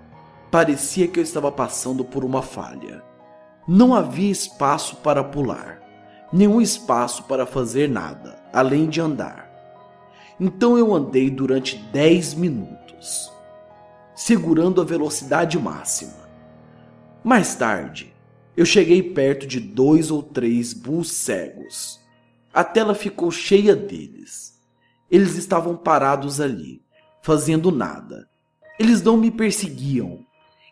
parecia 0.48 1.08
que 1.08 1.18
eu 1.18 1.24
estava 1.24 1.50
passando 1.50 2.04
por 2.04 2.24
uma 2.24 2.40
falha. 2.40 3.02
Não 3.66 3.96
havia 3.96 4.30
espaço 4.30 4.94
para 4.98 5.24
pular, 5.24 5.80
nenhum 6.32 6.60
espaço 6.60 7.24
para 7.24 7.46
fazer 7.46 7.88
nada, 7.88 8.40
além 8.52 8.88
de 8.88 9.00
andar. 9.00 9.49
Então 10.40 10.78
eu 10.78 10.94
andei 10.94 11.28
durante 11.28 11.76
10 11.76 12.34
minutos, 12.34 13.30
segurando 14.14 14.80
a 14.80 14.84
velocidade 14.84 15.58
máxima. 15.58 16.28
Mais 17.22 17.54
tarde, 17.54 18.14
eu 18.56 18.64
cheguei 18.64 19.02
perto 19.02 19.46
de 19.46 19.60
dois 19.60 20.10
ou 20.10 20.22
três 20.22 20.72
bulls 20.72 21.12
cegos 21.12 22.00
a 22.52 22.64
tela 22.64 22.96
ficou 22.96 23.30
cheia 23.30 23.76
deles. 23.76 24.60
Eles 25.08 25.36
estavam 25.36 25.76
parados 25.76 26.40
ali, 26.40 26.82
fazendo 27.22 27.70
nada. 27.70 28.28
Eles 28.78 29.00
não 29.02 29.16
me 29.16 29.30
perseguiam. 29.30 30.26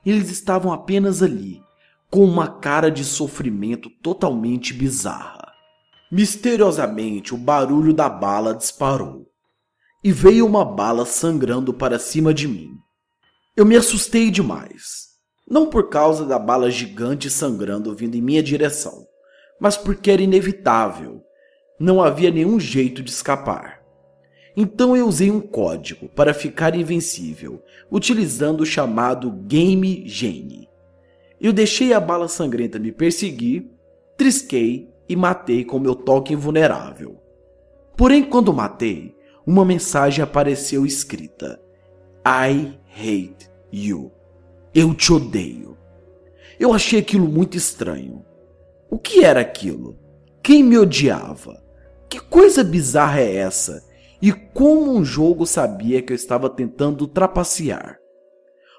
Eles 0.04 0.28
estavam 0.28 0.72
apenas 0.72 1.22
ali, 1.22 1.62
com 2.10 2.24
uma 2.24 2.48
cara 2.48 2.90
de 2.90 3.04
sofrimento 3.04 3.88
totalmente 4.02 4.74
bizarra. 4.74 5.52
Misteriosamente, 6.10 7.32
o 7.32 7.38
barulho 7.38 7.94
da 7.94 8.08
bala 8.08 8.54
disparou. 8.54 9.27
E 10.08 10.10
veio 10.10 10.46
uma 10.46 10.64
bala 10.64 11.04
sangrando 11.04 11.74
para 11.74 11.98
cima 11.98 12.32
de 12.32 12.48
mim. 12.48 12.70
Eu 13.54 13.66
me 13.66 13.76
assustei 13.76 14.30
demais. 14.30 15.08
Não 15.46 15.68
por 15.68 15.90
causa 15.90 16.24
da 16.24 16.38
bala 16.38 16.70
gigante 16.70 17.28
sangrando 17.28 17.94
vindo 17.94 18.14
em 18.14 18.22
minha 18.22 18.42
direção, 18.42 19.06
mas 19.60 19.76
porque 19.76 20.10
era 20.10 20.22
inevitável 20.22 21.20
não 21.78 22.02
havia 22.02 22.30
nenhum 22.30 22.58
jeito 22.58 23.02
de 23.02 23.10
escapar. 23.10 23.82
Então 24.56 24.96
eu 24.96 25.06
usei 25.06 25.30
um 25.30 25.42
código 25.42 26.08
para 26.08 26.32
ficar 26.32 26.74
invencível, 26.74 27.62
utilizando 27.90 28.62
o 28.62 28.66
chamado 28.66 29.30
Game 29.30 30.08
Gene. 30.08 30.70
Eu 31.38 31.52
deixei 31.52 31.92
a 31.92 32.00
bala 32.00 32.28
sangrenta 32.28 32.78
me 32.78 32.92
perseguir 32.92 33.70
Trisquei 34.16 34.88
e 35.06 35.14
matei 35.14 35.66
com 35.66 35.78
meu 35.78 35.94
toque 35.94 36.32
invulnerável. 36.32 37.20
Porém, 37.94 38.24
quando 38.24 38.54
matei, 38.54 39.17
uma 39.48 39.64
mensagem 39.64 40.22
apareceu 40.22 40.84
escrita: 40.84 41.58
I 42.18 42.78
hate 42.94 43.50
you. 43.72 44.12
Eu 44.74 44.94
te 44.94 45.10
odeio. 45.10 45.74
Eu 46.60 46.74
achei 46.74 46.98
aquilo 46.98 47.26
muito 47.26 47.56
estranho. 47.56 48.22
O 48.90 48.98
que 48.98 49.24
era 49.24 49.40
aquilo? 49.40 49.98
Quem 50.42 50.62
me 50.62 50.76
odiava? 50.76 51.62
Que 52.10 52.20
coisa 52.20 52.62
bizarra 52.62 53.20
é 53.20 53.36
essa? 53.36 53.82
E 54.20 54.32
como 54.32 54.92
um 54.92 55.02
jogo 55.02 55.46
sabia 55.46 56.02
que 56.02 56.12
eu 56.12 56.16
estava 56.16 56.50
tentando 56.50 57.08
trapacear? 57.08 57.98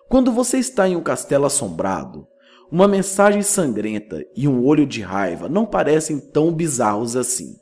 Quando 0.08 0.32
você 0.32 0.60
está 0.60 0.88
em 0.88 0.96
um 0.96 1.02
castelo 1.02 1.48
assombrado, 1.48 2.28
uma 2.72 2.88
mensagem 2.88 3.42
sangrenta 3.42 4.24
e 4.36 4.48
um 4.48 4.64
olho 4.64 4.86
de 4.86 5.02
raiva 5.02 5.50
não 5.50 5.66
parecem 5.66 6.20
tão 6.20 6.54
bizarros 6.54 7.16
assim, 7.16 7.56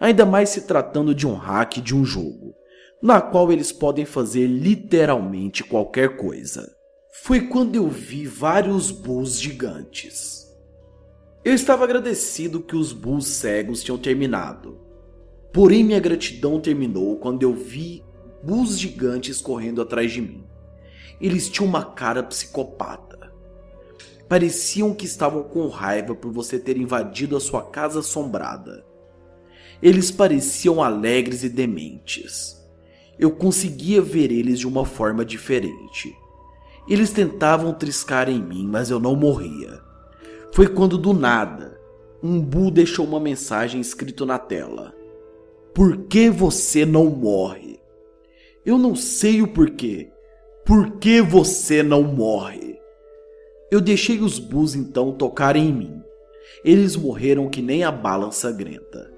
ainda 0.00 0.26
mais 0.26 0.50
se 0.50 0.62
tratando 0.62 1.14
de 1.14 1.26
um 1.26 1.34
hack 1.34 1.78
de 1.80 1.94
um 1.94 2.04
jogo, 2.04 2.54
na 3.02 3.20
qual 3.20 3.52
eles 3.52 3.70
podem 3.70 4.04
fazer 4.04 4.46
literalmente 4.46 5.62
qualquer 5.62 6.16
coisa. 6.16 6.74
Foi 7.22 7.42
quando 7.42 7.76
eu 7.76 7.88
vi 7.88 8.26
vários 8.26 8.90
bulls 8.90 9.40
gigantes. 9.40 10.44
Eu 11.44 11.54
estava 11.54 11.84
agradecido 11.84 12.62
que 12.62 12.74
os 12.74 12.92
bulls 12.92 13.26
cegos 13.26 13.82
tinham 13.82 13.98
terminado. 13.98 14.80
Porém, 15.52 15.84
minha 15.84 16.00
gratidão 16.00 16.58
terminou 16.58 17.16
quando 17.18 17.42
eu 17.42 17.52
vi 17.52 18.02
bulls 18.42 18.78
gigantes 18.78 19.40
correndo 19.40 19.80
atrás 19.80 20.10
de 20.10 20.20
mim. 20.20 20.44
Eles 21.20 21.48
tinham 21.48 21.68
uma 21.68 21.84
cara 21.84 22.22
psicopata. 22.22 23.32
Pareciam 24.28 24.94
que 24.94 25.06
estavam 25.06 25.44
com 25.44 25.68
raiva 25.68 26.14
por 26.14 26.32
você 26.32 26.58
ter 26.58 26.76
invadido 26.76 27.36
a 27.36 27.40
sua 27.40 27.62
casa 27.62 28.00
assombrada. 28.00 28.84
Eles 29.82 30.10
pareciam 30.10 30.82
alegres 30.82 31.44
e 31.44 31.48
dementes. 31.48 32.56
Eu 33.18 33.30
conseguia 33.30 34.02
ver 34.02 34.32
eles 34.32 34.58
de 34.58 34.66
uma 34.66 34.84
forma 34.84 35.24
diferente. 35.24 36.14
Eles 36.88 37.12
tentavam 37.12 37.72
triscar 37.72 38.28
em 38.28 38.42
mim, 38.42 38.66
mas 38.66 38.90
eu 38.90 38.98
não 38.98 39.14
morria. 39.16 39.80
Foi 40.52 40.66
quando 40.66 40.98
do 40.98 41.12
nada, 41.12 41.80
um 42.22 42.40
Bu 42.40 42.70
deixou 42.70 43.06
uma 43.06 43.20
mensagem 43.20 43.80
escrito 43.80 44.26
na 44.26 44.38
tela. 44.38 44.94
Por 45.74 46.04
que 46.06 46.30
você 46.30 46.86
não 46.86 47.06
morre? 47.06 47.80
Eu 48.64 48.78
não 48.78 48.94
sei 48.94 49.42
o 49.42 49.48
porquê. 49.48 50.10
Por 50.64 50.92
que 50.92 51.20
você 51.20 51.82
não 51.82 52.02
morre? 52.02 52.78
Eu 53.70 53.80
deixei 53.80 54.20
os 54.20 54.38
Bus 54.38 54.74
então 54.74 55.12
tocarem 55.12 55.68
em 55.68 55.72
mim. 55.72 56.02
Eles 56.64 56.96
morreram 56.96 57.50
que 57.50 57.60
nem 57.60 57.84
a 57.84 57.90
bala 57.90 58.30
sangrenta. 58.30 59.12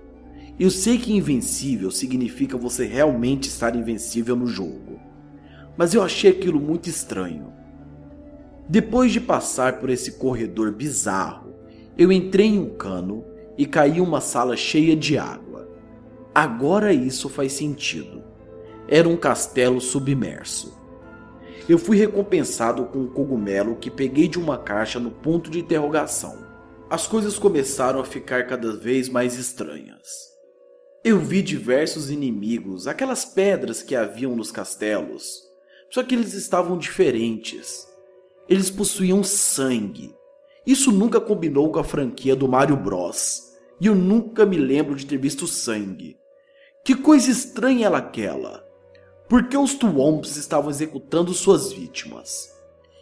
Eu 0.59 0.71
sei 0.71 0.97
que 0.97 1.13
invencível 1.13 1.91
significa 1.91 2.57
você 2.57 2.87
realmente 2.87 3.47
estar 3.47 3.77
invencível 3.77 4.35
no 4.35 4.47
jogo, 4.47 4.99
mas 5.77 5.93
eu 5.93 6.03
achei 6.03 6.31
aquilo 6.31 6.59
muito 6.59 6.89
estranho. 6.89 7.53
Depois 8.67 9.13
de 9.13 9.21
passar 9.21 9.79
por 9.79 9.91
esse 9.91 10.13
corredor 10.13 10.73
bizarro, 10.73 11.55
eu 11.99 12.11
entrei 12.11 12.47
em 12.47 12.59
um 12.59 12.71
cano 12.71 13.23
e 13.59 13.67
caí 13.67 13.99
em 13.99 14.01
uma 14.01 14.23
sala 14.23 14.57
cheia 14.57 14.97
de 14.97 15.19
água. 15.19 15.69
Agora 16.35 16.91
isso 16.91 17.29
faz 17.29 17.53
sentido. 17.53 18.25
Era 18.89 19.07
um 19.07 19.17
castelo 19.17 19.79
submerso. 19.79 20.75
Eu 21.69 21.79
fui 21.79 21.99
recompensado 21.99 22.87
com 22.87 23.01
um 23.01 23.09
cogumelo 23.09 23.77
que 23.77 23.91
peguei 23.91 24.27
de 24.27 24.39
uma 24.39 24.57
caixa 24.57 24.99
no 24.99 25.11
ponto 25.11 25.51
de 25.51 25.61
interrogação. 25.61 26.47
As 26.89 27.07
coisas 27.07 27.39
começaram 27.39 28.01
a 28.01 28.05
ficar 28.05 28.47
cada 28.47 28.75
vez 28.75 29.09
mais 29.11 29.37
estranhas. 29.37 30.26
Eu 31.09 31.21
vi 31.21 31.41
diversos 31.41 32.11
inimigos, 32.11 32.89
aquelas 32.89 33.25
pedras 33.25 33.81
que 33.81 33.95
haviam 33.95 34.35
nos 34.35 34.51
castelos, 34.51 35.41
só 35.89 36.03
que 36.03 36.17
eles 36.17 36.35
estavam 36.35 36.77
diferentes. 36.77 37.87
Eles 38.49 38.71
possuíam 38.71 39.23
sangue. 39.23 40.13
Isso 40.67 40.91
nunca 40.91 41.21
combinou 41.21 41.71
com 41.71 41.79
a 41.79 41.85
franquia 41.85 42.35
do 42.35 42.49
Mario 42.49 42.77
Bros. 42.77 43.57
E 43.81 43.87
eu 43.87 43.95
nunca 43.95 44.45
me 44.45 44.57
lembro 44.57 44.97
de 44.97 45.07
ter 45.07 45.17
visto 45.17 45.47
sangue. 45.47 46.19
Que 46.85 46.97
coisa 46.97 47.31
estranha 47.31 47.87
era 47.87 47.99
aquela? 47.99 48.67
Por 49.29 49.49
que 49.49 49.57
os 49.57 49.75
Twomps 49.75 50.37
estavam 50.37 50.71
executando 50.71 51.33
suas 51.33 51.73
vítimas? 51.73 52.53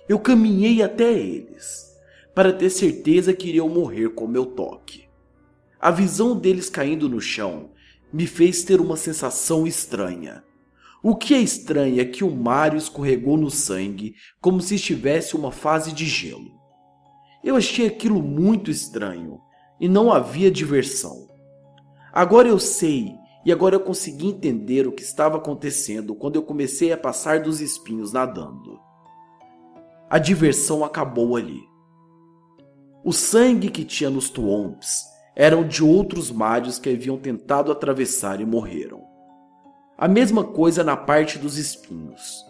Eu 0.06 0.18
caminhei 0.18 0.82
até 0.82 1.10
eles, 1.10 1.96
para 2.34 2.52
ter 2.52 2.68
certeza 2.68 3.32
que 3.32 3.48
iriam 3.48 3.70
morrer 3.70 4.10
com 4.10 4.26
meu 4.26 4.44
toque. 4.44 5.08
A 5.80 5.90
visão 5.90 6.38
deles 6.38 6.68
caindo 6.68 7.08
no 7.08 7.18
chão 7.18 7.72
me 8.14 8.28
fez 8.28 8.62
ter 8.62 8.80
uma 8.80 8.96
sensação 8.96 9.66
estranha. 9.66 10.44
O 11.02 11.16
que 11.16 11.34
é 11.34 11.38
estranho 11.38 12.00
é 12.00 12.04
que 12.04 12.22
o 12.22 12.30
Mario 12.30 12.78
escorregou 12.78 13.36
no 13.36 13.50
sangue 13.50 14.14
como 14.40 14.60
se 14.60 14.76
estivesse 14.76 15.34
uma 15.34 15.50
fase 15.50 15.92
de 15.92 16.06
gelo. 16.06 16.52
Eu 17.42 17.56
achei 17.56 17.88
aquilo 17.88 18.22
muito 18.22 18.70
estranho 18.70 19.40
e 19.80 19.88
não 19.88 20.12
havia 20.12 20.48
diversão. 20.48 21.26
Agora 22.12 22.46
eu 22.46 22.60
sei 22.60 23.16
e 23.44 23.50
agora 23.50 23.74
eu 23.74 23.80
consegui 23.80 24.28
entender 24.28 24.86
o 24.86 24.92
que 24.92 25.02
estava 25.02 25.38
acontecendo 25.38 26.14
quando 26.14 26.36
eu 26.36 26.42
comecei 26.44 26.92
a 26.92 26.96
passar 26.96 27.40
dos 27.40 27.60
espinhos 27.60 28.12
nadando. 28.12 28.78
A 30.08 30.20
diversão 30.20 30.84
acabou 30.84 31.34
ali. 31.34 31.64
O 33.04 33.12
sangue 33.12 33.70
que 33.70 33.84
tinha 33.84 34.08
nos 34.08 34.30
Twomps 34.30 35.13
eram 35.36 35.66
de 35.66 35.82
outros 35.82 36.30
Marios 36.30 36.78
que 36.78 36.90
haviam 36.90 37.18
tentado 37.18 37.72
atravessar 37.72 38.40
e 38.40 38.46
morreram. 38.46 39.02
A 39.98 40.06
mesma 40.06 40.44
coisa 40.44 40.84
na 40.84 40.96
parte 40.96 41.38
dos 41.38 41.58
espinhos. 41.58 42.44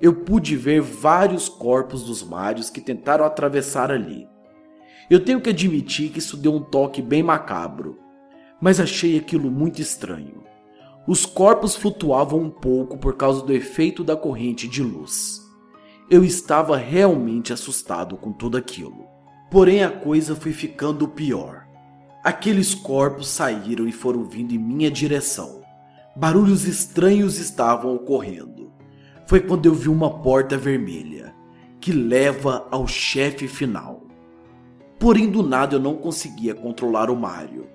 Eu 0.00 0.14
pude 0.14 0.56
ver 0.56 0.80
vários 0.80 1.48
corpos 1.48 2.04
dos 2.04 2.22
Marios 2.22 2.70
que 2.70 2.80
tentaram 2.80 3.24
atravessar 3.24 3.90
ali. 3.90 4.28
Eu 5.10 5.24
tenho 5.24 5.40
que 5.40 5.50
admitir 5.50 6.10
que 6.10 6.18
isso 6.18 6.36
deu 6.36 6.54
um 6.54 6.62
toque 6.62 7.02
bem 7.02 7.22
macabro, 7.22 7.98
mas 8.60 8.78
achei 8.78 9.18
aquilo 9.18 9.50
muito 9.50 9.80
estranho. 9.80 10.44
Os 11.06 11.24
corpos 11.24 11.74
flutuavam 11.74 12.40
um 12.40 12.50
pouco 12.50 12.98
por 12.98 13.16
causa 13.16 13.42
do 13.44 13.52
efeito 13.52 14.04
da 14.04 14.14
corrente 14.16 14.68
de 14.68 14.82
luz. 14.82 15.40
Eu 16.10 16.22
estava 16.24 16.76
realmente 16.76 17.52
assustado 17.52 18.16
com 18.16 18.32
tudo 18.32 18.56
aquilo. 18.56 19.06
Porém, 19.50 19.82
a 19.82 19.90
coisa 19.90 20.36
foi 20.36 20.52
ficando 20.52 21.08
pior. 21.08 21.67
Aqueles 22.28 22.74
corpos 22.74 23.26
saíram 23.26 23.88
e 23.88 23.90
foram 23.90 24.22
vindo 24.22 24.52
em 24.52 24.58
minha 24.58 24.90
direção. 24.90 25.62
Barulhos 26.14 26.66
estranhos 26.66 27.38
estavam 27.38 27.94
ocorrendo. 27.94 28.70
Foi 29.24 29.40
quando 29.40 29.64
eu 29.64 29.72
vi 29.72 29.88
uma 29.88 30.18
porta 30.18 30.54
vermelha 30.54 31.34
que 31.80 31.90
leva 31.90 32.68
ao 32.70 32.86
chefe 32.86 33.48
final. 33.48 34.02
Porém, 34.98 35.30
do 35.30 35.42
nada 35.42 35.76
eu 35.76 35.80
não 35.80 35.96
conseguia 35.96 36.54
controlar 36.54 37.08
o 37.08 37.16
Mario. 37.16 37.66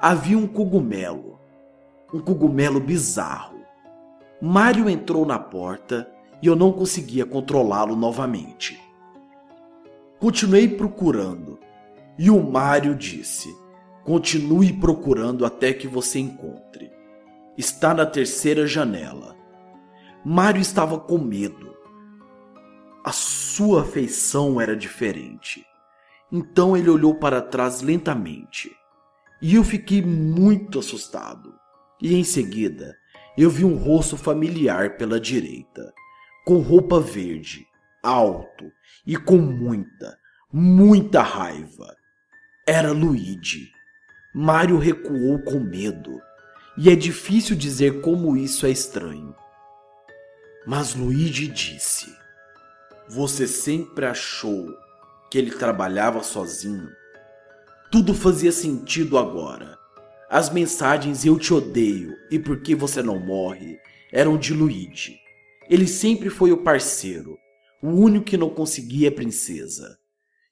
Havia 0.00 0.38
um 0.38 0.46
cogumelo, 0.46 1.38
um 2.14 2.18
cogumelo 2.18 2.80
bizarro. 2.80 3.60
Mario 4.40 4.88
entrou 4.88 5.26
na 5.26 5.38
porta 5.38 6.10
e 6.40 6.46
eu 6.46 6.56
não 6.56 6.72
conseguia 6.72 7.26
controlá-lo 7.26 7.94
novamente. 7.94 8.80
Continuei 10.18 10.66
procurando 10.66 11.58
e 12.18 12.30
o 12.30 12.42
Mario 12.42 12.94
disse: 12.94 13.60
Continue 14.04 14.72
procurando 14.72 15.46
até 15.46 15.72
que 15.72 15.86
você 15.86 16.18
encontre. 16.18 16.90
Está 17.56 17.94
na 17.94 18.04
terceira 18.04 18.66
janela. 18.66 19.36
Mário 20.24 20.60
estava 20.60 20.98
com 20.98 21.18
medo. 21.18 21.76
A 23.04 23.12
sua 23.12 23.84
feição 23.84 24.60
era 24.60 24.76
diferente. 24.76 25.64
Então 26.30 26.76
ele 26.76 26.88
olhou 26.88 27.14
para 27.14 27.42
trás 27.42 27.82
lentamente. 27.82 28.70
E 29.40 29.54
eu 29.54 29.64
fiquei 29.64 30.00
muito 30.00 30.78
assustado. 30.78 31.52
E 32.00 32.14
em 32.14 32.24
seguida, 32.24 32.96
eu 33.36 33.50
vi 33.50 33.64
um 33.64 33.76
rosto 33.76 34.16
familiar 34.16 34.96
pela 34.96 35.20
direita, 35.20 35.92
com 36.44 36.58
roupa 36.58 37.00
verde, 37.00 37.66
alto 38.02 38.70
e 39.06 39.16
com 39.16 39.38
muita, 39.38 40.18
muita 40.52 41.22
raiva. 41.22 41.96
Era 42.66 42.92
Luigi. 42.92 43.70
Mário 44.34 44.78
recuou 44.78 45.38
com 45.40 45.60
medo 45.60 46.18
e 46.78 46.88
é 46.88 46.96
difícil 46.96 47.54
dizer 47.54 48.00
como 48.00 48.34
isso 48.34 48.64
é 48.64 48.70
estranho. 48.70 49.34
Mas 50.66 50.94
Luigi 50.94 51.48
disse: 51.48 52.06
Você 53.10 53.46
sempre 53.46 54.06
achou 54.06 54.66
que 55.30 55.36
ele 55.36 55.50
trabalhava 55.50 56.22
sozinho? 56.22 56.88
Tudo 57.90 58.14
fazia 58.14 58.50
sentido 58.50 59.18
agora. 59.18 59.76
As 60.30 60.48
mensagens 60.48 61.26
Eu 61.26 61.38
te 61.38 61.52
odeio 61.52 62.16
e 62.30 62.38
por 62.38 62.62
que 62.62 62.74
você 62.74 63.02
não 63.02 63.18
morre 63.18 63.78
eram 64.10 64.38
de 64.38 64.54
Luigi. 64.54 65.18
Ele 65.68 65.86
sempre 65.86 66.30
foi 66.30 66.52
o 66.52 66.62
parceiro, 66.62 67.36
o 67.82 67.88
único 67.88 68.24
que 68.24 68.38
não 68.38 68.48
conseguia 68.48 69.10
a 69.10 69.12
princesa. 69.12 69.98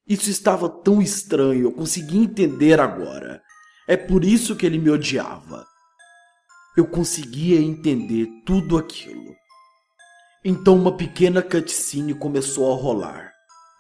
Isso 0.07 0.29
estava 0.29 0.69
tão 0.69 1.01
estranho, 1.01 1.63
eu 1.63 1.73
consegui 1.73 2.19
entender 2.19 2.79
agora. 2.79 3.43
É 3.91 3.97
por 3.97 4.25
isso 4.25 4.55
que 4.55 4.65
ele 4.65 4.79
me 4.79 4.89
odiava. 4.89 5.67
Eu 6.77 6.87
conseguia 6.87 7.61
entender 7.61 8.29
tudo 8.47 8.79
aquilo. 8.79 9.35
Então 10.45 10.77
uma 10.77 10.97
pequena 10.97 11.43
cutscene 11.43 12.15
começou 12.15 12.73
a 12.73 12.77
rolar. 12.77 13.33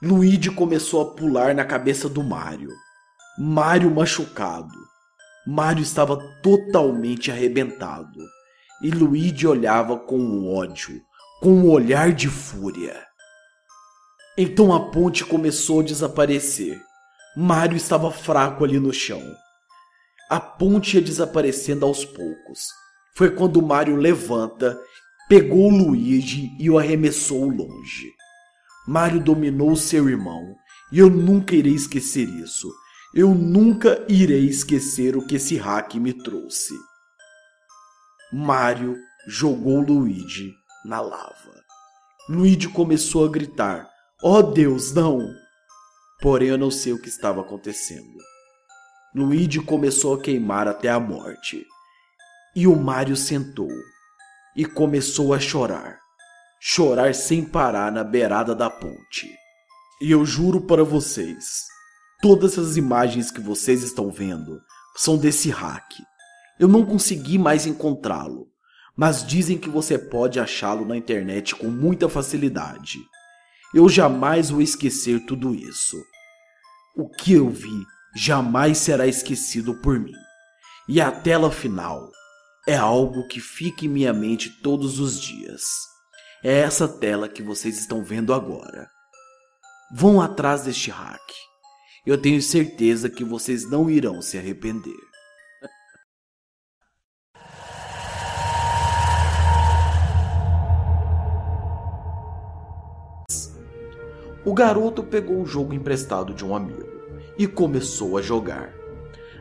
Luigi 0.02 0.50
começou 0.50 1.00
a 1.00 1.14
pular 1.14 1.54
na 1.54 1.64
cabeça 1.64 2.08
do 2.08 2.24
Mario. 2.24 2.70
Mario 3.38 3.88
machucado. 3.88 4.74
Mario 5.46 5.84
estava 5.84 6.18
totalmente 6.42 7.30
arrebentado. 7.30 8.18
E 8.82 8.90
Luigi 8.90 9.46
olhava 9.46 9.96
com 9.96 10.52
ódio, 10.52 11.00
com 11.40 11.52
um 11.52 11.70
olhar 11.70 12.12
de 12.12 12.26
fúria. 12.26 13.00
Então 14.36 14.74
a 14.74 14.90
ponte 14.90 15.24
começou 15.24 15.78
a 15.78 15.84
desaparecer. 15.84 16.82
Mario 17.36 17.76
estava 17.76 18.10
fraco 18.10 18.64
ali 18.64 18.80
no 18.80 18.92
chão. 18.92 19.22
A 20.30 20.38
ponte 20.38 20.96
ia 20.96 21.02
desaparecendo 21.02 21.84
aos 21.84 22.04
poucos. 22.04 22.68
Foi 23.16 23.32
quando 23.32 23.60
Mario 23.60 23.96
levanta, 23.96 24.80
pegou 25.28 25.68
Luigi 25.68 26.52
e 26.56 26.70
o 26.70 26.78
arremessou 26.78 27.50
longe. 27.50 28.12
Mario 28.86 29.20
dominou 29.20 29.74
seu 29.74 30.08
irmão, 30.08 30.54
e 30.92 31.00
eu 31.00 31.10
nunca 31.10 31.56
irei 31.56 31.74
esquecer 31.74 32.28
isso. 32.28 32.72
Eu 33.12 33.34
nunca 33.34 34.06
irei 34.08 34.46
esquecer 34.46 35.16
o 35.16 35.26
que 35.26 35.34
esse 35.34 35.56
hack 35.56 35.96
me 35.96 36.12
trouxe. 36.12 36.74
Mario 38.32 38.96
jogou 39.26 39.80
Luigi 39.80 40.54
na 40.84 41.00
lava. 41.00 41.64
Luigi 42.28 42.68
começou 42.68 43.26
a 43.26 43.28
gritar: 43.28 43.90
Oh 44.22 44.44
Deus, 44.44 44.94
não! 44.94 45.18
Porém, 46.22 46.50
eu 46.50 46.58
não 46.58 46.70
sei 46.70 46.92
o 46.92 47.02
que 47.02 47.08
estava 47.08 47.40
acontecendo. 47.40 48.29
Luigi 49.12 49.60
começou 49.60 50.14
a 50.14 50.20
queimar 50.20 50.68
até 50.68 50.88
a 50.88 51.00
morte. 51.00 51.66
E 52.54 52.66
o 52.68 52.76
Mario 52.76 53.16
sentou 53.16 53.70
e 54.54 54.64
começou 54.64 55.34
a 55.34 55.40
chorar. 55.40 55.98
Chorar 56.60 57.12
sem 57.12 57.44
parar 57.44 57.90
na 57.90 58.04
beirada 58.04 58.54
da 58.54 58.70
ponte. 58.70 59.28
E 60.00 60.12
eu 60.12 60.24
juro 60.24 60.60
para 60.60 60.84
vocês, 60.84 61.64
todas 62.22 62.56
as 62.56 62.76
imagens 62.76 63.32
que 63.32 63.40
vocês 63.40 63.82
estão 63.82 64.12
vendo 64.12 64.60
são 64.96 65.16
desse 65.16 65.50
hack. 65.50 65.90
Eu 66.58 66.68
não 66.68 66.86
consegui 66.86 67.36
mais 67.36 67.66
encontrá-lo, 67.66 68.46
mas 68.96 69.26
dizem 69.26 69.58
que 69.58 69.68
você 69.68 69.98
pode 69.98 70.38
achá-lo 70.38 70.84
na 70.84 70.96
internet 70.96 71.56
com 71.56 71.68
muita 71.68 72.08
facilidade. 72.08 72.98
Eu 73.74 73.88
jamais 73.88 74.50
vou 74.50 74.62
esquecer 74.62 75.26
tudo 75.26 75.52
isso. 75.52 76.00
O 76.96 77.08
que 77.08 77.32
eu 77.32 77.48
vi 77.48 77.84
jamais 78.14 78.78
será 78.78 79.06
esquecido 79.06 79.74
por 79.74 79.98
mim. 79.98 80.14
E 80.88 81.00
a 81.00 81.10
tela 81.10 81.50
final 81.50 82.10
é 82.66 82.76
algo 82.76 83.26
que 83.28 83.40
fica 83.40 83.84
em 83.84 83.88
minha 83.88 84.12
mente 84.12 84.50
todos 84.62 84.98
os 84.98 85.20
dias. 85.20 85.62
É 86.42 86.60
essa 86.60 86.88
tela 86.88 87.28
que 87.28 87.42
vocês 87.42 87.78
estão 87.78 88.02
vendo 88.02 88.34
agora. 88.34 88.88
Vão 89.94 90.20
atrás 90.20 90.62
deste 90.62 90.90
hack. 90.90 91.20
Eu 92.06 92.20
tenho 92.20 92.40
certeza 92.40 93.10
que 93.10 93.24
vocês 93.24 93.68
não 93.68 93.90
irão 93.90 94.22
se 94.22 94.38
arrepender. 94.38 95.10
O 104.44 104.54
garoto 104.54 105.04
pegou 105.04 105.42
o 105.42 105.46
jogo 105.46 105.74
emprestado 105.74 106.32
de 106.32 106.44
um 106.44 106.56
amigo 106.56 106.89
e 107.40 107.46
começou 107.46 108.18
a 108.18 108.20
jogar. 108.20 108.70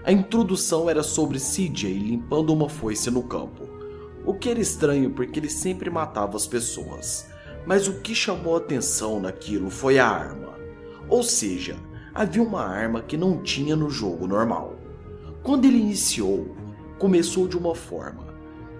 A 0.06 0.12
introdução 0.14 0.90
era 0.90 1.04
sobre 1.04 1.38
CJ 1.38 1.92
limpando 2.00 2.54
uma 2.54 2.70
foice 2.70 3.12
no 3.12 3.24
campo, 3.24 3.68
o 4.26 4.34
que 4.34 4.48
era 4.48 4.62
estranho 4.62 5.10
porque 5.10 5.38
ele 5.38 5.50
sempre 5.50 5.90
matava 5.90 6.38
as 6.38 6.48
pessoas. 6.48 7.30
Mas 7.66 7.90
o 7.90 7.96
que 7.96 8.16
chamou 8.16 8.56
atenção 8.56 9.20
naquilo 9.20 9.70
foi 9.70 10.00
a 10.00 10.08
arma. 10.08 10.54
Ou 11.10 11.22
seja, 11.22 11.76
havia 12.16 12.42
uma 12.42 12.64
arma 12.64 13.02
que 13.02 13.18
não 13.18 13.44
tinha 13.44 13.76
no 13.76 13.90
jogo 13.90 14.26
normal. 14.26 14.76
Quando 15.44 15.66
ele 15.66 15.80
iniciou, 15.80 16.56
começou 16.98 17.50
de 17.50 17.58
uma 17.58 17.76
forma. 17.76 18.30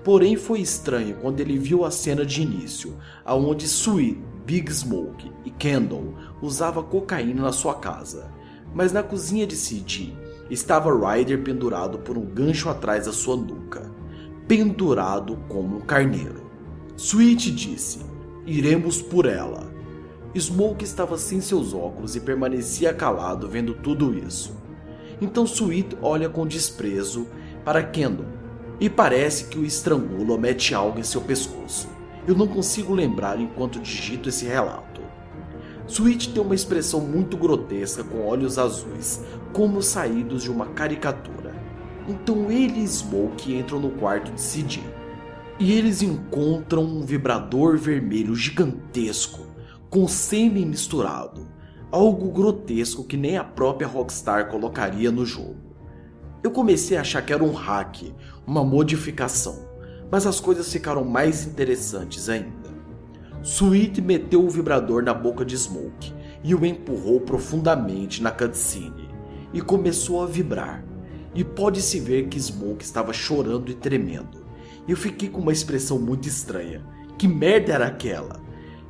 Porém 0.02 0.38
foi 0.38 0.62
estranho 0.62 1.18
quando 1.18 1.42
ele 1.42 1.58
viu 1.58 1.84
a 1.84 1.92
cena 1.92 2.26
de 2.26 2.42
início, 2.42 2.98
aonde 3.26 3.66
Sweet 3.66 4.18
Big 4.46 4.74
Smoke 4.74 5.30
e 5.44 5.52
Kendall 5.52 6.14
usava 6.42 6.82
cocaína 6.82 7.42
na 7.44 7.52
sua 7.52 7.76
casa, 7.76 8.32
mas 8.74 8.92
na 8.92 9.04
cozinha 9.04 9.46
de 9.46 9.56
City 9.56 10.16
estava 10.50 10.92
Ryder 10.92 11.44
pendurado 11.44 12.00
por 12.00 12.18
um 12.18 12.26
gancho 12.26 12.70
atrás 12.70 13.06
da 13.06 13.12
sua 13.12 13.36
nuca, 13.36 13.92
pendurado 14.48 15.38
como 15.48 15.78
um 15.78 15.82
carneiro. 15.82 16.50
Sweet 16.98 17.52
disse: 17.52 18.00
Iremos 18.46 19.02
por 19.02 19.26
ela. 19.26 19.70
Smoke 20.38 20.84
estava 20.84 21.18
sem 21.18 21.42
seus 21.42 21.74
óculos 21.74 22.16
e 22.16 22.20
permanecia 22.20 22.94
calado 22.94 23.48
vendo 23.48 23.74
tudo 23.74 24.14
isso. 24.14 24.56
Então 25.22 25.46
Sweet 25.46 25.98
olha 26.02 26.30
com 26.30 26.46
desprezo 26.46 27.28
para 27.64 27.84
Kendall 27.84 28.28
e 28.80 28.90
parece 28.90 29.46
que 29.46 29.60
o 29.60 29.66
estrangula 29.66 30.32
ou 30.32 30.40
mete 30.40 30.74
algo 30.74 31.00
em 31.00 31.04
seu 31.04 31.22
pescoço. 31.22 31.90
Eu 32.28 32.36
não 32.36 32.48
consigo 32.48 32.94
lembrar 32.94 33.40
enquanto 33.40 33.80
digito 33.80 34.30
esse 34.30 34.46
relato. 34.46 34.89
Sweet 35.90 36.30
tem 36.30 36.42
uma 36.42 36.56
expressão 36.56 37.02
muito 37.02 37.36
grotesca 37.36 38.04
com 38.04 38.26
olhos 38.26 38.58
azuis, 38.58 39.22
como 39.52 39.82
saídos 39.82 40.44
de 40.44 40.52
uma 40.52 40.68
caricatura. 40.68 41.54
Então 42.08 42.52
ele 42.52 42.80
e 42.80 42.88
Smoke 42.88 43.54
entram 43.54 43.80
no 43.80 43.92
quarto 43.92 44.32
de 44.32 44.42
CJ. 44.42 44.84
E 45.60 45.74
eles 45.74 46.02
encontram 46.02 46.84
um 46.84 47.04
vibrador 47.04 47.78
vermelho 47.78 48.36
gigantesco, 48.36 49.42
com 49.90 50.08
sêmen 50.08 50.66
misturado. 50.66 51.48
Algo 51.92 52.32
grotesco 52.32 53.04
que 53.04 53.18
nem 53.18 53.38
a 53.38 53.44
própria 53.44 53.88
Rockstar 53.88 54.48
colocaria 54.50 55.12
no 55.12 55.26
jogo. 55.26 55.58
Eu 56.44 56.52
comecei 56.52 56.96
a 56.98 57.02
achar 57.02 57.22
que 57.22 57.34
era 57.34 57.44
um 57.44 57.52
hack, 57.52 58.14
uma 58.48 58.64
modificação 58.64 59.70
mas 60.12 60.26
as 60.26 60.40
coisas 60.40 60.72
ficaram 60.72 61.04
mais 61.04 61.46
interessantes 61.46 62.30
ainda. 62.30 62.59
Sweet 63.42 64.02
meteu 64.02 64.46
o 64.46 64.50
vibrador 64.50 65.02
na 65.02 65.14
boca 65.14 65.46
de 65.46 65.58
Smoke 65.58 66.14
e 66.44 66.54
o 66.54 66.66
empurrou 66.66 67.22
profundamente 67.22 68.22
na 68.22 68.32
cutscene 68.32 69.10
e 69.54 69.62
começou 69.62 70.22
a 70.22 70.26
vibrar. 70.26 70.84
E 71.34 71.44
pode-se 71.44 72.00
ver 72.00 72.28
que 72.28 72.40
Smoke 72.40 72.84
estava 72.84 73.14
chorando 73.14 73.72
e 73.72 73.76
tremendo. 73.76 74.46
Eu 74.88 74.98
fiquei 74.98 75.30
com 75.30 75.40
uma 75.40 75.54
expressão 75.54 75.98
muito 75.98 76.28
estranha. 76.28 76.84
Que 77.18 77.28
merda 77.28 77.74
era 77.74 77.88
aquela? 77.88 78.42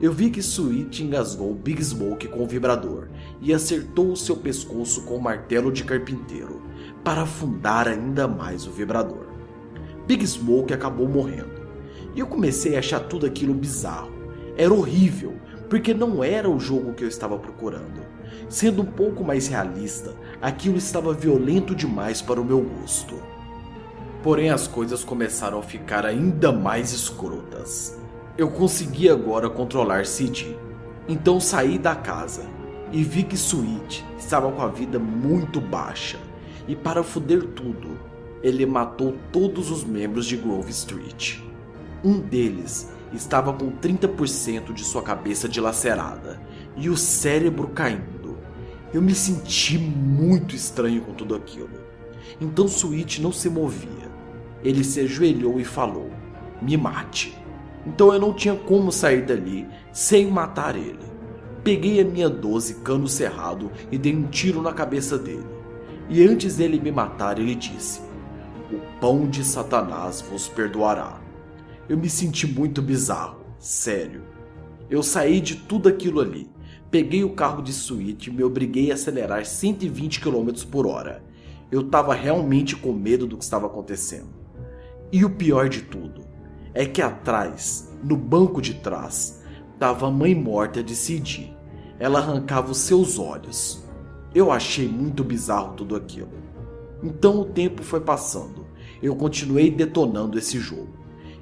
Eu 0.02 0.14
vi 0.14 0.30
que 0.30 0.40
Sweet 0.40 1.04
engasgou 1.04 1.54
Big 1.54 1.84
Smoke 1.84 2.28
com 2.28 2.44
o 2.44 2.48
vibrador 2.48 3.10
e 3.42 3.54
acertou 3.54 4.12
o 4.12 4.18
seu 4.18 4.36
pescoço 4.38 5.04
com 5.04 5.16
o 5.16 5.22
martelo 5.22 5.72
de 5.72 5.84
carpinteiro 5.84 6.62
para 7.04 7.22
afundar 7.22 7.88
ainda 7.88 8.28
mais 8.28 8.66
o 8.66 8.72
vibrador. 8.72 9.28
Big 10.08 10.26
Smoke 10.26 10.74
acabou 10.74 11.08
morrendo. 11.08 11.60
E 12.16 12.20
eu 12.20 12.26
comecei 12.26 12.76
a 12.76 12.80
achar 12.80 13.02
tudo 13.02 13.26
aquilo 13.26 13.54
bizarro. 13.54 14.19
Era 14.60 14.74
horrível, 14.74 15.38
porque 15.70 15.94
não 15.94 16.22
era 16.22 16.50
o 16.50 16.60
jogo 16.60 16.94
que 16.94 17.06
eu 17.06 17.08
estava 17.08 17.40
procurando. 17.40 18.02
Sendo 18.50 18.82
um 18.82 18.86
pouco 18.86 19.24
mais 19.24 19.48
realista, 19.48 20.14
aquilo 20.42 20.76
estava 20.76 21.14
violento 21.14 21.74
demais 21.74 22.22
para 22.22 22.42
o 22.42 22.44
meu 22.44 22.60
gosto. 22.60 23.16
Porém, 24.22 24.50
as 24.50 24.68
coisas 24.68 25.02
começaram 25.02 25.60
a 25.60 25.64
ficar 25.64 26.06
ainda 26.06 26.52
mais 26.52 26.92
escrotas. 26.92 27.98
Eu 28.38 28.52
consegui 28.52 29.08
agora 29.08 29.50
controlar 29.50 30.06
Cid. 30.06 30.58
Então 31.08 31.40
saí 31.40 31.78
da 31.80 31.96
casa 31.96 32.44
e 32.92 33.02
vi 33.02 33.24
que 33.24 33.36
Sweet 33.36 34.06
estava 34.18 34.52
com 34.52 34.62
a 34.62 34.68
vida 34.68 35.00
muito 35.00 35.62
baixa. 35.62 36.20
E 36.68 36.76
para 36.76 37.02
foder 37.02 37.46
tudo, 37.56 37.98
ele 38.44 38.66
matou 38.66 39.16
todos 39.32 39.72
os 39.72 39.86
membros 39.86 40.26
de 40.26 40.36
Grove 40.36 40.70
Street. 40.72 41.40
Um 42.04 42.20
deles 42.20 42.99
estava 43.14 43.54
com 43.54 43.72
30% 43.72 44.74
de 44.74 44.84
sua 44.84 45.02
cabeça 45.02 45.48
dilacerada 45.48 46.40
e 46.76 46.90
o 46.90 46.98
cérebro 46.98 47.68
caindo. 47.70 48.38
Eu 48.94 49.02
me 49.02 49.14
senti 49.14 49.78
muito 49.78 50.56
estranho 50.56 51.02
com 51.02 51.14
tudo 51.14 51.36
aquilo. 51.36 51.70
Então 52.40 52.66
Sweet 52.66 53.22
não 53.22 53.32
se 53.32 53.50
movia. 53.50 54.10
Ele 54.64 54.84
se 54.84 55.00
ajoelhou 55.02 55.60
e 55.60 55.64
falou: 55.64 56.10
Me 56.62 56.76
mate. 56.76 57.38
Então 57.86 58.14
eu 58.14 58.20
não 58.20 58.34
tinha 58.34 58.56
como 58.56 58.92
sair 58.92 59.22
dali 59.22 59.68
sem 59.92 60.30
matar 60.30 60.76
ele. 60.76 61.10
Peguei 61.64 62.02
a 62.02 62.06
minha 62.06 62.30
12 62.30 62.76
cano 62.76 63.08
cerrado 63.08 63.72
e 63.92 63.98
dei 63.98 64.16
um 64.16 64.28
tiro 64.28 64.62
na 64.62 64.74
cabeça 64.74 65.18
dele. 65.18 65.46
E 66.10 66.26
antes 66.26 66.56
dele 66.56 66.80
me 66.80 66.92
matar, 66.92 67.38
ele 67.38 67.54
disse: 67.54 68.02
o 68.72 68.80
pão 69.00 69.28
de 69.28 69.44
Satanás 69.44 70.22
vos 70.22 70.48
perdoará. 70.48 71.20
Eu 71.90 71.98
me 71.98 72.10
senti 72.10 72.48
muito 72.48 72.82
bizarro, 72.82 73.44
sério. 73.60 74.24
Eu 74.90 75.04
saí 75.04 75.42
de 75.42 75.56
tudo 75.56 75.90
aquilo 75.90 76.22
ali, 76.22 76.50
Peguei 76.92 77.24
o 77.24 77.36
carro 77.36 77.62
de 77.62 77.72
suíte 77.72 78.32
e 78.32 78.34
me 78.34 78.44
obriguei 78.44 78.90
a 78.90 78.96
acelerar 78.96 79.46
120 79.46 80.20
km 80.20 80.50
por 80.72 80.88
hora. 80.88 81.24
Eu 81.72 81.82
estava 81.82 82.16
realmente 82.16 82.76
com 82.76 82.92
medo 82.92 83.28
do 83.28 83.38
que 83.38 83.44
estava 83.44 83.68
acontecendo. 83.68 84.34
E 85.12 85.24
o 85.24 85.30
pior 85.30 85.70
de 85.70 85.84
tudo 85.84 86.26
é 86.74 86.88
que 86.88 87.00
atrás, 87.00 87.96
no 88.04 88.18
banco 88.18 88.60
de 88.60 88.74
trás, 88.74 89.44
estava 89.72 90.08
a 90.08 90.12
mãe 90.12 90.34
morta 90.34 90.82
de 90.82 90.96
Cid. 90.96 91.56
Ela 92.00 92.18
arrancava 92.18 92.72
os 92.72 92.80
seus 92.80 93.20
olhos. 93.20 93.84
Eu 94.34 94.52
achei 94.52 94.88
muito 94.88 95.24
bizarro 95.24 95.76
tudo 95.76 95.96
aquilo. 95.96 96.32
Então 97.04 97.40
o 97.40 97.46
tempo 97.46 97.84
foi 97.84 98.02
passando. 98.02 98.66
Eu 99.02 99.16
continuei 99.16 99.70
detonando 99.70 100.40
esse 100.40 100.58
jogo. 100.58 100.99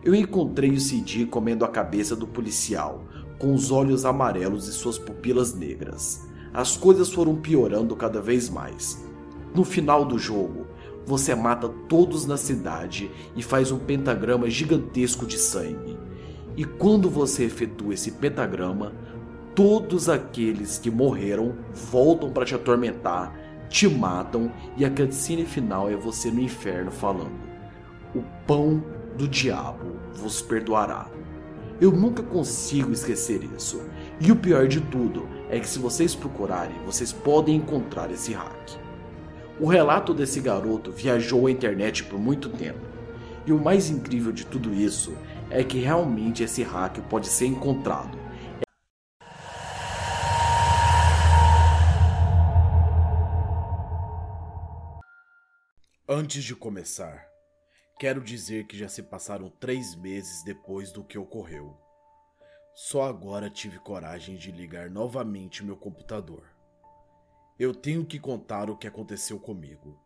Eu 0.07 0.15
encontrei 0.15 0.69
o 0.71 0.79
Cid 0.79 1.25
comendo 1.25 1.65
a 1.65 1.67
cabeça 1.67 2.15
do 2.15 2.25
policial, 2.25 3.03
com 3.37 3.53
os 3.53 3.71
olhos 3.71 4.05
amarelos 4.05 4.65
e 4.69 4.71
suas 4.71 4.97
pupilas 4.97 5.53
negras. 5.53 6.25
As 6.53 6.77
coisas 6.77 7.11
foram 7.11 7.35
piorando 7.35 7.93
cada 7.93 8.21
vez 8.21 8.49
mais. 8.49 9.05
No 9.53 9.65
final 9.65 10.05
do 10.05 10.17
jogo, 10.17 10.65
você 11.05 11.35
mata 11.35 11.67
todos 11.89 12.25
na 12.25 12.37
cidade 12.37 13.11
e 13.35 13.43
faz 13.43 13.69
um 13.69 13.77
pentagrama 13.77 14.49
gigantesco 14.49 15.25
de 15.25 15.37
sangue. 15.37 15.99
E 16.55 16.63
quando 16.63 17.09
você 17.09 17.43
efetua 17.43 17.93
esse 17.93 18.11
pentagrama, 18.11 18.93
todos 19.53 20.07
aqueles 20.07 20.79
que 20.79 20.89
morreram 20.89 21.53
voltam 21.91 22.31
para 22.31 22.45
te 22.45 22.55
atormentar, 22.55 23.37
te 23.67 23.89
matam 23.89 24.53
e 24.77 24.85
a 24.85 24.89
cutscene 24.89 25.45
final 25.45 25.89
é 25.89 25.97
você 25.97 26.31
no 26.31 26.39
inferno 26.39 26.91
falando: 26.91 27.35
O 28.15 28.23
pão 28.47 28.81
do 29.17 29.27
diabo 29.27 29.99
vos 30.13 30.41
perdoará. 30.41 31.09
Eu 31.81 31.91
nunca 31.91 32.21
consigo 32.21 32.91
esquecer 32.91 33.43
isso. 33.55 33.81
E 34.19 34.31
o 34.31 34.35
pior 34.35 34.67
de 34.67 34.79
tudo 34.79 35.27
é 35.49 35.59
que 35.59 35.67
se 35.67 35.79
vocês 35.79 36.15
procurarem, 36.15 36.75
vocês 36.85 37.11
podem 37.11 37.55
encontrar 37.55 38.11
esse 38.11 38.33
hack. 38.33 38.71
O 39.59 39.67
relato 39.67 40.13
desse 40.13 40.39
garoto 40.39 40.91
viajou 40.91 41.47
a 41.47 41.51
internet 41.51 42.03
por 42.03 42.19
muito 42.19 42.49
tempo. 42.49 42.85
E 43.45 43.51
o 43.51 43.59
mais 43.59 43.89
incrível 43.89 44.31
de 44.31 44.45
tudo 44.45 44.73
isso 44.73 45.17
é 45.49 45.63
que 45.63 45.79
realmente 45.79 46.43
esse 46.43 46.61
hack 46.61 46.99
pode 47.09 47.27
ser 47.27 47.47
encontrado. 47.47 48.17
Antes 56.07 56.43
de 56.43 56.55
começar, 56.55 57.36
quero 57.99 58.23
dizer 58.23 58.67
que 58.67 58.77
já 58.77 58.87
se 58.87 59.01
passaram 59.01 59.49
três 59.49 59.95
meses 59.95 60.43
depois 60.43 60.91
do 60.91 61.03
que 61.03 61.17
ocorreu. 61.17 61.75
Só 62.75 63.03
agora 63.03 63.49
tive 63.49 63.79
coragem 63.79 64.35
de 64.35 64.51
ligar 64.51 64.89
novamente 64.89 65.65
meu 65.65 65.75
computador. 65.75 66.43
Eu 67.57 67.73
tenho 67.73 68.05
que 68.05 68.19
contar 68.19 68.69
o 68.69 68.77
que 68.77 68.87
aconteceu 68.87 69.39
comigo, 69.39 69.99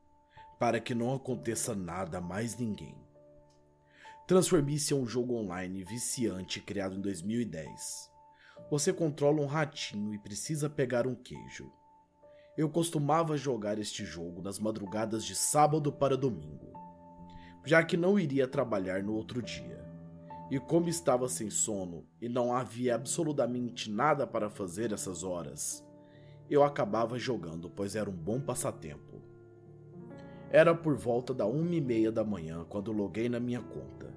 para 0.58 0.80
que 0.80 0.96
não 0.96 1.14
aconteça 1.14 1.76
nada 1.76 2.20
a 2.20 2.22
mais 2.22 2.58
ninguém. 2.58 2.96
Transformice 4.26 4.94
é 4.94 4.96
um 4.96 5.06
jogo 5.06 5.36
online 5.36 5.84
viciante 5.84 6.62
criado 6.62 6.96
em 6.96 7.02
2010. 7.02 8.10
Você 8.70 8.94
controla 8.94 9.42
um 9.42 9.48
ratinho 9.48 10.14
e 10.14 10.18
precisa 10.18 10.70
pegar 10.70 11.06
um 11.06 11.16
queijo. 11.16 11.70
Eu 12.58 12.70
costumava 12.70 13.36
jogar 13.36 13.78
este 13.80 14.06
jogo 14.06 14.42
nas 14.42 14.60
madrugadas 14.60 15.26
de 15.26 15.36
sábado 15.36 15.92
para 15.92 16.16
domingo, 16.16 16.72
já 17.66 17.84
que 17.84 17.96
não 17.96 18.20
iria 18.20 18.48
trabalhar 18.48 19.04
no 19.04 19.14
outro 19.14 19.42
dia. 19.42 19.80
E 20.50 20.60
como 20.60 20.90
estava 20.90 21.30
sem 21.30 21.50
sono 21.50 22.06
e 22.22 22.28
não 22.28 22.54
havia 22.54 22.96
absolutamente 22.96 23.90
nada 23.90 24.28
para 24.28 24.50
fazer 24.50 24.92
essas 24.92 25.24
horas, 25.24 25.86
eu 26.50 26.64
acabava 26.64 27.18
jogando, 27.18 27.70
pois 27.70 27.96
era 27.96 28.10
um 28.10 28.14
bom 28.14 28.42
passatempo. 28.42 29.22
Era 30.50 30.76
por 30.76 30.98
volta 30.98 31.34
da 31.34 31.46
uma 31.46 31.74
e 31.74 31.80
meia 31.80 32.12
da 32.12 32.26
manhã 32.26 32.66
quando 32.68 32.92
loguei 32.92 33.30
na 33.30 33.40
minha 33.40 33.62
conta. 33.62 34.14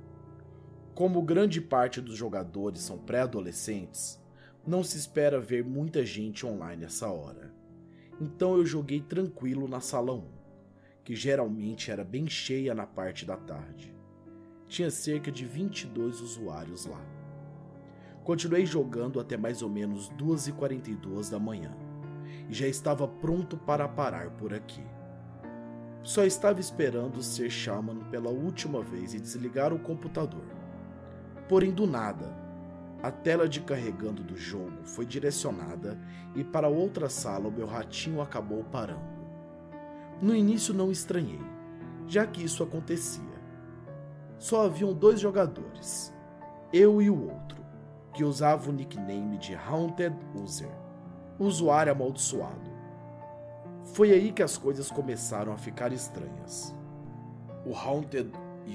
Como 0.93 1.23
grande 1.23 1.61
parte 1.61 2.01
dos 2.01 2.16
jogadores 2.16 2.81
são 2.81 2.99
pré-adolescentes, 2.99 4.21
não 4.66 4.83
se 4.83 4.99
espera 4.99 5.39
ver 5.39 5.65
muita 5.65 6.05
gente 6.05 6.45
online 6.45 6.85
essa 6.85 7.09
hora. 7.09 7.55
Então 8.21 8.57
eu 8.57 8.66
joguei 8.66 9.01
tranquilo 9.01 9.69
na 9.69 9.81
sala 9.81 10.12
1, 10.12 10.25
que 11.05 11.15
geralmente 11.15 11.91
era 11.91 12.03
bem 12.03 12.27
cheia 12.27 12.75
na 12.75 12.87
parte 12.87 13.27
da 13.27 13.37
tarde. 13.37 13.95
Tinha 14.67 14.91
cerca 14.91 15.31
de 15.31 15.45
22 15.45 16.23
usuários 16.23 16.87
lá. 16.87 17.01
Continuei 18.25 18.65
jogando 18.65 19.21
até 19.21 19.37
mais 19.37 19.61
ou 19.61 19.69
menos 19.69 20.11
2h42 20.13 21.31
da 21.31 21.39
manhã 21.39 21.77
e 22.49 22.55
já 22.55 22.67
estava 22.67 23.07
pronto 23.07 23.57
para 23.57 23.87
parar 23.87 24.31
por 24.31 24.55
aqui. 24.55 24.83
Só 26.03 26.25
estava 26.25 26.59
esperando 26.59 27.23
ser 27.23 27.51
Shaman 27.51 28.11
pela 28.11 28.31
última 28.31 28.83
vez 28.83 29.13
e 29.13 29.21
desligar 29.21 29.73
o 29.73 29.79
computador. 29.79 30.45
Porém, 31.49 31.71
do 31.71 31.87
nada, 31.87 32.35
a 33.03 33.11
tela 33.11 33.47
de 33.47 33.61
carregando 33.61 34.23
do 34.23 34.37
jogo 34.37 34.85
foi 34.85 35.05
direcionada 35.05 35.99
e 36.35 36.43
para 36.43 36.69
outra 36.69 37.11
sala 37.11 37.49
o 37.49 37.53
meu 37.53 37.67
ratinho 37.67 38.23
acabou 38.23 38.65
parando. 38.65 39.14
No 40.20 40.35
início 40.35 40.73
não 40.73 40.91
estranhei, 40.91 41.43
já 42.07 42.27
que 42.27 42.43
isso 42.43 42.62
acontecia. 42.62 43.24
Só 44.39 44.65
haviam 44.65 44.93
dois 44.93 45.20
jogadores, 45.20 46.15
eu 46.73 47.01
e 47.01 47.11
o 47.11 47.31
outro, 47.31 47.65
que 48.12 48.24
usava 48.24 48.70
o 48.70 48.73
nickname 48.73 49.39
de 49.39 49.55
Haunted 49.55 50.16
User 50.35 50.85
usuário 51.39 51.93
amaldiçoado. 51.93 52.73
Foi 53.93 54.12
aí 54.12 54.32
que 54.32 54.43
as 54.43 54.57
coisas 54.57 54.91
começaram 54.91 55.53
a 55.53 55.59
ficar 55.59 55.93
estranhas. 55.93 56.74
O 57.66 57.74
Haunted 57.74 58.31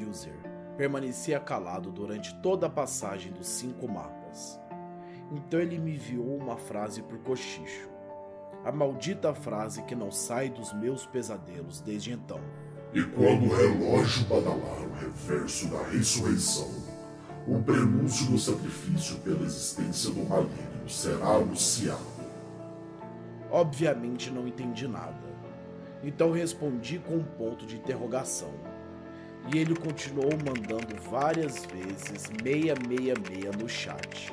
User 0.09 0.35
permanecia 0.77 1.39
calado 1.39 1.91
durante 1.91 2.33
toda 2.41 2.67
a 2.67 2.69
passagem 2.69 3.31
dos 3.31 3.47
cinco 3.47 3.87
mapas. 3.87 4.59
Então 5.31 5.59
ele 5.59 5.77
me 5.77 5.95
enviou 5.95 6.37
uma 6.37 6.57
frase 6.57 7.01
por 7.01 7.17
cochicho. 7.19 7.89
A 8.63 8.71
maldita 8.71 9.33
frase 9.33 9.83
que 9.83 9.95
não 9.95 10.11
sai 10.11 10.49
dos 10.49 10.73
meus 10.73 11.05
pesadelos 11.05 11.79
desde 11.79 12.11
então. 12.11 12.39
E 12.93 13.01
quando 13.03 13.45
o 13.45 13.55
relógio 13.55 14.25
badalar 14.25 14.81
o 14.81 14.93
reverso 14.95 15.67
da 15.67 15.81
ressurreição, 15.83 16.69
o 17.47 17.61
prenúncio 17.61 18.25
do 18.27 18.37
sacrifício 18.37 19.17
pela 19.17 19.43
existência 19.43 20.11
do 20.11 20.27
maligno 20.27 20.89
será 20.89 21.35
anunciado. 21.35 22.19
Obviamente 23.49 24.29
não 24.29 24.47
entendi 24.47 24.87
nada. 24.87 25.29
Então 26.03 26.31
respondi 26.31 26.99
com 26.99 27.15
um 27.15 27.23
ponto 27.23 27.65
de 27.65 27.77
interrogação. 27.77 28.53
E 29.53 29.57
ele 29.57 29.75
continuou 29.75 30.31
mandando 30.45 31.01
várias 31.09 31.65
vezes 31.65 32.01
666 32.09 33.55
no 33.55 33.69
chat 33.69 34.31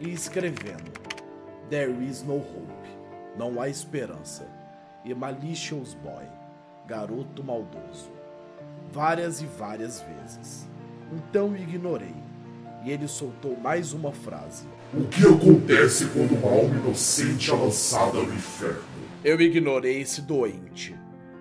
e 0.00 0.12
escrevendo: 0.12 0.92
There 1.68 1.92
is 2.04 2.22
no 2.22 2.36
hope. 2.36 2.75
Não 3.36 3.60
há 3.60 3.68
esperança. 3.68 4.46
E 5.04 5.14
Malicious 5.14 5.94
Boy, 5.94 6.24
garoto 6.86 7.44
maldoso. 7.44 8.10
Várias 8.90 9.40
e 9.40 9.46
várias 9.46 10.02
vezes. 10.02 10.68
Então 11.12 11.56
ignorei. 11.56 12.14
E 12.84 12.90
ele 12.90 13.08
soltou 13.08 13.56
mais 13.56 13.92
uma 13.92 14.12
frase. 14.12 14.66
O 14.94 15.04
que 15.04 15.26
acontece 15.26 16.06
quando 16.06 16.36
uma 16.36 16.50
alma 16.50 16.76
inocente 16.76 17.50
é 17.50 17.54
lançada 17.54 18.18
no 18.18 18.32
inferno? 18.32 18.82
Eu 19.24 19.40
ignorei 19.40 20.00
esse 20.00 20.22
doente, 20.22 20.96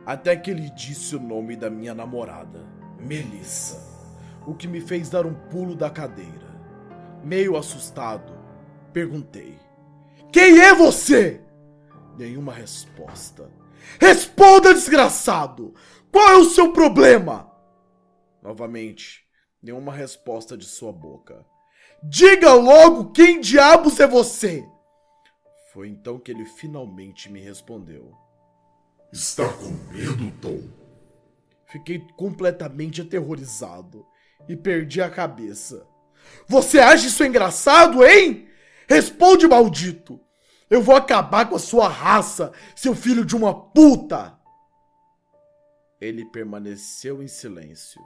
até 0.05 0.35
que 0.35 0.49
ele 0.49 0.69
disse 0.71 1.15
o 1.15 1.19
nome 1.19 1.55
da 1.55 1.69
minha 1.69 1.93
namorada, 1.93 2.65
Melissa, 2.99 3.79
o 4.45 4.55
que 4.55 4.67
me 4.67 4.81
fez 4.81 5.09
dar 5.09 5.25
um 5.25 5.33
pulo 5.33 5.75
da 5.75 5.89
cadeira. 5.89 6.55
Meio 7.23 7.55
assustado, 7.55 8.33
perguntei: 8.91 9.59
Quem 10.31 10.59
é 10.59 10.73
você? 10.73 11.41
Nenhuma 12.17 12.53
resposta. 12.53 13.51
Responda, 13.99 14.73
desgraçado! 14.73 15.73
Qual 16.11 16.27
é 16.29 16.35
o 16.37 16.45
seu 16.45 16.71
problema? 16.71 17.51
Novamente, 18.41 19.25
nenhuma 19.61 19.91
resposta 19.91 20.57
de 20.57 20.65
sua 20.65 20.93
boca. 20.93 21.45
Diga 22.03 22.53
logo 22.53 23.11
quem 23.11 23.41
diabos 23.41 23.99
é 23.99 24.07
você! 24.07 24.65
Foi 25.73 25.89
então 25.89 26.17
que 26.17 26.31
ele 26.31 26.45
finalmente 26.45 27.29
me 27.29 27.41
respondeu. 27.41 28.13
Está 29.11 29.47
com 29.49 29.71
medo, 29.91 30.31
Tom? 30.41 30.61
Fiquei 31.67 31.99
completamente 32.15 33.01
aterrorizado 33.01 34.05
e 34.47 34.55
perdi 34.55 35.01
a 35.01 35.09
cabeça. 35.09 35.85
Você 36.47 36.79
acha 36.79 37.07
isso 37.07 37.23
engraçado, 37.23 38.05
hein? 38.05 38.47
Responde, 38.87 39.47
maldito! 39.47 40.19
Eu 40.75 40.81
vou 40.81 40.93
acabar 40.93 41.47
com 41.47 41.55
a 41.55 41.59
sua 41.59 41.87
raça, 41.87 42.51
seu 42.75 42.93
filho 42.93 43.23
de 43.23 43.33
uma 43.33 43.53
puta! 43.53 44.37
Ele 46.01 46.25
permaneceu 46.25 47.23
em 47.23 47.29
silêncio. 47.29 48.01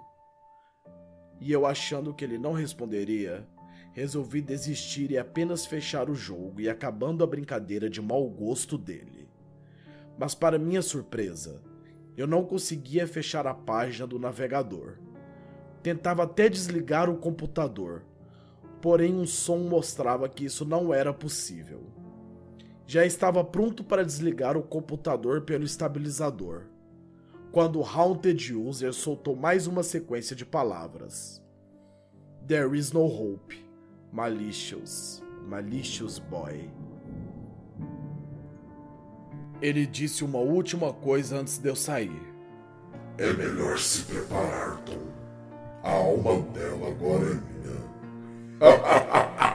E 1.41 1.51
eu 1.51 1.65
achando 1.65 2.13
que 2.13 2.23
ele 2.23 2.37
não 2.37 2.53
responderia, 2.53 3.47
resolvi 3.91 4.39
desistir 4.39 5.09
e 5.09 5.17
apenas 5.17 5.65
fechar 5.65 6.11
o 6.11 6.13
jogo 6.13 6.61
e 6.61 6.69
acabando 6.69 7.23
a 7.23 7.27
brincadeira 7.27 7.89
de 7.89 8.03
mau 8.03 8.29
gosto 8.29 8.77
dele. 8.77 9.27
Mas, 10.15 10.35
para 10.35 10.59
minha 10.59 10.83
surpresa, 10.83 11.63
eu 12.15 12.27
não 12.27 12.45
conseguia 12.45 13.07
fechar 13.07 13.47
a 13.47 13.53
página 13.55 14.05
do 14.05 14.19
navegador. 14.19 14.99
Tentava 15.81 16.21
até 16.21 16.47
desligar 16.47 17.09
o 17.09 17.17
computador, 17.17 18.05
porém 18.79 19.15
um 19.15 19.25
som 19.25 19.57
mostrava 19.57 20.29
que 20.29 20.45
isso 20.45 20.63
não 20.63 20.93
era 20.93 21.11
possível. 21.11 21.98
Já 22.89 23.05
estava 23.05 23.43
pronto 23.43 23.83
para 23.83 24.03
desligar 24.03 24.57
o 24.57 24.63
computador 24.63 25.41
pelo 25.41 25.63
estabilizador, 25.63 26.63
quando 27.51 27.79
o 27.79 27.85
Haunted 27.85 28.55
User 28.55 28.91
soltou 28.93 29.35
mais 29.35 29.67
uma 29.67 29.83
sequência 29.83 30.35
de 30.35 30.43
palavras. 30.43 31.39
There 32.47 32.75
is 32.75 32.91
no 32.91 33.05
hope. 33.05 33.63
Malicious. 34.11 35.21
Malicious 35.47 36.17
boy. 36.17 36.67
Ele 39.61 39.85
disse 39.85 40.23
uma 40.23 40.39
última 40.39 40.91
coisa 40.91 41.37
antes 41.37 41.59
de 41.59 41.69
eu 41.69 41.75
sair. 41.75 42.33
É 43.19 43.31
melhor 43.33 43.77
se 43.77 44.01
preparar, 44.05 44.81
Tom. 44.81 44.97
A 45.83 45.91
alma 45.91 46.41
dela 46.53 46.87
agora 46.87 47.23
é 47.23 47.35
minha. 47.35 47.79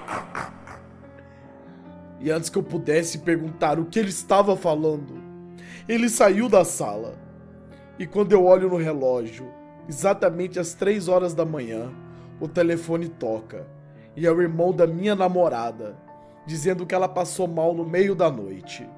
e 2.24 2.30
antes 2.30 2.48
que 2.48 2.56
eu 2.56 2.62
pudesse 2.62 3.18
perguntar 3.18 3.78
o 3.78 3.84
que 3.84 3.98
ele 3.98 4.08
estava 4.08 4.56
falando, 4.56 5.22
ele 5.86 6.08
saiu 6.08 6.48
da 6.48 6.64
sala. 6.64 7.16
E 7.98 8.06
quando 8.06 8.32
eu 8.32 8.46
olho 8.46 8.70
no 8.70 8.78
relógio, 8.78 9.46
exatamente 9.86 10.58
às 10.58 10.72
três 10.72 11.06
horas 11.06 11.34
da 11.34 11.44
manhã, 11.44 11.92
o 12.40 12.48
telefone 12.48 13.10
toca. 13.10 13.66
E 14.16 14.26
é 14.26 14.32
o 14.32 14.40
irmão 14.40 14.72
da 14.72 14.86
minha 14.86 15.14
namorada, 15.14 15.98
dizendo 16.46 16.86
que 16.86 16.94
ela 16.94 17.06
passou 17.06 17.46
mal 17.46 17.74
no 17.74 17.84
meio 17.84 18.14
da 18.14 18.30
noite. 18.30 18.88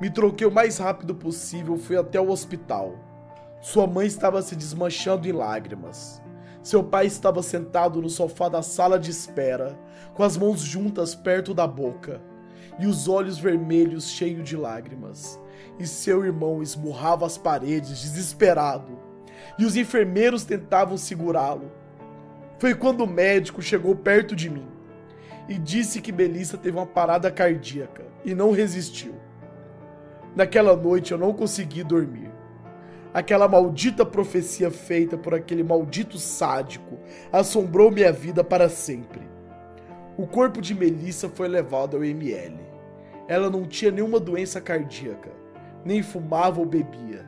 Me 0.00 0.10
troquei 0.10 0.44
o 0.44 0.52
mais 0.52 0.78
rápido 0.78 1.14
possível, 1.14 1.78
fui 1.78 1.96
até 1.96 2.20
o 2.20 2.30
hospital. 2.30 2.98
Sua 3.60 3.86
mãe 3.86 4.08
estava 4.08 4.42
se 4.42 4.56
desmanchando 4.56 5.28
em 5.28 5.32
lágrimas. 5.32 6.20
Seu 6.64 6.82
pai 6.82 7.06
estava 7.06 7.44
sentado 7.44 8.02
no 8.02 8.10
sofá 8.10 8.48
da 8.48 8.60
sala 8.60 8.98
de 8.98 9.12
espera, 9.12 9.78
com 10.14 10.24
as 10.24 10.36
mãos 10.36 10.62
juntas 10.62 11.14
perto 11.14 11.54
da 11.54 11.64
boca 11.64 12.20
e 12.78 12.86
os 12.86 13.08
olhos 13.08 13.38
vermelhos 13.38 14.08
cheios 14.08 14.48
de 14.48 14.56
lágrimas. 14.56 15.40
E 15.78 15.86
seu 15.86 16.24
irmão 16.24 16.62
esmurrava 16.62 17.26
as 17.26 17.36
paredes, 17.36 18.00
desesperado, 18.00 18.98
e 19.58 19.64
os 19.64 19.76
enfermeiros 19.76 20.44
tentavam 20.44 20.96
segurá-lo. 20.96 21.70
Foi 22.58 22.74
quando 22.74 23.02
o 23.02 23.06
médico 23.06 23.60
chegou 23.60 23.94
perto 23.94 24.34
de 24.34 24.48
mim 24.48 24.66
e 25.48 25.58
disse 25.58 26.00
que 26.00 26.12
Melissa 26.12 26.56
teve 26.56 26.76
uma 26.76 26.86
parada 26.86 27.30
cardíaca 27.30 28.04
e 28.24 28.34
não 28.34 28.50
resistiu. 28.50 29.14
Naquela 30.34 30.76
noite 30.76 31.12
eu 31.12 31.18
não 31.18 31.32
consegui 31.32 31.82
dormir. 31.82 32.30
Aquela 33.14 33.48
maldita 33.48 34.04
profecia 34.04 34.70
feita 34.70 35.16
por 35.16 35.34
aquele 35.34 35.62
maldito 35.62 36.18
sádico 36.18 36.98
assombrou 37.32 37.90
minha 37.90 38.12
vida 38.12 38.44
para 38.44 38.68
sempre. 38.68 39.20
O 40.18 40.26
corpo 40.26 40.60
de 40.60 40.74
Melissa 40.74 41.28
foi 41.28 41.48
levado 41.48 41.96
ao 41.96 42.04
ML. 42.04 42.65
Ela 43.28 43.50
não 43.50 43.64
tinha 43.64 43.90
nenhuma 43.90 44.20
doença 44.20 44.60
cardíaca, 44.60 45.30
nem 45.84 46.02
fumava 46.02 46.60
ou 46.60 46.66
bebia. 46.66 47.26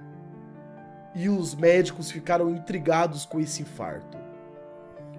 E 1.14 1.28
os 1.28 1.54
médicos 1.54 2.10
ficaram 2.10 2.50
intrigados 2.50 3.26
com 3.26 3.40
esse 3.40 3.62
infarto. 3.62 4.16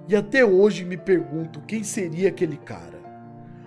E 0.07 0.15
até 0.15 0.43
hoje 0.45 0.85
me 0.85 0.97
pergunto 0.97 1.61
quem 1.61 1.83
seria 1.83 2.29
aquele 2.29 2.57
cara. 2.57 2.99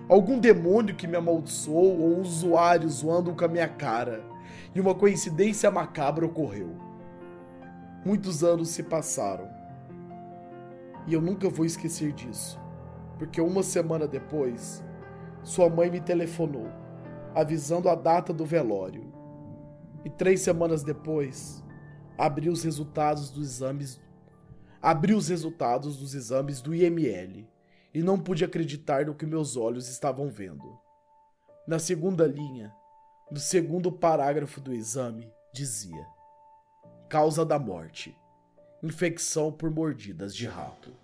Algum 0.08 0.38
demônio 0.38 0.94
que 0.94 1.06
me 1.06 1.16
amaldiçoou 1.16 2.00
ou 2.00 2.16
um 2.16 2.20
usuário 2.20 2.88
zoando 2.88 3.34
com 3.34 3.44
a 3.44 3.48
minha 3.48 3.68
cara. 3.68 4.24
E 4.74 4.80
uma 4.80 4.94
coincidência 4.94 5.70
macabra 5.70 6.26
ocorreu. 6.26 6.70
Muitos 8.04 8.42
anos 8.42 8.70
se 8.70 8.82
passaram. 8.82 9.48
E 11.06 11.14
eu 11.14 11.20
nunca 11.20 11.48
vou 11.48 11.66
esquecer 11.66 12.12
disso, 12.12 12.60
porque 13.18 13.40
uma 13.40 13.62
semana 13.62 14.06
depois, 14.06 14.82
sua 15.42 15.68
mãe 15.68 15.90
me 15.90 16.00
telefonou, 16.00 16.68
avisando 17.34 17.88
a 17.88 17.94
data 17.94 18.32
do 18.32 18.44
velório. 18.44 19.12
E 20.04 20.10
três 20.10 20.40
semanas 20.40 20.82
depois, 20.82 21.62
abri 22.18 22.48
os 22.48 22.62
resultados 22.62 23.30
dos 23.30 23.46
exames. 23.48 24.00
Abri 24.80 25.14
os 25.14 25.28
resultados 25.28 25.96
dos 25.96 26.14
exames 26.14 26.60
do 26.60 26.74
IML 26.74 27.48
e 27.94 28.02
não 28.02 28.18
pude 28.18 28.44
acreditar 28.44 29.06
no 29.06 29.14
que 29.14 29.26
meus 29.26 29.56
olhos 29.56 29.88
estavam 29.88 30.28
vendo. 30.28 30.78
Na 31.66 31.78
segunda 31.78 32.26
linha, 32.26 32.74
no 33.30 33.38
segundo 33.38 33.92
parágrafo 33.92 34.60
do 34.60 34.72
exame, 34.72 35.30
dizia: 35.54 36.04
Causa 37.08 37.44
da 37.44 37.58
morte: 37.58 38.16
infecção 38.82 39.52
por 39.52 39.70
mordidas 39.70 40.34
de 40.34 40.46
rato. 40.46 41.01